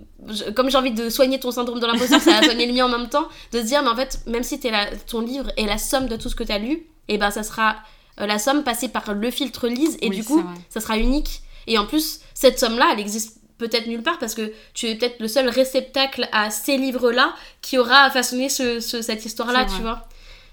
[0.55, 2.89] comme j'ai envie de soigner ton syndrome de l'imposteur, ça va soigner le mien en
[2.89, 4.85] même temps, de se dire, mais en fait, même si es la...
[4.95, 6.71] ton livre est la somme de tout ce que t'as lu,
[7.09, 7.77] et eh ben ça sera
[8.19, 11.41] euh, la somme passée par le filtre lise, et du coup, ça sera unique.
[11.67, 15.19] Et en plus, cette somme-là, elle existe peut-être nulle part parce que tu es peut-être
[15.19, 20.07] le seul réceptacle à ces livres-là qui aura façonné ce, cette histoire-là, tu vois.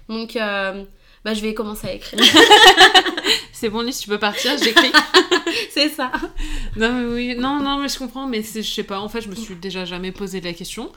[0.09, 0.83] Donc, euh,
[1.23, 2.19] bah, je vais commencer à écrire.
[3.51, 4.91] c'est bon, Lise, tu peux partir, j'écris.
[5.71, 6.11] c'est ça.
[6.75, 9.29] Non, mais oui, non, non, mais je comprends, mais je sais pas, en fait, je
[9.29, 10.91] me suis déjà jamais posé la question.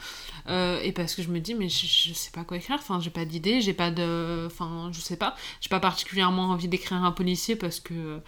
[0.49, 3.01] Euh, et parce que je me dis, mais je, je sais pas quoi écrire, enfin,
[3.01, 4.47] j'ai pas d'idée, j'ai pas de.
[4.47, 5.37] Enfin, je sais pas.
[5.61, 8.21] J'ai pas particulièrement envie d'écrire un policier parce que.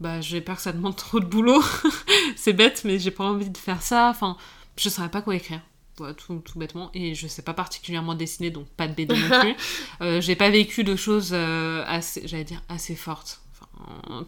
[0.00, 1.62] Bah, j'ai peur que ça demande trop de boulot.
[2.36, 4.08] c'est bête, mais j'ai pas envie de faire ça.
[4.10, 4.36] Enfin,
[4.76, 5.60] je saurais pas quoi écrire.
[5.96, 6.90] tout, tout, bêtement.
[6.94, 9.54] Et je sais pas particulièrement dessiner, donc pas de BD non plus.
[10.02, 13.40] Euh, j'ai pas vécu de choses euh, assez, j'allais dire, assez fortes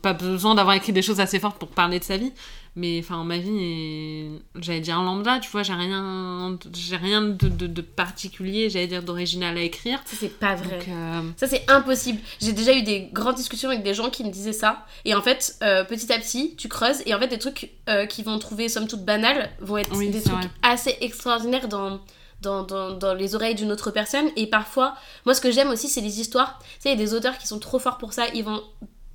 [0.03, 2.33] pas besoin d'avoir écrit des choses assez fortes pour parler de sa vie
[2.79, 4.31] mais enfin ma vie est
[4.61, 9.59] j'allais dire lambda tu vois j'ai rien j'ai rien de, de, particulier j'allais dire d'original
[9.59, 13.35] à écrire ça c'est pas vrai euh, ça c'est impossible j'ai déjà eu des grandes
[13.35, 16.55] discussions avec des gens qui me disaient ça et en fait euh, petit à petit
[16.57, 19.79] tu creuses et en fait des trucs euh, qui vont trouver somme toute banals vont
[19.79, 22.01] être des trucs assez extraordinaires dans
[22.41, 24.27] dans, dans, dans, les oreilles d'une autre personne.
[24.37, 24.95] Et parfois,
[25.27, 26.61] moi, ce que j'aime aussi, c'est les histoires.
[26.61, 28.27] Tu sais, il y a des auteurs qui sont trop forts pour ça.
[28.33, 28.63] Ils vont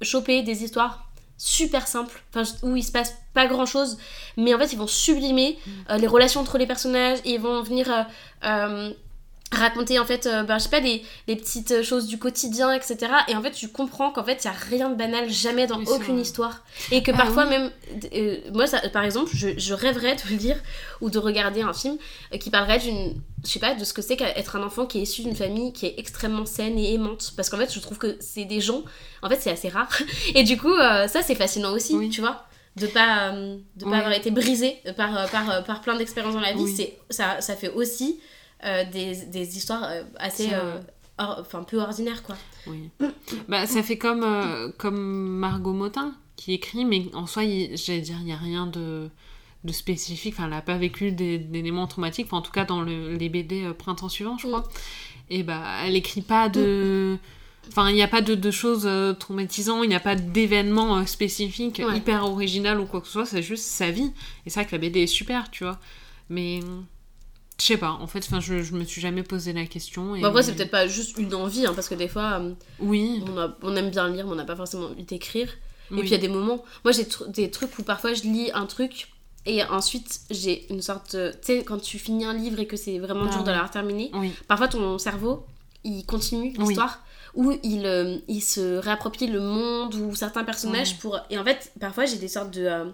[0.01, 1.07] choper des histoires
[1.37, 3.97] super simples, enfin, où il se passe pas grand chose,
[4.37, 5.71] mais en fait ils vont sublimer mm.
[5.89, 8.03] euh, les relations entre les personnages, et ils vont venir euh,
[8.45, 8.93] euh,
[9.55, 12.97] raconter en fait, ben, je sais pas, des, petites choses du quotidien, etc.
[13.27, 15.81] Et en fait, tu comprends qu'en fait, il y a rien de banal jamais dans
[15.81, 16.63] aucune histoire.
[16.91, 17.71] Et que ah parfois même,
[18.53, 20.57] moi, ça, par exemple, je, je, rêverais de le dire
[21.01, 21.97] ou de regarder un film
[22.39, 25.03] qui parlerait d'une, je sais pas, de ce que c'est qu'être un enfant qui est
[25.03, 27.33] issu d'une famille qui est extrêmement saine et aimante.
[27.35, 28.83] Parce qu'en fait, je trouve que c'est des gens,
[29.21, 29.89] en fait, c'est assez rare.
[30.35, 33.31] Et du coup, ça, c'est fascinant aussi, tu vois de pas
[33.75, 37.39] de pas avoir été brisé par, par, par plein d'expériences dans la vie c'est ça,
[37.39, 38.19] ça fait aussi
[38.65, 40.79] euh, des, des, histoires euh, assez euh,
[41.17, 42.35] enfin peu ordinaires quoi.
[42.67, 42.89] Oui.
[43.49, 44.25] Bah ça fait comme
[44.77, 49.09] comme Margot Motin qui écrit mais en soi j'allais dire il y a rien de
[49.63, 50.35] de spécifique.
[50.35, 53.69] Enfin elle n'a pas vécu d'éléments traumatiques enfin, en tout cas dans le, les BD
[53.77, 54.61] printemps suivant je crois.
[54.61, 54.63] Mm.
[55.29, 57.17] et bah elle écrit pas de
[57.69, 61.81] Enfin, il n'y a pas de, de choses traumatisantes, il n'y a pas d'événements spécifiques
[61.95, 64.11] hyper original ou quoi que ce soit, c'est juste sa vie.
[64.45, 65.79] Et c'est vrai que la BD est super, tu vois.
[66.29, 66.59] Mais
[67.59, 70.15] je sais pas, en fait, enfin, je, je me suis jamais posé la question.
[70.15, 70.21] Et...
[70.21, 73.23] Bah, après, c'est peut-être pas juste une envie, hein, parce que des fois, euh, oui.
[73.27, 75.49] on, on, aime bien lire, mais on n'a pas forcément envie d'écrire.
[75.91, 78.49] Et puis il y a des moments, moi j'ai des trucs où parfois je lis
[78.53, 79.09] un truc
[79.45, 81.11] Et ensuite, j'ai une sorte.
[81.11, 84.11] Tu sais, quand tu finis un livre et que c'est vraiment dur de l'avoir terminé,
[84.47, 85.45] parfois ton cerveau,
[85.83, 86.99] il continue l'histoire.
[87.35, 91.19] Ou il, euh, il se réapproprie le monde ou certains personnages pour.
[91.31, 92.63] Et en fait, parfois, j'ai des sortes de.
[92.63, 92.85] Euh,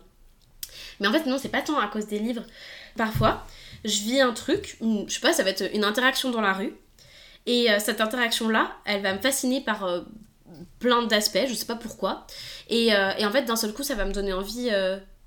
[1.01, 2.43] mais en fait, non, c'est pas tant à cause des livres.
[2.95, 3.45] Parfois,
[3.85, 6.73] je vis un truc, je sais pas, ça va être une interaction dans la rue.
[7.45, 10.05] Et euh, cette interaction-là, elle va me fasciner par
[10.79, 12.27] plein d'aspects, je sais pas pourquoi.
[12.69, 14.69] Et, et en fait, d'un seul coup, ça va me donner envie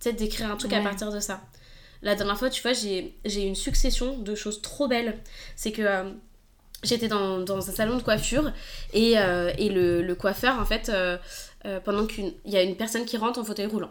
[0.02, 1.40] peut-être d'écrire un truc à partir de ça.
[2.02, 5.18] La dernière fois, tu vois, j'ai une succession de choses trop belles.
[5.54, 6.10] C'est que euh,
[6.82, 8.52] j'étais dans, dans, un salon de coiffure
[8.92, 11.16] et, euh, et le, le, coiffeur, en fait, euh,
[11.84, 13.90] pendant qu'il y a une personne qui rentre en fauteuil roulant.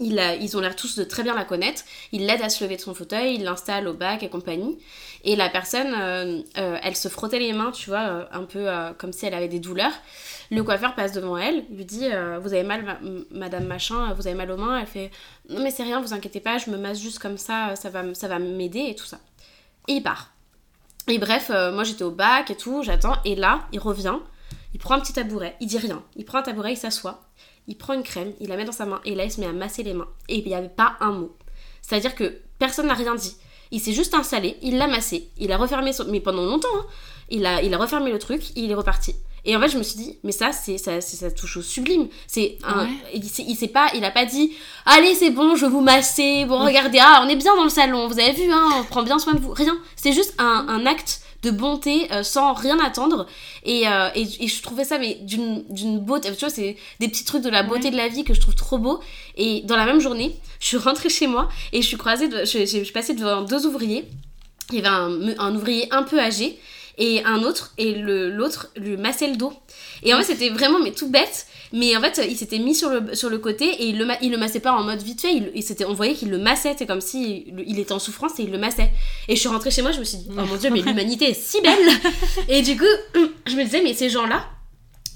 [0.00, 1.82] Ils ont l'air tous de très bien la connaître.
[2.12, 4.78] Il l'aide à se lever de son fauteuil, il l'installe au bac et compagnie.
[5.24, 9.34] Et la personne, elle se frottait les mains, tu vois, un peu comme si elle
[9.34, 9.92] avait des douleurs.
[10.50, 12.98] Le coiffeur passe devant elle, lui dit euh, Vous avez mal,
[13.30, 14.78] madame machin, vous avez mal aux mains?
[14.78, 15.10] Elle fait
[15.48, 18.14] Non, mais c'est rien, vous inquiétez pas, je me masse juste comme ça, ça va,
[18.14, 19.18] ça va m'aider et tout ça.
[19.88, 20.32] Et il part.
[21.08, 23.16] Et bref, euh, moi j'étais au bac et tout, j'attends.
[23.24, 24.16] Et là, il revient,
[24.74, 26.02] il prend un petit tabouret, il dit rien.
[26.16, 27.23] Il prend un tabouret, il s'assoit,
[27.66, 29.46] il prend une crème, il la met dans sa main et là il se met
[29.46, 30.08] à masser les mains.
[30.28, 31.36] Et il n'y avait pas un mot.
[31.82, 33.36] C'est-à-dire que personne n'a rien dit.
[33.70, 36.04] Il s'est juste installé, il l'a massé, il a refermé son...
[36.06, 36.86] Mais pendant longtemps, hein.
[37.30, 39.14] il, a, il a refermé le truc, il est reparti.
[39.46, 42.08] Et en fait, je me suis dit, mais ça, c'est ça, ça touche au sublime.
[42.26, 44.52] C'est un, il, il s'est pas, il a pas dit,
[44.86, 46.46] allez, c'est bon, je vais vous masser.
[46.46, 48.08] Bon, regardez, ah, on est bien dans le salon.
[48.08, 49.52] Vous avez vu, hein, on prend bien soin de vous.
[49.52, 49.76] Rien.
[49.96, 53.26] C'est juste un, un, acte de bonté euh, sans rien attendre.
[53.64, 56.32] Et, euh, et, et, je trouvais ça, mais d'une beauté.
[56.32, 58.54] Tu vois, c'est des petits trucs de la beauté de la vie que je trouve
[58.54, 59.00] trop beau.
[59.36, 62.44] Et dans la même journée, je suis rentrée chez moi et je suis croisée, de,
[62.44, 64.04] je, je, je suis passée devant deux ouvriers.
[64.70, 66.58] Il y avait un, un ouvrier un peu âgé
[66.98, 69.52] et un autre, et l'autre lui massait le dos.
[70.02, 72.90] Et en fait, c'était vraiment mais tout bête, mais en fait, il s'était mis sur
[72.90, 75.34] le, sur le côté et il le, il le massait pas en mode vite fait,
[75.34, 78.44] il, il on voyait qu'il le massait, c'est comme si il, était en souffrance et
[78.44, 78.90] il le massait.
[79.28, 81.30] Et je suis rentrée chez moi, je me suis dit, oh mon dieu, mais l'humanité
[81.30, 81.90] est si belle
[82.48, 82.84] Et du coup,
[83.46, 84.44] je me disais, mais ces gens-là,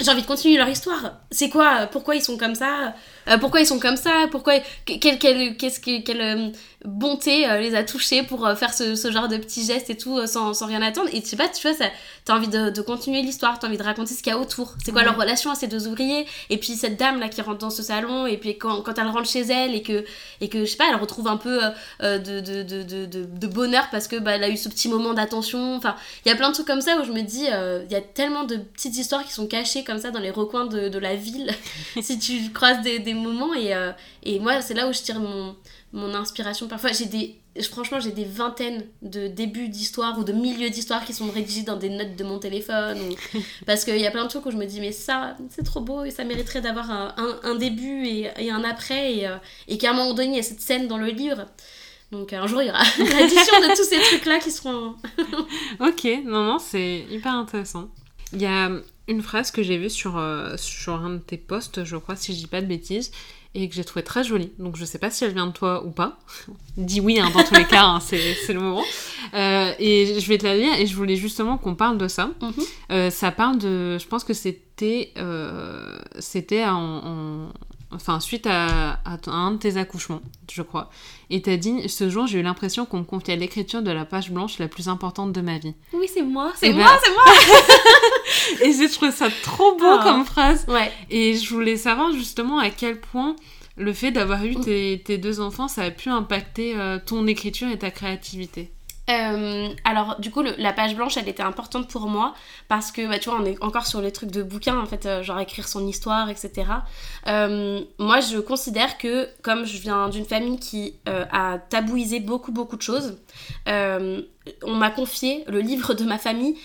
[0.01, 1.21] j'ai envie de continuer leur histoire.
[1.31, 2.95] C'est quoi Pourquoi ils sont comme ça?
[3.29, 4.27] Euh, Pourquoi ils sont comme ça?
[4.31, 6.49] Pourquoi quelle, quelle, qu'est-ce que, quelle euh,
[6.85, 10.27] bonté euh, les a touchés pour faire ce, ce, genre de petits gestes et tout
[10.27, 11.09] sans, sans, rien attendre?
[11.13, 11.87] Et tu sais pas, tu vois, ça,
[12.25, 14.75] t'as envie de, de continuer l'histoire, t'as envie de raconter ce qu'il y a autour.
[14.85, 16.27] C'est quoi leur relation à ces deux ouvriers?
[16.51, 19.09] Et puis cette dame là qui rentre dans ce salon et puis quand, quand elle
[19.09, 20.05] rentre chez elle et que,
[20.41, 21.61] et que je sais pas, elle retrouve un peu
[22.03, 25.77] de, de, de, de, bonheur parce que bah, elle a eu ce petit moment d'attention.
[25.77, 27.97] Enfin, il y a plein de trucs comme ça où je me dis, il y
[27.97, 30.99] a tellement de petites histoires qui sont cachées comme ça dans les recoins de, de
[30.99, 31.53] la ville.
[32.09, 33.93] Si tu croises des, des moments et, euh,
[34.23, 35.57] et moi c'est là où je tire mon,
[35.93, 37.37] mon inspiration parfois j'ai des
[37.71, 41.77] franchement j'ai des vingtaines de débuts d'histoire ou de milieux d'histoire qui sont rédigés dans
[41.77, 42.99] des notes de mon téléphone
[43.67, 45.81] parce qu'il y a plein de trucs où je me dis mais ça c'est trop
[45.81, 49.37] beau et ça mériterait d'avoir un, un, début et, et, un après et, euh,
[49.67, 51.47] et qu'à un moment donné il y a cette scène dans le livre
[52.11, 54.95] donc un jour, il y aura l'addition de tous ces trucs-là qui seront...
[55.81, 57.91] ok, non, non, c'est hyper intéressant.
[58.33, 58.71] Il y a
[59.09, 62.35] une phrase que j'ai vue sur, euh, sur un de tes posts, je crois, si
[62.35, 63.11] je dis pas de bêtises,
[63.55, 64.53] et que j'ai trouvé très jolie.
[64.59, 66.19] Donc je sais pas si elle vient de toi ou pas.
[66.77, 68.85] Dis oui, hein, dans tous les cas, hein, c'est le moment.
[69.35, 72.31] Euh, et je vais te la lire, et je voulais justement qu'on parle de ça.
[72.41, 72.53] Mhm.
[72.93, 73.97] Euh, ça parle de.
[73.99, 75.15] Je pense que c'était.
[76.19, 77.51] c'était en,
[77.91, 80.21] enfin suite à, un de tes accouchements,
[80.51, 80.91] je crois.
[81.31, 84.31] Et t'as dit, ce jour, j'ai eu l'impression qu'on me confiait l'écriture de la page
[84.31, 85.75] blanche la plus importante de ma vie.
[85.93, 87.25] Oui, c'est moi, c'est moi, ben c'est moi
[88.69, 90.01] Et j'ai trouvé ça trop beau ah.
[90.03, 90.65] comme phrase.
[90.69, 90.93] Ouais.
[91.11, 93.37] Et je voulais savoir justement à quel point
[93.77, 97.69] le fait d'avoir eu tes, tes, deux enfants, ça a pu impacter euh, ton écriture
[97.69, 98.71] et ta créativité.
[99.09, 102.35] Euh, alors du coup la page blanche elle était importante pour moi
[102.69, 105.07] parce que bah, tu vois on est encore sur les trucs de bouquins en fait
[105.07, 106.67] euh, genre écrire son histoire etc
[107.27, 112.77] euh, moi je considère que comme je viens d'une famille qui a tabouisé beaucoup beaucoup
[112.77, 113.17] de choses
[113.67, 116.57] on m'a confié le livre de ma famille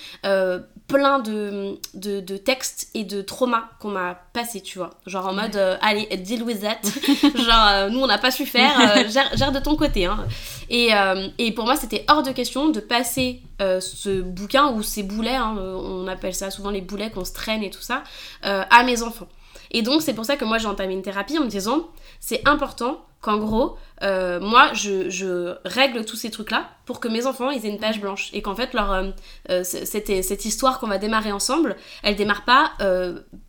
[0.88, 4.91] plein de, de, textes et de traumas qu'on m'a passé, tu vois.
[5.05, 6.80] Genre en mode, euh, allez, deal with that.
[7.35, 10.05] Genre, euh, nous, on n'a pas su faire, euh, gère, de ton côté.
[10.05, 10.26] Hein.
[10.69, 10.89] Et,
[11.38, 15.55] et, pour moi, c'était hors de question de passer ce bouquin ou ces boulets, hein,
[15.57, 18.03] on appelle ça souvent les boulets qu'on se traîne et tout ça,
[18.41, 19.27] à mes enfants.
[19.72, 21.88] Et donc, c'est pour ça que moi, j'ai entamé une thérapie en me disant,
[22.26, 27.50] c'est important qu'en gros, euh, moi, je, règle tous ces trucs-là pour que mes enfants,
[27.50, 28.30] ils aient une page blanche.
[28.32, 29.10] Et qu'en fait, leur, euh,
[29.50, 32.72] euh, cette, cette, histoire qu'on va démarrer ensemble, elle démarre pas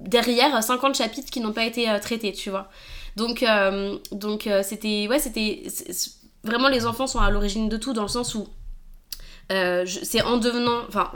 [0.00, 2.68] derrière 50 chapitres qui n'ont pas été traités, tu vois.
[3.14, 3.44] Donc,
[4.10, 5.06] donc c'était...
[5.08, 5.62] Ouais, c'était...
[6.42, 8.48] Vraiment, les enfants sont à l'origine de tout, dans le sens où
[9.50, 10.80] c'est en devenant...
[10.88, 11.12] Enfin,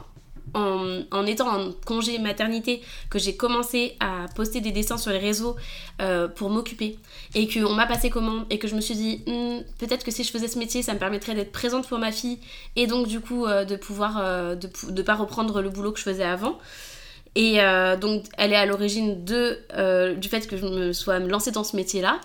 [0.54, 5.56] en, étant en congé maternité que j'ai commencé à poster des dessins sur les réseaux
[6.00, 6.98] euh, pour m'occuper
[7.34, 10.24] et qu'on m'a passé commande et que je me suis dit hmm, peut-être que si
[10.24, 12.38] je faisais ce métier ça me permettrait d'être présente pour ma fille
[12.76, 15.98] et donc du coup euh, de pouvoir euh, de ne pas reprendre le boulot que
[15.98, 16.58] je faisais avant.
[17.34, 17.58] Et
[18.00, 21.76] donc elle est à l'origine de du fait que je me sois lancée dans ce
[21.76, 22.20] métier-là.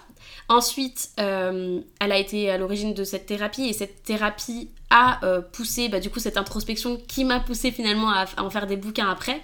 [0.50, 5.90] Ensuite, elle a été à l'origine de cette thérapie et cette thérapie a euh, poussé
[5.90, 9.42] bah, du coup cette introspection qui m'a poussé finalement à, en faire des bouquins après.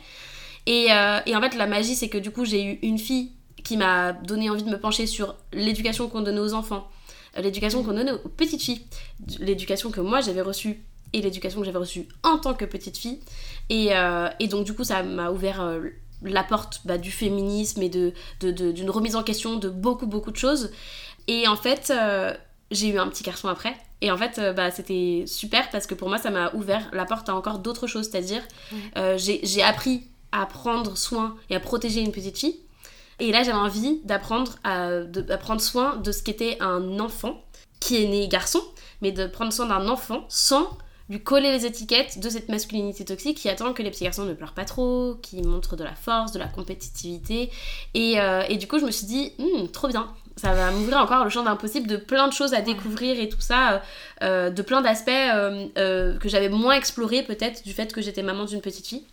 [0.67, 3.31] Euh, et, en fait la magie c'est que du coup j'ai eu une fille
[3.63, 6.87] qui m'a donné envie de me pencher sur l'éducation qu'on donnait aux enfants,
[7.35, 8.85] euh, l'éducation qu'on donnait aux petites filles,
[9.39, 13.19] l'éducation que moi j'avais reçue et l'éducation que j'avais reçue en tant que petite fille.
[13.69, 13.89] Et,
[14.47, 15.67] donc du coup ça m'a ouvert
[16.23, 20.37] la porte bah, du féminisme et d'une de, remise en question de beaucoup beaucoup de
[20.37, 20.71] choses.
[21.27, 21.93] Et en fait
[22.71, 25.93] j'ai eu un petit garçon après et en fait, euh, bah, c'était super parce que
[25.93, 28.09] pour moi, ça m'a ouvert la porte à encore d'autres choses.
[28.09, 28.41] C'est-à-dire,
[28.97, 32.59] euh, j'ai appris à prendre soin et à protéger une petite fille.
[33.19, 35.01] Et là, j'avais envie d'apprendre à,
[35.39, 37.43] prendre soin de ce qu'était un enfant
[37.81, 38.61] qui est né garçon,
[39.01, 40.77] mais de prendre soin d'un enfant sans
[41.09, 44.33] lui coller les étiquettes de cette masculinité toxique qui attend que les petits garçons ne
[44.33, 47.49] pleurent pas trop, qui montrent de la force, de la compétitivité.
[47.95, 50.99] Et, euh, et du coup, je me suis dit, hmm, trop bien, ça va m'ouvrir
[50.99, 53.79] encore le champ d'impossible de plein de choses à découvrir et tout ça, euh,
[54.21, 55.09] euh, de plein d'aspects
[55.75, 59.03] que j'avais moins explorés peut-être du fait que j'étais maman d'une petite fille.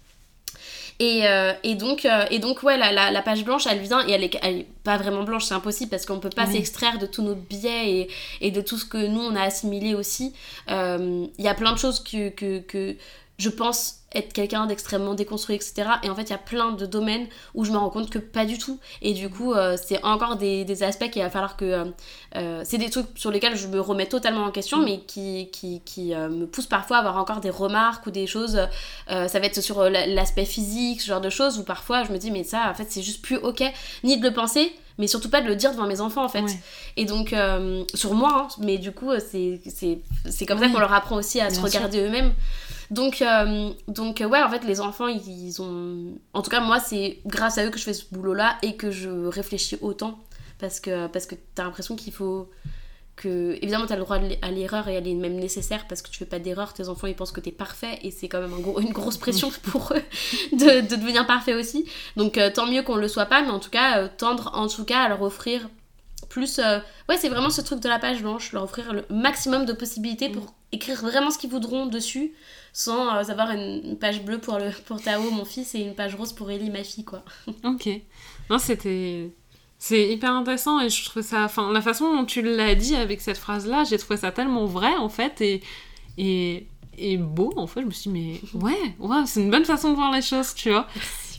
[0.98, 1.24] Et,
[1.62, 4.66] et, donc, et donc, ouais, la, la, page blanche, elle vient, et elle elle est
[4.86, 8.10] pas vraiment blanche, c'est impossible parce qu'on peut pas s'extraire de tous nos biais et,
[8.40, 10.32] et, de tout ce que nous, on a assimilé aussi.
[10.68, 12.96] Il y a plein de choses que, que, que
[13.38, 15.88] je pense être quelqu'un d'extrêmement déconstruit, etc.
[16.02, 18.18] Et en fait, il y a plein de domaines où je me rends compte que
[18.18, 18.78] pas du tout.
[19.02, 21.64] Et du coup, euh, c'est encore des, aspects qu'il va falloir que...
[21.64, 21.84] Euh,
[22.36, 25.80] euh, c'est des trucs sur lesquels je me remets totalement en question, mais qui, qui,
[25.84, 28.58] qui me poussent parfois à avoir encore des remarques ou des choses...
[29.08, 32.30] ça va être sur l'aspect physique, ce genre de choses, où parfois je me dis,
[32.30, 33.62] mais ça, en fait, c'est juste plus ok,
[34.04, 36.44] ni de le penser, mais surtout pas de le dire devant mes enfants en fait.
[36.96, 37.34] Et donc,
[37.94, 41.60] sur moi, hein, mais du coup, c'est comme ça qu'on leur apprend aussi à se
[41.60, 42.32] regarder eux-mêmes.
[42.90, 46.18] Donc, euh, donc ouais, en fait, les enfants, ils, ont...
[46.32, 48.90] En tout cas, moi, c'est grâce à eux que je fais ce boulot-là et que
[48.90, 50.18] je réfléchis autant.
[50.58, 52.48] Parce que, parce que t'as l'impression qu'il faut...
[53.16, 56.18] Que, évidemment, t'as le droit à l'erreur et elle est même nécessaire parce que tu
[56.18, 58.92] fais pas d'erreur, tes enfants ils pensent que t'es parfait et c'est quand même une
[58.92, 60.02] grosse pression pour eux
[60.52, 61.86] de, de devenir parfait aussi.
[62.16, 64.68] Donc euh, tant mieux qu'on le soit pas, mais en tout cas, euh, tendre en
[64.68, 65.68] tout cas à leur offrir
[66.28, 66.58] plus.
[67.08, 70.28] ouais, c'est vraiment ce truc de la page blanche, leur offrir le maximum de possibilités
[70.28, 72.34] pour écrire vraiment ce qu'ils voudront dessus
[72.76, 76.14] sans euh, avoir une page bleue pour, le, pour Tao, mon fils, et une page
[76.14, 77.24] rose pour Ellie, ma fille, quoi.
[77.64, 77.88] ok.
[78.50, 79.30] Non, c'était...
[79.78, 81.44] C'est hyper intéressant et je trouve ça...
[81.44, 84.94] Enfin, la façon dont tu l'as dit avec cette phrase-là, j'ai trouvé ça tellement vrai,
[84.96, 85.62] en fait, et...
[86.18, 86.66] et...
[86.98, 89.90] Et beau, en fait, je me suis dit, mais ouais, ouais c'est une bonne façon
[89.90, 90.86] de voir les choses, tu vois.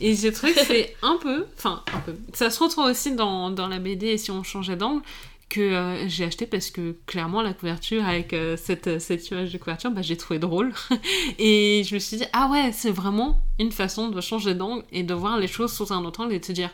[0.00, 3.50] Et j'ai trouvé que c'est un peu, enfin, un peu, ça se retrouve aussi dans,
[3.50, 5.02] dans la BD, si on changeait d'angle,
[5.48, 9.58] que euh, j'ai acheté parce que clairement la couverture avec euh, cette, cette image de
[9.58, 10.72] couverture, bah, j'ai trouvé drôle.
[11.38, 15.02] et je me suis dit, ah ouais, c'est vraiment une façon de changer d'angle et
[15.02, 16.70] de voir les choses sous un autre angle et de se dire,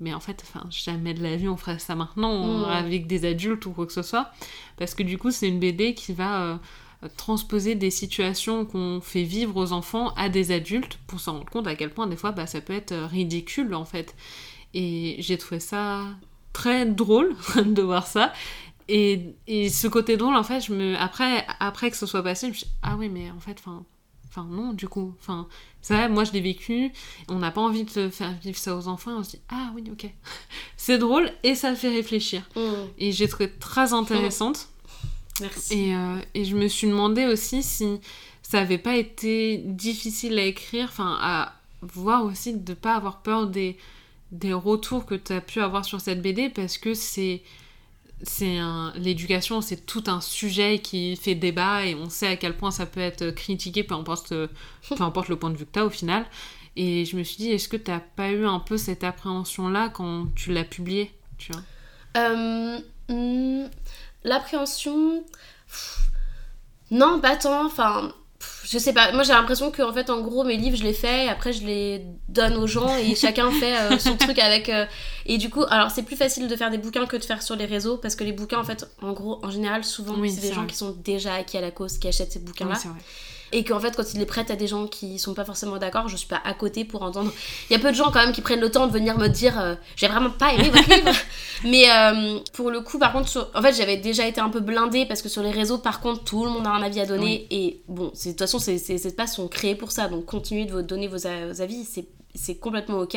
[0.00, 3.66] mais en fait, enfin, jamais de la vie on ferait ça maintenant avec des adultes
[3.66, 4.30] ou quoi que ce soit.
[4.76, 6.56] Parce que du coup, c'est une BD qui va euh,
[7.16, 11.66] transposer des situations qu'on fait vivre aux enfants à des adultes pour s'en rendre compte
[11.66, 14.14] à quel point des fois bah, ça peut être ridicule en fait.
[14.74, 16.04] Et j'ai trouvé ça
[16.52, 18.32] très drôle de voir ça.
[18.88, 22.46] Et, et, ce côté drôle, en fait, je me, après, après que ce soit passé,
[22.46, 23.84] je me suis ah oui, mais en fait, enfin,
[24.36, 25.46] enfin non, du coup, enfin,
[25.80, 26.92] ça, moi je l'ai vécu,
[27.28, 29.84] on n'a pas envie de faire vivre ça aux enfants, on se dit, ah oui,
[29.90, 30.10] ok.
[30.76, 32.42] c'est drôle et ça fait réfléchir.
[32.54, 32.60] Mm.
[32.98, 34.68] Et j'ai trouvé très intéressante.
[35.40, 35.74] Merci.
[35.74, 38.00] Et, euh, et, je me suis demandé aussi si
[38.42, 41.52] ça avait pas été difficile à écrire, enfin, à
[41.82, 43.76] voir aussi de pas avoir peur des
[44.32, 47.42] des retours que tu as pu avoir sur cette BD parce que c'est
[48.22, 48.58] c'est
[48.96, 52.86] l'éducation c'est tout un sujet qui fait débat et on sait à quel point ça
[52.86, 54.32] peut être critiqué peu importe
[55.00, 56.24] importe le point de vue que tu as au final.
[56.76, 59.88] Et je me suis dit est-ce que tu pas eu un peu cette appréhension là
[59.88, 61.62] quand tu l'as publié tu vois?
[62.16, 62.78] Euh,
[63.08, 63.68] hmm,
[64.24, 65.24] l'appréhension
[66.90, 68.12] non pas tant enfin
[68.68, 70.92] je sais pas, moi j'ai l'impression que en fait en gros mes livres je les
[70.92, 74.68] fais et après je les donne aux gens et chacun fait euh, son truc avec
[74.68, 74.86] euh,
[75.24, 77.54] et du coup alors c'est plus facile de faire des bouquins que de faire sur
[77.54, 80.52] les réseaux parce que les bouquins en fait en gros en général souvent c'est des
[80.52, 82.74] gens qui sont déjà acquis à la cause qui achètent ces bouquins là
[83.56, 86.08] et qu'en fait quand il les prête à des gens qui sont pas forcément d'accord
[86.08, 87.32] je suis pas à côté pour entendre.
[87.70, 89.28] Il y a peu de gens quand même qui prennent le temps de venir me
[89.28, 91.16] dire euh, j'ai vraiment pas aimé votre livre
[91.64, 95.06] mais euh, pour le coup par contre en fait j'avais déjà été un peu blindée
[95.06, 97.46] parce que sur les réseaux par contre tout le monde a un avis à donner.
[97.50, 100.08] Et bon de toute façon ces, ces espaces sont créés pour ça.
[100.08, 101.84] Donc continuez de vous donner vos, vos avis
[102.36, 103.16] c'est complètement ok.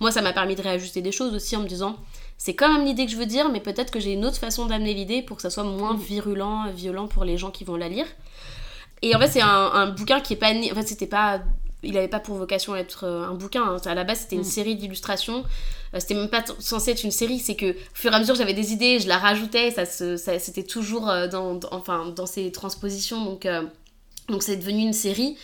[0.00, 1.96] Moi, ça m'a permis de réajuster des choses aussi en me disant,
[2.36, 4.66] c'est quand même l'idée que je veux dire, mais peut-être que j'ai une autre façon
[4.66, 7.88] d'amener l'idée pour que ça soit moins virulent, violent pour les gens qui vont la
[7.88, 8.06] lire.
[9.02, 10.52] Et en fait, c'est un, bouquin qui est pas.
[10.52, 11.40] En fait, c'était pas.
[11.84, 13.62] Il avait pas pour vocation d'être euh, un bouquin.
[13.62, 13.76] Hein.
[13.84, 14.44] À la base, c'était une mm.
[14.44, 15.44] série d'illustrations.
[15.94, 17.38] Euh, c'était même pas censé être une série.
[17.38, 19.70] C'est que, au fur et à mesure, j'avais des idées, je la rajoutais.
[19.70, 23.24] Ça, ça c'était toujours euh, dans, enfin, dans ces transpositions.
[23.24, 23.46] Donc,
[24.28, 25.36] donc c'est devenu une série.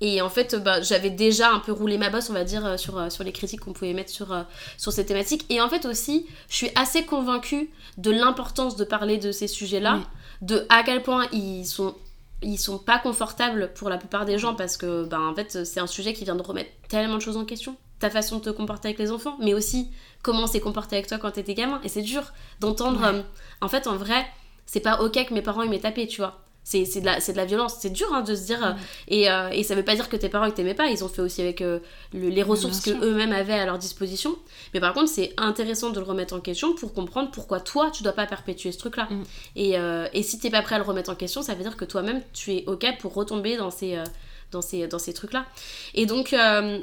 [0.00, 3.12] Et en fait, bah, j'avais déjà un peu roulé ma bosse, on va dire, sur,
[3.12, 4.34] sur les critiques qu'on pouvait mettre sur,
[4.78, 5.44] sur ces thématiques.
[5.50, 10.00] Et en fait aussi, je suis assez convaincue de l'importance de parler de ces sujets-là,
[10.40, 11.94] de à quel point ils sont
[12.42, 15.80] ils sont pas confortables pour la plupart des gens parce que ben en fait c'est
[15.80, 17.76] un sujet qui vient de remettre tellement de choses en question.
[17.98, 19.90] Ta façon de te comporter avec les enfants mais aussi
[20.22, 21.80] comment s'est comporté avec toi quand t'étais gamin.
[21.84, 23.24] Et c'est dur d'entendre
[23.60, 24.26] en fait en vrai
[24.66, 27.36] c'est pas ok que mes parents ils m'aient tapé tu vois c'est de, la, de
[27.36, 28.60] la violence, c'est dur hein, de se dire.
[28.60, 28.76] Mm.
[29.08, 31.08] et, euh, et, ça veut pas dire que tes parents ils t'aimaient pas, ils ont
[31.08, 31.80] fait aussi avec euh,
[32.12, 34.36] les ressources qu'eux-mêmes avaient à leur disposition.
[34.72, 38.02] Mais par contre, c'est intéressant de le remettre en question pour comprendre pourquoi toi tu
[38.02, 39.08] dois pas perpétuer ce truc-là.
[39.10, 39.22] Mm.
[39.56, 41.76] Et, euh, et si t'es pas prêt à le remettre en question, ça veut dire
[41.76, 43.98] que toi-même tu es ok pour retomber dans ces.
[44.52, 45.46] dans ces, dans ces trucs-là.
[45.94, 46.32] Et donc,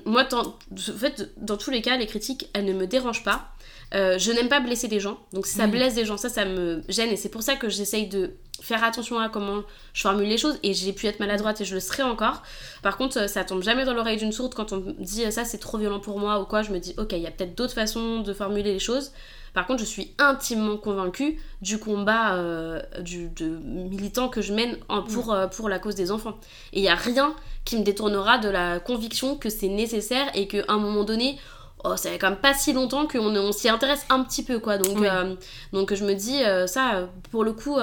[0.05, 3.53] moi, en fait, dans tous les cas, les critiques, elles ne me dérangent pas.
[3.91, 5.19] Je n'aime pas blesser les gens.
[5.33, 5.71] Donc, si ça mm.
[5.71, 7.09] blesse des gens, ça, ça me gêne.
[7.09, 9.61] Et c'est pour ça que j'essaye de faire attention à comment
[9.93, 12.43] je formule les choses et j'ai pu être maladroite et je le serai encore.
[12.81, 15.57] Par contre, ça tombe jamais dans l'oreille d'une sourde quand on me dit ça c'est
[15.57, 17.73] trop violent pour moi ou quoi, je me dis OK, il y a peut-être d'autres
[17.73, 19.11] façons de formuler les choses.
[19.53, 24.77] Par contre, je suis intimement convaincue du combat euh, du, de militant que je mène
[25.11, 25.35] pour, mm.
[25.35, 26.37] euh, pour la cause des enfants.
[26.71, 27.35] Et il n'y a rien
[27.65, 31.39] qui me détournera de la conviction que c'est nécessaire et qu'à un moment donné,
[31.83, 34.59] oh, ça fait quand même pas si longtemps qu'on on, s'y intéresse un petit peu,
[34.59, 34.77] quoi.
[34.77, 35.35] Donc, euh,
[35.73, 37.77] donc je me dis, ça, pour le coup,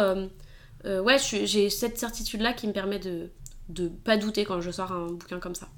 [0.86, 3.30] euh, ouais, j'ai cette certitude-là qui me permet de,
[3.68, 5.68] de pas douter quand je sors un bouquin comme ça.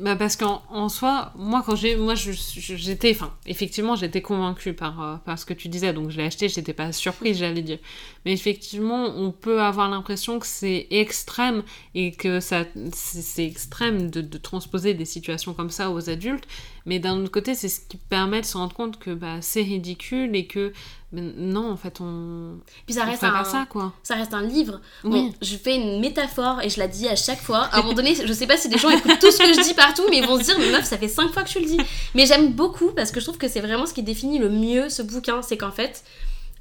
[0.00, 5.02] Bah parce qu'en en soi, moi quand j'ai, moi j'étais, enfin effectivement j'étais convaincue par,
[5.02, 7.78] euh, par ce que tu disais, donc je l'ai acheté, j'étais pas surprise j'allais dire.
[8.26, 11.62] Mais effectivement, on peut avoir l'impression que c'est extrême
[11.94, 16.46] et que ça, c'est extrême de, de, transposer des situations comme ça aux adultes,
[16.84, 19.62] mais d'un autre côté, c'est ce qui permet de se rendre compte que bah, c'est
[19.62, 20.72] ridicule et que
[21.10, 22.58] non, en fait, on.
[22.84, 23.42] Puis ça reste un...
[23.44, 23.94] ça, quoi.
[24.02, 24.80] Ça reste un livre.
[25.04, 25.32] Oui.
[25.40, 27.60] je fais une métaphore et je la dis à chaque fois.
[27.72, 29.62] À un moment donné, je sais pas si des gens écoutent tout ce que je
[29.62, 31.60] dis partout, mais ils vont se dire, mais meuf, ça fait cinq fois que je
[31.60, 31.80] le dis.
[32.14, 34.90] Mais j'aime beaucoup parce que je trouve que c'est vraiment ce qui définit le mieux
[34.90, 35.40] ce bouquin.
[35.40, 36.04] C'est qu'en fait,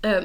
[0.05, 0.23] euh,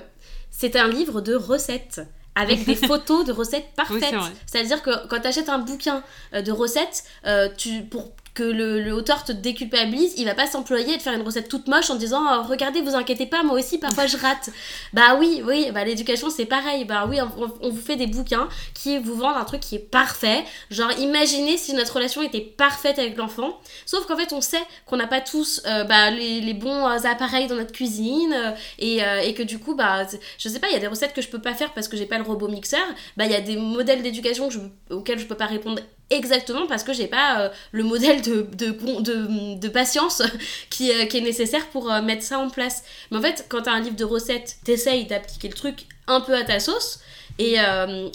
[0.51, 2.03] c'est un livre de recettes
[2.37, 4.15] avec des photos de recettes parfaites.
[4.47, 8.93] C'est-à-dire que quand tu achètes un bouquin euh, de recettes, euh, tu, pour que le,
[8.93, 12.23] auteur te déculpabilise, il va pas s'employer de faire une recette toute moche en disant
[12.23, 14.51] oh, regardez vous inquiétez pas moi aussi parfois je rate.
[14.93, 16.85] bah oui oui bah l'éducation c'est pareil.
[16.85, 20.45] Bah oui on, vous fait des bouquins qui vous vendent un truc qui est parfait.
[20.71, 23.61] Genre imaginez si notre relation était parfaite avec l'enfant.
[23.85, 27.49] Sauf qu'en fait on sait qu'on n'a pas tous euh, bah, les, bons euh, appareils
[27.49, 30.07] dans notre cuisine euh, et, et, que du coup bah
[30.39, 31.97] je sais pas il y a des recettes que je peux pas faire parce que
[31.97, 32.87] j'ai pas le robot mixeur.
[33.17, 34.49] Bah il y a des modèles d'éducation
[34.91, 35.81] auxquels je peux pas répondre
[36.11, 40.23] exactement parce que j'ai pas euh, le modèle de, de, de, patience
[40.71, 42.85] qui, euh, qui, est nécessaire pour euh, mettre ça en place.
[43.11, 46.35] Mais en fait, quand t'as un livre de recettes, t'essayes d'appliquer le truc un peu
[46.35, 47.01] à ta sauce.
[47.39, 47.55] Et,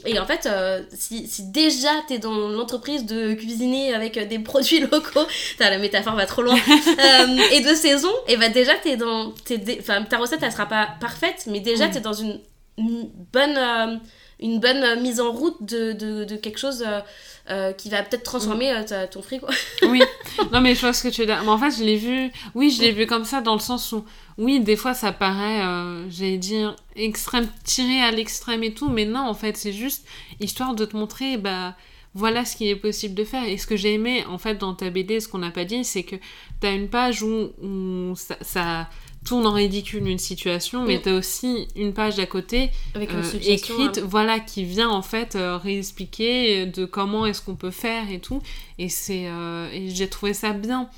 [0.06, 0.48] et en fait,
[0.94, 5.26] si, si, déjà t'es dans l'entreprise de cuisiner avec des produits locaux,
[5.60, 6.56] la métaphore va trop loin,
[7.52, 9.34] et de saison, et bah déjà t'es dans.
[9.80, 12.40] Enfin, ta recette elle sera pas parfaite, mais déjà t'es dans une,
[13.34, 14.00] bonne,
[14.40, 16.86] une bonne mise en route de, de, quelque chose
[17.50, 19.48] euh, qui va peut-être transformer euh, ton frigo.
[19.84, 20.02] oui,
[20.52, 21.42] non mais je vois ce que tu veux dire.
[21.44, 23.92] Mais en fait, je l'ai vu, oui, je l'ai vu comme ça dans le sens
[23.92, 24.06] où,
[24.38, 29.06] oui, des fois ça paraît, euh, j'allais dire, extrême, tiré à l'extrême et tout, mais
[29.06, 30.06] non, en fait, c'est juste
[30.40, 31.76] histoire de te montrer, bah,
[32.14, 33.44] voilà ce qui est possible de faire.
[33.46, 35.86] Et ce que j'ai aimé, en fait, dans ta BD, ce qu'on n'a pas dit,
[35.86, 36.16] c'est que
[36.62, 38.90] tu as une page où, ça
[39.28, 43.22] tourne en ridicule une situation, mais tu as aussi une page d'à côté Avec euh,
[43.42, 44.08] écrite, hein.
[44.08, 48.42] voilà, qui vient en fait euh, réexpliquer de comment est-ce qu'on peut faire et tout.
[48.80, 50.90] Et c'est, euh, et j'ai trouvé ça bien.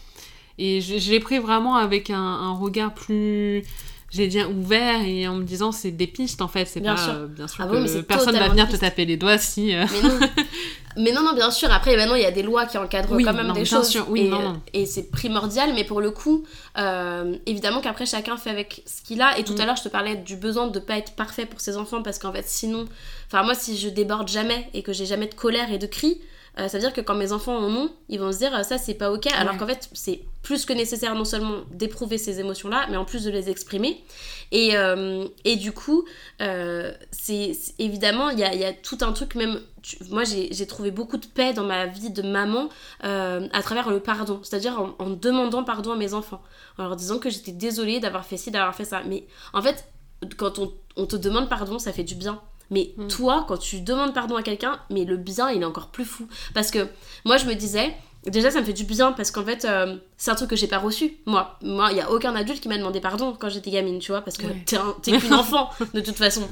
[0.59, 3.63] Et je, l'ai pris vraiment avec un, regard plus
[4.11, 7.27] j'ai dit ouvert et en me disant c'est des pistes en fait c'est pas sûr.
[7.27, 10.19] bien sûr ah que personne va venir te taper les doigts si mais non.
[10.97, 11.71] Mais non, non, bien sûr.
[11.71, 13.97] Après, maintenant, il y a des lois qui encadrent quand même des choses.
[14.09, 16.45] oui, et, non, et c'est primordial, mais pour le coup,
[16.77, 19.37] euh, évidemment qu'après, chacun fait avec ce qu'il a.
[19.37, 19.61] Et tout mm.
[19.61, 22.01] à l'heure, je te parlais du besoin de ne pas être parfait pour ses enfants,
[22.01, 22.85] parce qu'en fait, sinon,
[23.27, 26.19] enfin, moi, si je déborde jamais et que j'ai jamais de colère et de cris,
[26.57, 28.77] euh, ça veut dire que quand mes enfants en ont, ils vont se dire ça
[28.77, 29.27] c'est pas ok.
[29.37, 33.23] Alors qu'en fait, c'est plus que nécessaire non seulement d'éprouver ces émotions-là, mais en plus
[33.23, 34.03] de les exprimer.
[34.51, 36.05] Et, euh, et du coup,
[36.41, 39.61] euh, c'est évidemment, il y a, y a, tout un truc, même.
[40.09, 42.69] moi, j'ai trouvé beaucoup de paix dans ma vie de maman
[43.01, 44.39] à travers le pardon.
[44.43, 46.41] C'est-à-dire en, en, demandant pardon à mes enfants.
[46.77, 49.03] En leur disant que j'étais désolée d'avoir fait ci, d'avoir fait ça.
[49.05, 49.85] Mais en fait,
[50.37, 52.41] quand on, on te demande pardon, ça fait du bien.
[52.71, 53.07] Mais mm.
[53.07, 56.27] toi, quand tu demandes pardon à quelqu'un, mais le bien, il est encore plus fou.
[56.53, 56.87] Parce que
[57.25, 60.31] moi, je me disais, déjà, ça me fait du bien parce qu'en fait, euh, c'est
[60.31, 61.17] un truc que j'ai pas reçu.
[61.25, 64.11] Moi, moi, il y a aucun adulte qui m'a demandé pardon quand j'étais gamine, tu
[64.11, 64.47] vois, parce que
[65.01, 66.47] t'es qu'une enfant de toute façon.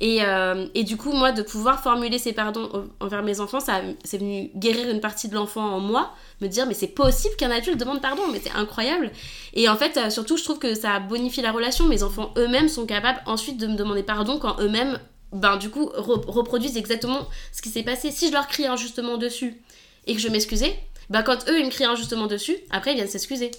[0.00, 3.80] Et, euh, et, du coup, moi, de pouvoir formuler ces pardons envers mes enfants, ça
[4.04, 7.50] c'est venu guérir une partie de l'enfant en moi, me dire mais c'est possible qu'un
[7.50, 9.10] adulte demande pardon, mais c'est incroyable.
[9.54, 11.86] Et en fait, euh, surtout, je trouve que ça bonifie la relation.
[11.86, 14.98] Mes enfants eux-mêmes sont capables ensuite de me demander pardon quand eux-mêmes
[15.32, 18.10] ben du coup reproduisent exactement ce qui s'est passé.
[18.10, 19.60] Si je leur crie injustement dessus
[20.06, 20.78] et que je m'excusais,
[21.10, 23.50] ben quand eux ils me crient injustement dessus, après ils viennent s'excuser.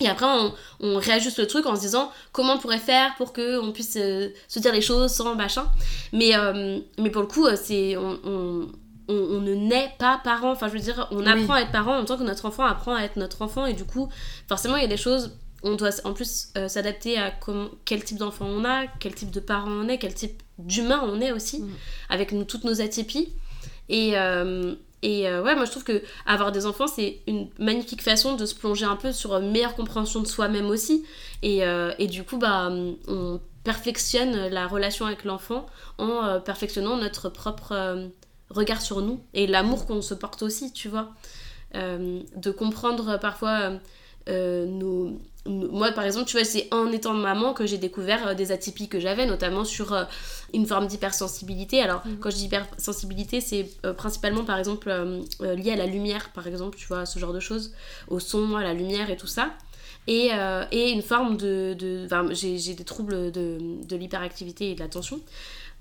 [0.00, 3.32] Et après on, on, réajuste le truc en se disant comment on pourrait faire pour
[3.32, 5.66] que on puisse euh, se dire les choses sans machin.
[6.12, 8.68] Mais, euh, mais pour le coup, euh, c'est on, on,
[9.08, 10.50] on, ne naît pas parent.
[10.50, 12.94] Enfin je veux dire, on apprend à être parent en tant que notre enfant apprend
[12.94, 13.64] à être notre enfant.
[13.64, 14.10] Et du coup,
[14.48, 15.32] forcément il y a des choses
[15.62, 17.32] on doit en plus s'adapter à
[17.86, 21.20] quel type d'enfant on a, quel type de parent on est, quel type d'humain on
[21.20, 21.70] est aussi, mm.
[22.08, 23.32] avec nous, toutes nos atypies.
[23.88, 28.02] Et, euh, et euh, ouais, moi je trouve que avoir des enfants, c'est une magnifique
[28.02, 31.04] façon de se plonger un peu sur une meilleure compréhension de soi-même aussi.
[31.42, 32.70] Et, euh, et, du coup, bah,
[33.08, 35.66] on perfectionne la relation avec l'enfant
[35.98, 38.08] en perfectionnant notre propre
[38.48, 41.10] regard sur nous et l'amour qu'on se porte aussi, tu vois.
[41.74, 43.72] de comprendre parfois
[44.28, 48.52] nos moi par exemple tu vois c'est en étant maman que j'ai découvert euh, des
[48.52, 50.04] atypies que j'avais notamment sur euh,
[50.52, 51.82] une forme d'hypersensibilité.
[51.82, 52.18] Alors mm.
[52.20, 54.90] quand je dis hypersensibilité c'est euh, principalement par exemple
[55.40, 57.72] lié à la lumière par exemple tu vois ce genre de choses
[58.08, 59.50] au son à la lumière et tout ça.
[60.08, 60.30] Et,
[60.70, 65.20] et une forme de, de j'ai des troubles de, de l'hyperactivité et de l'attention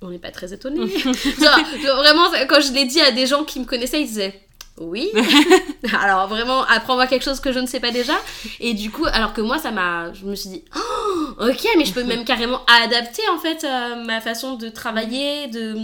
[0.01, 3.65] on n'est pas très étonné vraiment quand je l'ai dit à des gens qui me
[3.65, 4.41] connaissaient ils disaient
[4.77, 5.10] oui.
[6.02, 8.15] alors vraiment, apprends-moi quelque chose que je ne sais pas déjà.
[8.60, 10.11] Et du coup, alors que moi, ça m'a.
[10.14, 14.03] Je me suis dit, oh, ok, mais je peux même carrément adapter en fait euh,
[14.03, 15.76] ma façon de travailler, de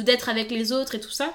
[0.00, 1.32] d'être avec les autres et tout ça.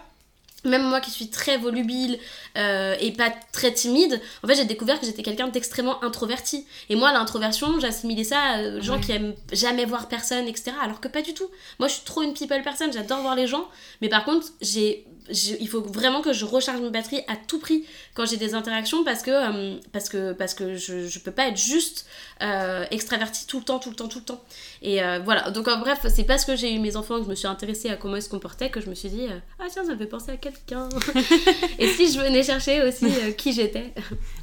[0.66, 2.18] Même moi qui suis très volubile
[2.58, 6.66] euh, et pas très timide, en fait j'ai découvert que j'étais quelqu'un d'extrêmement introverti.
[6.90, 10.72] Et moi l'introversion, j'assimilais ça à gens qui aiment jamais voir personne, etc.
[10.82, 11.48] Alors que pas du tout.
[11.78, 13.68] Moi je suis trop une people personne, j'adore voir les gens.
[14.02, 17.86] Mais par contre, j'ai il faut vraiment que je recharge mes batteries à tout prix
[18.14, 21.48] quand j'ai des interactions parce que, euh, parce que, parce que je, je peux pas
[21.48, 22.06] être juste
[22.42, 24.44] euh, extravertie tout le temps, tout le temps, tout le temps.
[24.82, 27.30] Et euh, voilà, donc en bref, c'est parce que j'ai eu mes enfants que je
[27.30, 29.28] me suis intéressée à comment ils se comportaient que je me suis dit
[29.60, 30.90] Ah tiens, ça me fait penser à quelqu'un.
[31.80, 33.08] Et si je venais chercher aussi
[33.38, 33.94] qui j'étais.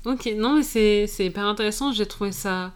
[0.05, 2.73] ok, non, mais c'est hyper intéressant, j'ai trouvé ça.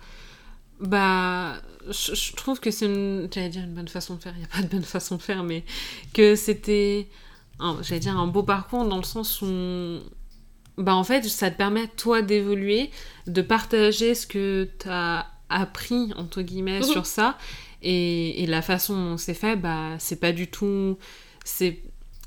[0.78, 1.54] Bah
[1.88, 4.48] je, trouve que c'est une j'allais dire une bonne façon de faire il n'y a
[4.48, 5.64] pas de bonne façon de faire mais
[6.12, 7.08] que c'était
[7.82, 9.98] j'allais dire un beau parcours dans le sens où
[10.78, 12.90] bah en fait ça te permet toi d'évoluer
[13.26, 16.84] de partager ce que tu as appris entre guillemets mhm.
[16.86, 17.38] sur ça.
[17.82, 20.98] Et, et, la façon dont c'est fait bah c'est pas du tout
[21.44, 21.82] c'est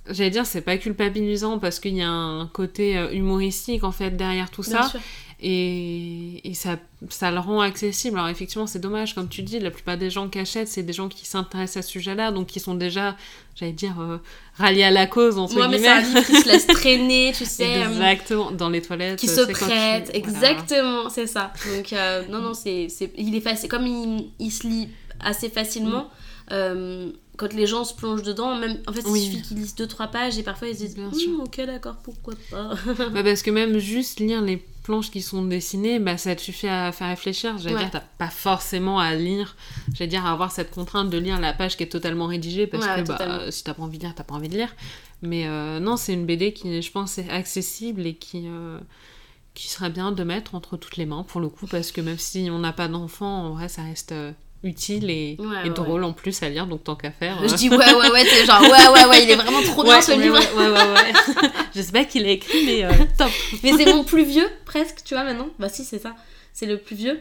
[0.08, 4.12] j'allais dire c'est pas culpabilisant parce qu'il y a un côté euh, humoristique en fait
[4.12, 4.92] derrière tout ça
[5.42, 6.78] et, et, ça,
[7.10, 8.18] ça le rend accessible.
[8.18, 10.92] Alors effectivement, c'est dommage, comme tu dis, la plupart des gens qui achètent, c'est des
[10.92, 13.16] gens qui s'intéressent à ce sujet-là, donc qui sont déjà,
[13.56, 14.18] j'allais dire, euh,
[14.58, 15.80] ralliés à la cause, entre Moi, guillemets.
[15.80, 17.84] mais c'est un livre qui se laisse traîner, tu sais.
[17.84, 19.20] Euh, exactement, dans les toilettes.
[19.20, 21.54] Qui se prête, exactement, c'est ça.
[21.74, 22.88] Donc, euh, non, non, c'est,
[23.18, 23.70] il est facile.
[23.70, 24.90] Comme il, il se lit
[25.22, 26.10] assez facilement,
[26.52, 29.88] mm quand les gens se plongent dedans, même en fait, il suffit qu'ils lisent deux
[29.88, 32.74] trois pages et parfois ils se disent Bien hum, ok d'accord pourquoi pas?
[33.14, 36.68] bah parce que même juste lire les planches qui sont dessinées, bah ça te suffit
[36.68, 37.60] à faire réfléchir.
[37.60, 39.56] J'allais dire t'as pas forcément à lire,
[39.94, 42.88] j'allais dire à avoir cette contrainte de lire la page qui est totalement rédigée parce
[42.88, 44.76] que bah, si t'as pas envie de lire t'as pas envie de lire.
[45.22, 48.80] Mais euh, non c'est une BD qui je pense est accessible et qui euh,
[49.54, 52.18] qui serait bien de mettre entre toutes les mains pour le coup parce que même
[52.18, 54.32] si on n'a pas d'enfant en vrai ça reste euh,
[54.64, 55.38] utile et,
[55.76, 57.38] drôle en plus à lire, donc tant qu'à faire.
[57.48, 60.02] Je dis ouais, ouais, ouais, c'est genre ouais, ouais, ouais, il est vraiment trop bien
[60.02, 60.40] ce livre.
[60.56, 61.50] Ouais, ouais, ouais.
[61.76, 63.30] je sais pas qui l'a écrit, mais euh, top.
[63.64, 65.50] mais c'est mon plus vieux, presque, tu vois, maintenant.
[65.60, 66.16] Bah, si, c'est ça.
[66.52, 67.20] C'est le plus vieux.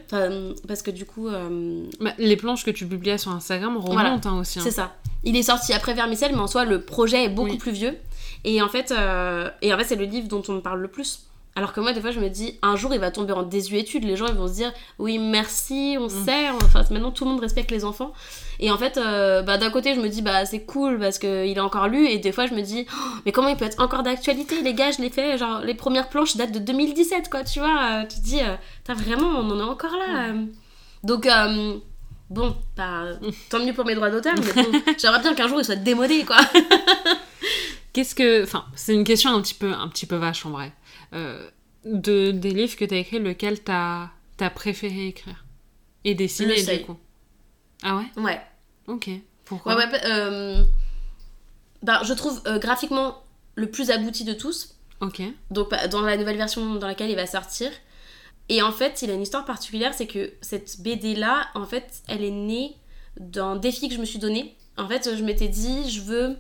[0.66, 1.28] parce que du coup.
[1.28, 4.59] Euh, bah, les planches que tu publiais sur Instagram remontent hein, aussi.
[4.59, 4.62] Hein.
[4.65, 4.97] C'est ça.
[5.24, 7.97] Il est sorti après Vermicelle, mais en soi, le projet est beaucoup plus vieux.
[8.44, 10.89] Et en fait, euh, et en fait c'est le livre dont on me parle le
[10.89, 11.27] plus
[11.59, 14.05] Alors que moi, des fois, je me dis, un jour, il va tomber en désuétude.
[14.05, 16.24] Les gens, ils vont se dire, oui, merci, on mm.
[16.24, 16.51] sait.
[16.51, 18.12] Enfin, maintenant, tout le monde respecte les enfants.
[18.60, 21.28] Et en fait, euh, bah, d'un côté, je me dis, bah, c'est cool parce qu'il
[21.28, 22.06] est encore lu.
[22.06, 24.62] Et des fois, je me dis, oh, mais comment il peut être encore d'actualité?
[24.62, 28.05] Les gars, je l'ai fait, genre, les premières planches datent de 2017, quoi, tu vois.
[28.09, 28.55] Tu te dis, euh,
[28.85, 30.35] t'as vraiment, on en est encore là.
[30.35, 30.51] Mm.
[31.02, 31.76] Donc, euh,
[32.30, 33.02] bon, bah,
[33.51, 36.24] tant mieux pour mes droits d'auteur, mais bon, j'aimerais bien qu'un jour, il soit démodé,
[36.24, 36.36] quoi.
[37.98, 38.44] Qu'est-ce que.
[38.44, 40.72] Enfin, c'est une question un petit peu, un petit peu vache en vrai.
[41.14, 41.50] Euh,
[41.84, 45.44] de, des livres que tu as écrits, lequel t'as as préféré écrire
[46.04, 46.96] Et dessiner, du coup
[47.82, 48.22] Ah ouais?
[48.22, 48.40] Ouais.
[48.86, 49.10] Ok.
[49.44, 49.74] Pourquoi?
[49.74, 50.62] Ouais, ouais, euh,
[51.82, 53.20] bah, Je trouve euh, graphiquement
[53.56, 54.76] le plus abouti de tous.
[55.00, 55.20] Ok.
[55.50, 57.72] Donc, bah, dans la nouvelle version dans laquelle il va sortir.
[58.48, 62.22] Et en fait, il a une histoire particulière, c'est que cette BD-là, en fait, elle
[62.22, 62.76] est née
[63.18, 64.56] d'un défi que je me suis donné.
[64.76, 66.36] En fait, je m'étais dit, je veux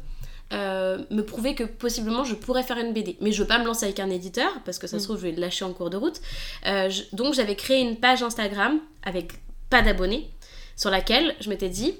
[0.52, 3.18] euh, me prouver que possiblement je pourrais faire une BD.
[3.20, 5.06] Mais je veux pas me lancer avec un éditeur parce que ça se mm.
[5.06, 6.20] trouve je vais le lâcher en cours de route.
[6.66, 9.32] Euh, donc j'avais créé une page Instagram avec
[9.68, 10.30] pas d'abonnés
[10.74, 11.94] sur laquelle je m'étais dit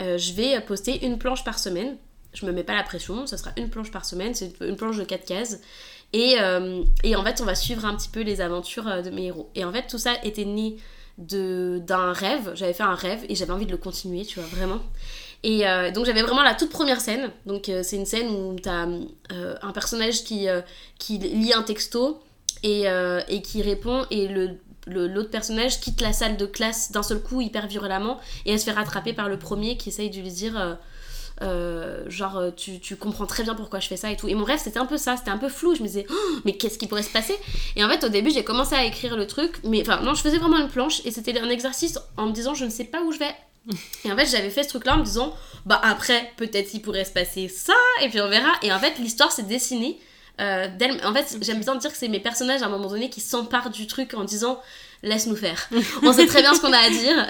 [0.00, 1.96] euh, je vais poster une planche par semaine.
[2.32, 4.96] Je me mets pas la pression, ça sera une planche par semaine, c'est une planche
[4.96, 5.60] de 4 cases.
[6.12, 6.36] Et,
[7.04, 9.50] et, en fait on va suivre un petit peu les aventures de mes héros.
[9.56, 10.76] Et en fait tout ça était né
[11.18, 14.80] d'un rêve, j'avais fait un rêve et j'avais envie de le continuer, tu vois, vraiment.
[15.42, 17.30] Et euh, donc j'avais vraiment la toute première scène.
[17.46, 18.86] Donc euh, c'est une scène où tu as
[19.32, 20.48] euh, un personnage qui,
[20.98, 22.20] qui lit un texto
[22.62, 22.84] et,
[23.28, 24.56] et qui répond et le
[24.86, 28.64] l'autre personnage quitte la salle de classe d'un seul coup hyper violemment et elle se
[28.64, 30.78] fait rattraper par le premier qui essaye de lui dire
[32.08, 34.26] genre tu, tu, comprends très bien pourquoi je fais ça et tout.
[34.28, 35.16] Et mon rêve c'était un peu ça.
[35.16, 35.74] C'était un peu flou.
[35.74, 37.36] Je me disais oh, mais qu'est-ce qui pourrait se passer?
[37.76, 40.22] Et en fait au début j'ai commencé à écrire le truc mais enfin non je
[40.22, 43.02] faisais vraiment une planche et c'était un exercice en me disant je ne sais pas
[43.02, 43.34] où je vais
[44.04, 45.34] et en fait, j'avais fait ce truc-là en me disant,
[45.66, 48.52] bah après, peut-être il pourrait se passer ça, et puis on verra.
[48.62, 49.98] Et en fait, l'histoire s'est dessinée.
[50.40, 50.68] Euh,
[51.04, 53.70] en fait, j'aime bien dire que c'est mes personnages à un moment donné qui s'emparent
[53.70, 54.60] du truc en disant,
[55.02, 55.68] laisse-nous faire.
[56.02, 57.26] on sait très bien ce qu'on a à dire.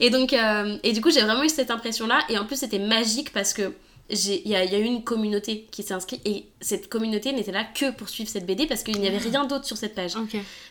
[0.00, 2.20] Et donc, euh, et du coup, j'ai vraiment eu cette impression-là.
[2.30, 3.74] Et en plus, c'était magique parce que
[4.10, 7.90] il y, a eu une communauté qui s'est inscrite et cette communauté n'était là que
[7.90, 9.28] pour suivre cette BD parce qu'il n'y avait ah.
[9.30, 10.12] rien d'autre sur cette page.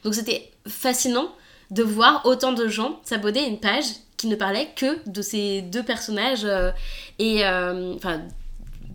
[0.04, 1.34] Donc c'était fascinant
[1.74, 3.86] de voir autant de gens s'abonner à une page
[4.16, 6.72] qui ne parlait que de ces deux personnages euh,
[7.18, 8.22] et euh, enfin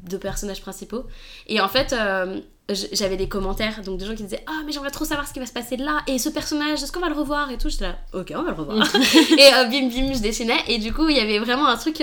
[0.04, 1.04] deux personnages principaux.
[1.48, 2.40] Et en fait euh,
[2.70, 5.40] j'avais des commentaires donc des gens qui disaient ah mais j'aimerais trop savoir ce qui
[5.40, 7.50] va se passer là et ce personnage est-ce qu'on va le revoir?
[7.50, 8.86] et tout j'étais là ok on va le revoir.
[9.32, 12.02] Et bim bim je dessinais et du coup il y avait vraiment un truc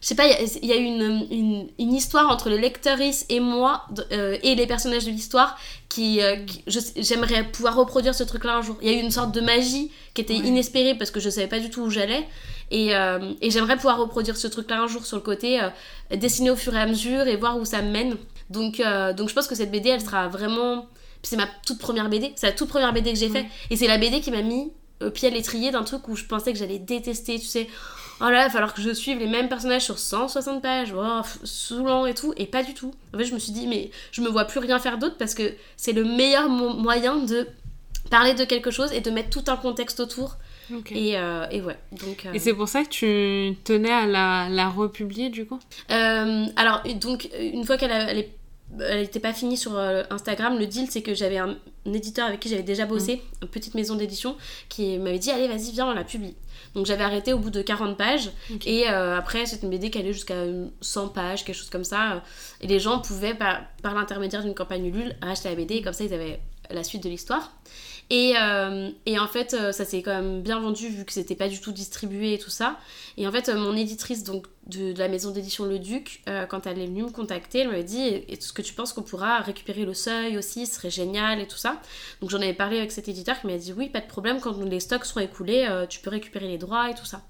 [0.00, 3.84] je sais pas, il y, a une, une, une, histoire entre le lectrice et moi
[4.42, 5.58] et les personnages de l'histoire
[5.88, 6.20] qui,
[6.96, 8.76] j'aimerais pouvoir reproduire ce truc là un jour.
[8.80, 11.48] Il y a eu une sorte de magie qui était inespérée parce que je savais
[11.48, 12.26] pas du tout où j'allais
[12.70, 15.68] et, euh, et j'aimerais pouvoir reproduire ce truc-là un jour sur le côté, euh,
[16.16, 18.16] dessiner au fur et à mesure et voir où ça me mène.
[18.50, 20.86] Donc, euh, donc je pense que cette BD, elle sera vraiment...
[21.22, 23.46] C'est ma toute première BD, c'est la toute première BD que j'ai fait.
[23.70, 24.72] Et c'est la BD qui m'a mis
[25.14, 27.66] pied à l'étrier d'un truc où je pensais que j'allais détester, tu sais.
[28.20, 31.20] Oh là, il va falloir que je suive les mêmes personnages sur 160 pages, oh,
[31.44, 32.92] saoulant et tout, et pas du tout.
[33.14, 35.34] En fait, je me suis dit, mais je me vois plus rien faire d'autre parce
[35.34, 37.46] que c'est le meilleur moyen de
[38.10, 40.36] parler de quelque chose et de mettre tout un contexte autour
[40.90, 41.78] et, euh, et, ouais.
[41.92, 45.58] Donc, euh, Et c'est pour ça que tu tenais à la, la republier du coup?
[45.90, 48.26] Euh, Alors, donc, une fois qu'elle
[48.80, 50.58] elle n'était pas finie sur Instagram.
[50.58, 53.44] Le deal, c'est que j'avais un, éditeur avec qui j'avais déjà bossé, mm.
[53.44, 54.36] une petite maison d'édition,
[54.68, 56.34] qui m'avait dit Allez, vas-y, viens, on la publie.
[56.78, 58.30] Donc j'avais arrêté au bout de 40 pages.
[58.64, 60.44] Et après, c'est une BD qui allait jusqu'à
[60.80, 62.22] 100 pages, quelque chose comme ça.
[62.60, 65.92] Et les gens pouvaient, par, par l'intermédiaire d'une campagne Ulule, acheter la BD et comme
[65.92, 66.38] ça, ils avaient
[66.70, 67.52] la suite de l'histoire.
[68.10, 71.34] Et, euh, et, en fait, euh, ça s'est quand même bien vendu vu que c'était
[71.34, 72.78] pas du tout distribué et tout ça.
[73.18, 76.78] Et en fait, euh, mon éditrice donc, de, la maison d'édition Le Duc, quand elle
[76.78, 79.94] est venue me contacter, elle m'avait dit Est-ce que tu penses qu'on pourra récupérer le
[79.94, 81.80] seuil aussi Ce serait génial et tout ça.
[82.20, 84.58] Donc j'en avais parlé avec cet éditeur qui m'a dit Oui, pas de problème, quand
[84.62, 87.22] les stocks seront écoulés, tu peux récupérer les droits et tout ça.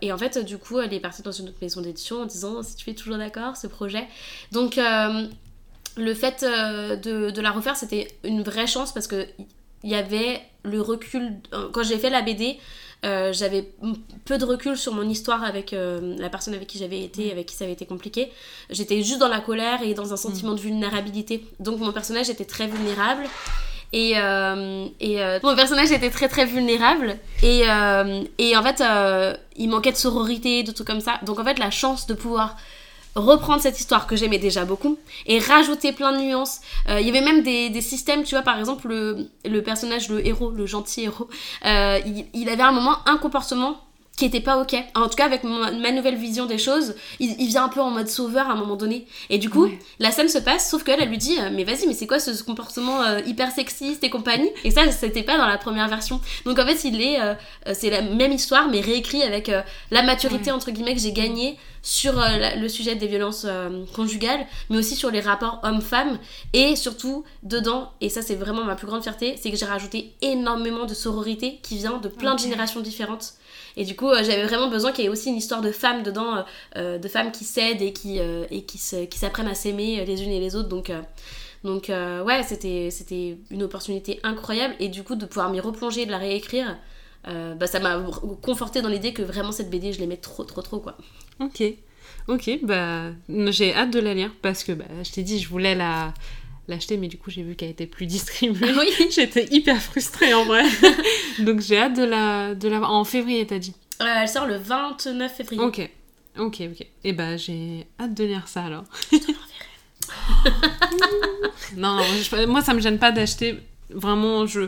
[0.00, 2.62] Et en fait, du coup, elle est partie dans une autre maison d'édition en disant
[2.62, 4.06] Si tu es toujours d'accord, ce projet.
[4.50, 4.78] Donc
[5.96, 9.26] le fait de, de, la refaire, c'était une vraie chance parce que
[9.84, 11.34] il y avait le recul.
[11.52, 12.58] Euh, quand j'ai fait la BD,
[13.04, 13.70] euh, j'avais
[14.24, 17.46] peu de recul sur mon histoire avec euh, la personne avec qui j'avais été, avec
[17.46, 18.32] qui ça avait été compliqué.
[18.70, 20.56] J'étais juste dans la colère et dans un sentiment mm.
[20.56, 21.46] de vulnérabilité.
[21.60, 23.24] Donc mon personnage était très vulnérable.
[23.92, 27.16] Et, et mon personnage était très très vulnérable.
[27.44, 27.60] Et,
[28.38, 28.82] et en fait,
[29.56, 31.20] il manquait de sororité, de tout comme ça.
[31.24, 32.56] Donc en fait, la chance de pouvoir
[33.14, 36.60] reprendre cette histoire que j'aimais déjà beaucoup et rajouter plein de nuances.
[36.88, 40.50] Euh, il y avait même des, systèmes, tu vois, par exemple, le, personnage, le héros,
[40.50, 41.28] le gentil héros,
[41.64, 42.00] euh,
[42.32, 43.80] il, avait à un moment un comportement
[44.16, 44.76] qui était pas ok.
[44.94, 48.08] En tout cas, avec ma, nouvelle vision des choses, il, vient un peu en mode
[48.08, 49.06] sauveur à un moment donné.
[49.28, 49.68] Et du coup,
[49.98, 52.42] la scène se passe, sauf qu'elle, elle lui dit Mais vas-y, mais c'est quoi ce,
[52.42, 54.50] comportement euh, hyper sexiste et compagnie?
[54.62, 56.20] Et ça, c'était pas dans la première version.
[56.44, 57.20] Donc en fait, il est.
[57.20, 57.34] Euh,
[57.66, 59.50] euh, c'est la même histoire, mais réécrit avec
[59.90, 62.14] la maturité, entre guillemets, que j'ai gagnée sur
[62.56, 63.46] le sujet des violences
[63.94, 66.18] conjugales, mais aussi sur les rapports hommes-femmes.
[66.52, 70.14] Et surtout, dedans, et ça, c'est vraiment ma plus grande fierté, c'est que j'ai rajouté
[70.22, 73.34] énormément de sororité qui vient de plein de générations différentes.
[73.76, 76.02] Et du coup, euh, j'avais vraiment besoin qu'il y ait aussi une histoire de femmes
[76.02, 76.42] dedans, euh,
[76.76, 78.78] euh, de femmes qui s'aident et qui, et qui,
[79.08, 80.68] qui s'apprennent à s'aimer les unes et les autres.
[80.68, 80.90] Donc,
[81.64, 84.74] donc ouais, c'était, c'était une opportunité incroyable.
[84.80, 86.78] Et du coup, de pouvoir m'y replonger de la réécrire,
[87.24, 88.02] bah, ça m'a
[88.42, 90.96] conforté dans l'idée que vraiment cette BD, je l'aimais trop, trop, trop, quoi.
[91.40, 91.62] Ok.
[92.28, 95.74] Ok, bah j'ai hâte de la lire parce que bah, je t'ai dit, je voulais
[95.74, 96.14] la,
[96.68, 98.72] l'acheter, mais du coup j'ai vu qu'elle était plus distribuée.
[98.76, 99.08] Oui.
[99.10, 100.62] J'étais hyper frustrée en vrai.
[101.40, 102.92] Donc j'ai hâte de la, de la voir.
[102.92, 105.62] En février, t'as dit euh, Elle sort le 29 février.
[105.62, 105.90] Ok,
[106.38, 106.80] ok, ok.
[106.80, 108.84] Et eh bah j'ai hâte de lire ça alors.
[111.76, 112.00] non,
[112.48, 113.58] moi ça me gêne pas d'acheter.
[113.90, 114.62] Vraiment, je,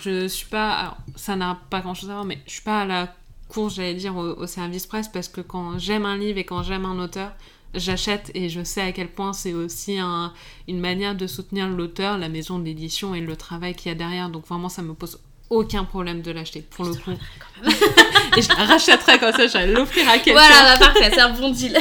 [0.00, 0.70] je suis pas.
[0.70, 3.14] Alors, ça n'a pas grand chose à voir, mais je suis pas à la
[3.48, 6.84] course, j'allais dire, au service presse parce que quand j'aime un livre et quand j'aime
[6.84, 7.32] un auteur,
[7.74, 12.28] j'achète et je sais à quel point c'est aussi une manière de soutenir l'auteur, la
[12.28, 14.28] maison d'édition et le travail qu'il y a derrière.
[14.28, 15.18] Donc vraiment, ça me pose
[15.50, 17.10] aucun problème de l'acheter pour le coup.
[18.36, 20.32] et je la rachèterai comme ça, j'allais l'offrir à quelqu'un.
[20.32, 21.76] Voilà, bah, parfait, c'est un bon deal.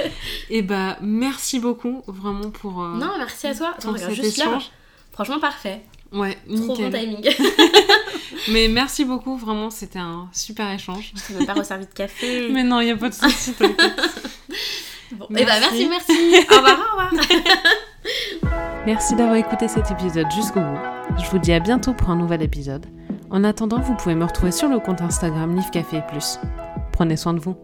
[0.50, 2.82] et bah merci beaucoup vraiment pour.
[2.82, 3.74] Euh, non, merci à toi.
[3.76, 4.58] Attends, regarde juste là.
[5.12, 5.82] Franchement, parfait.
[6.12, 7.26] Ouais, Trop bon timing.
[8.48, 11.12] Mais merci beaucoup, vraiment, c'était un super échange.
[11.14, 12.48] Je t'ai pas resservi de café.
[12.50, 13.54] Mais non, il n'y a pas de souci.
[15.12, 16.12] Bon, Et bah merci, merci.
[16.50, 17.26] au revoir, au revoir.
[18.86, 20.78] merci d'avoir écouté cet épisode jusqu'au bout.
[21.22, 22.86] Je vous dis à bientôt pour un nouvel épisode.
[23.30, 26.38] En attendant, vous pouvez me retrouver sur le compte Instagram Livre Café Plus.
[26.92, 27.56] Prenez soin de vous.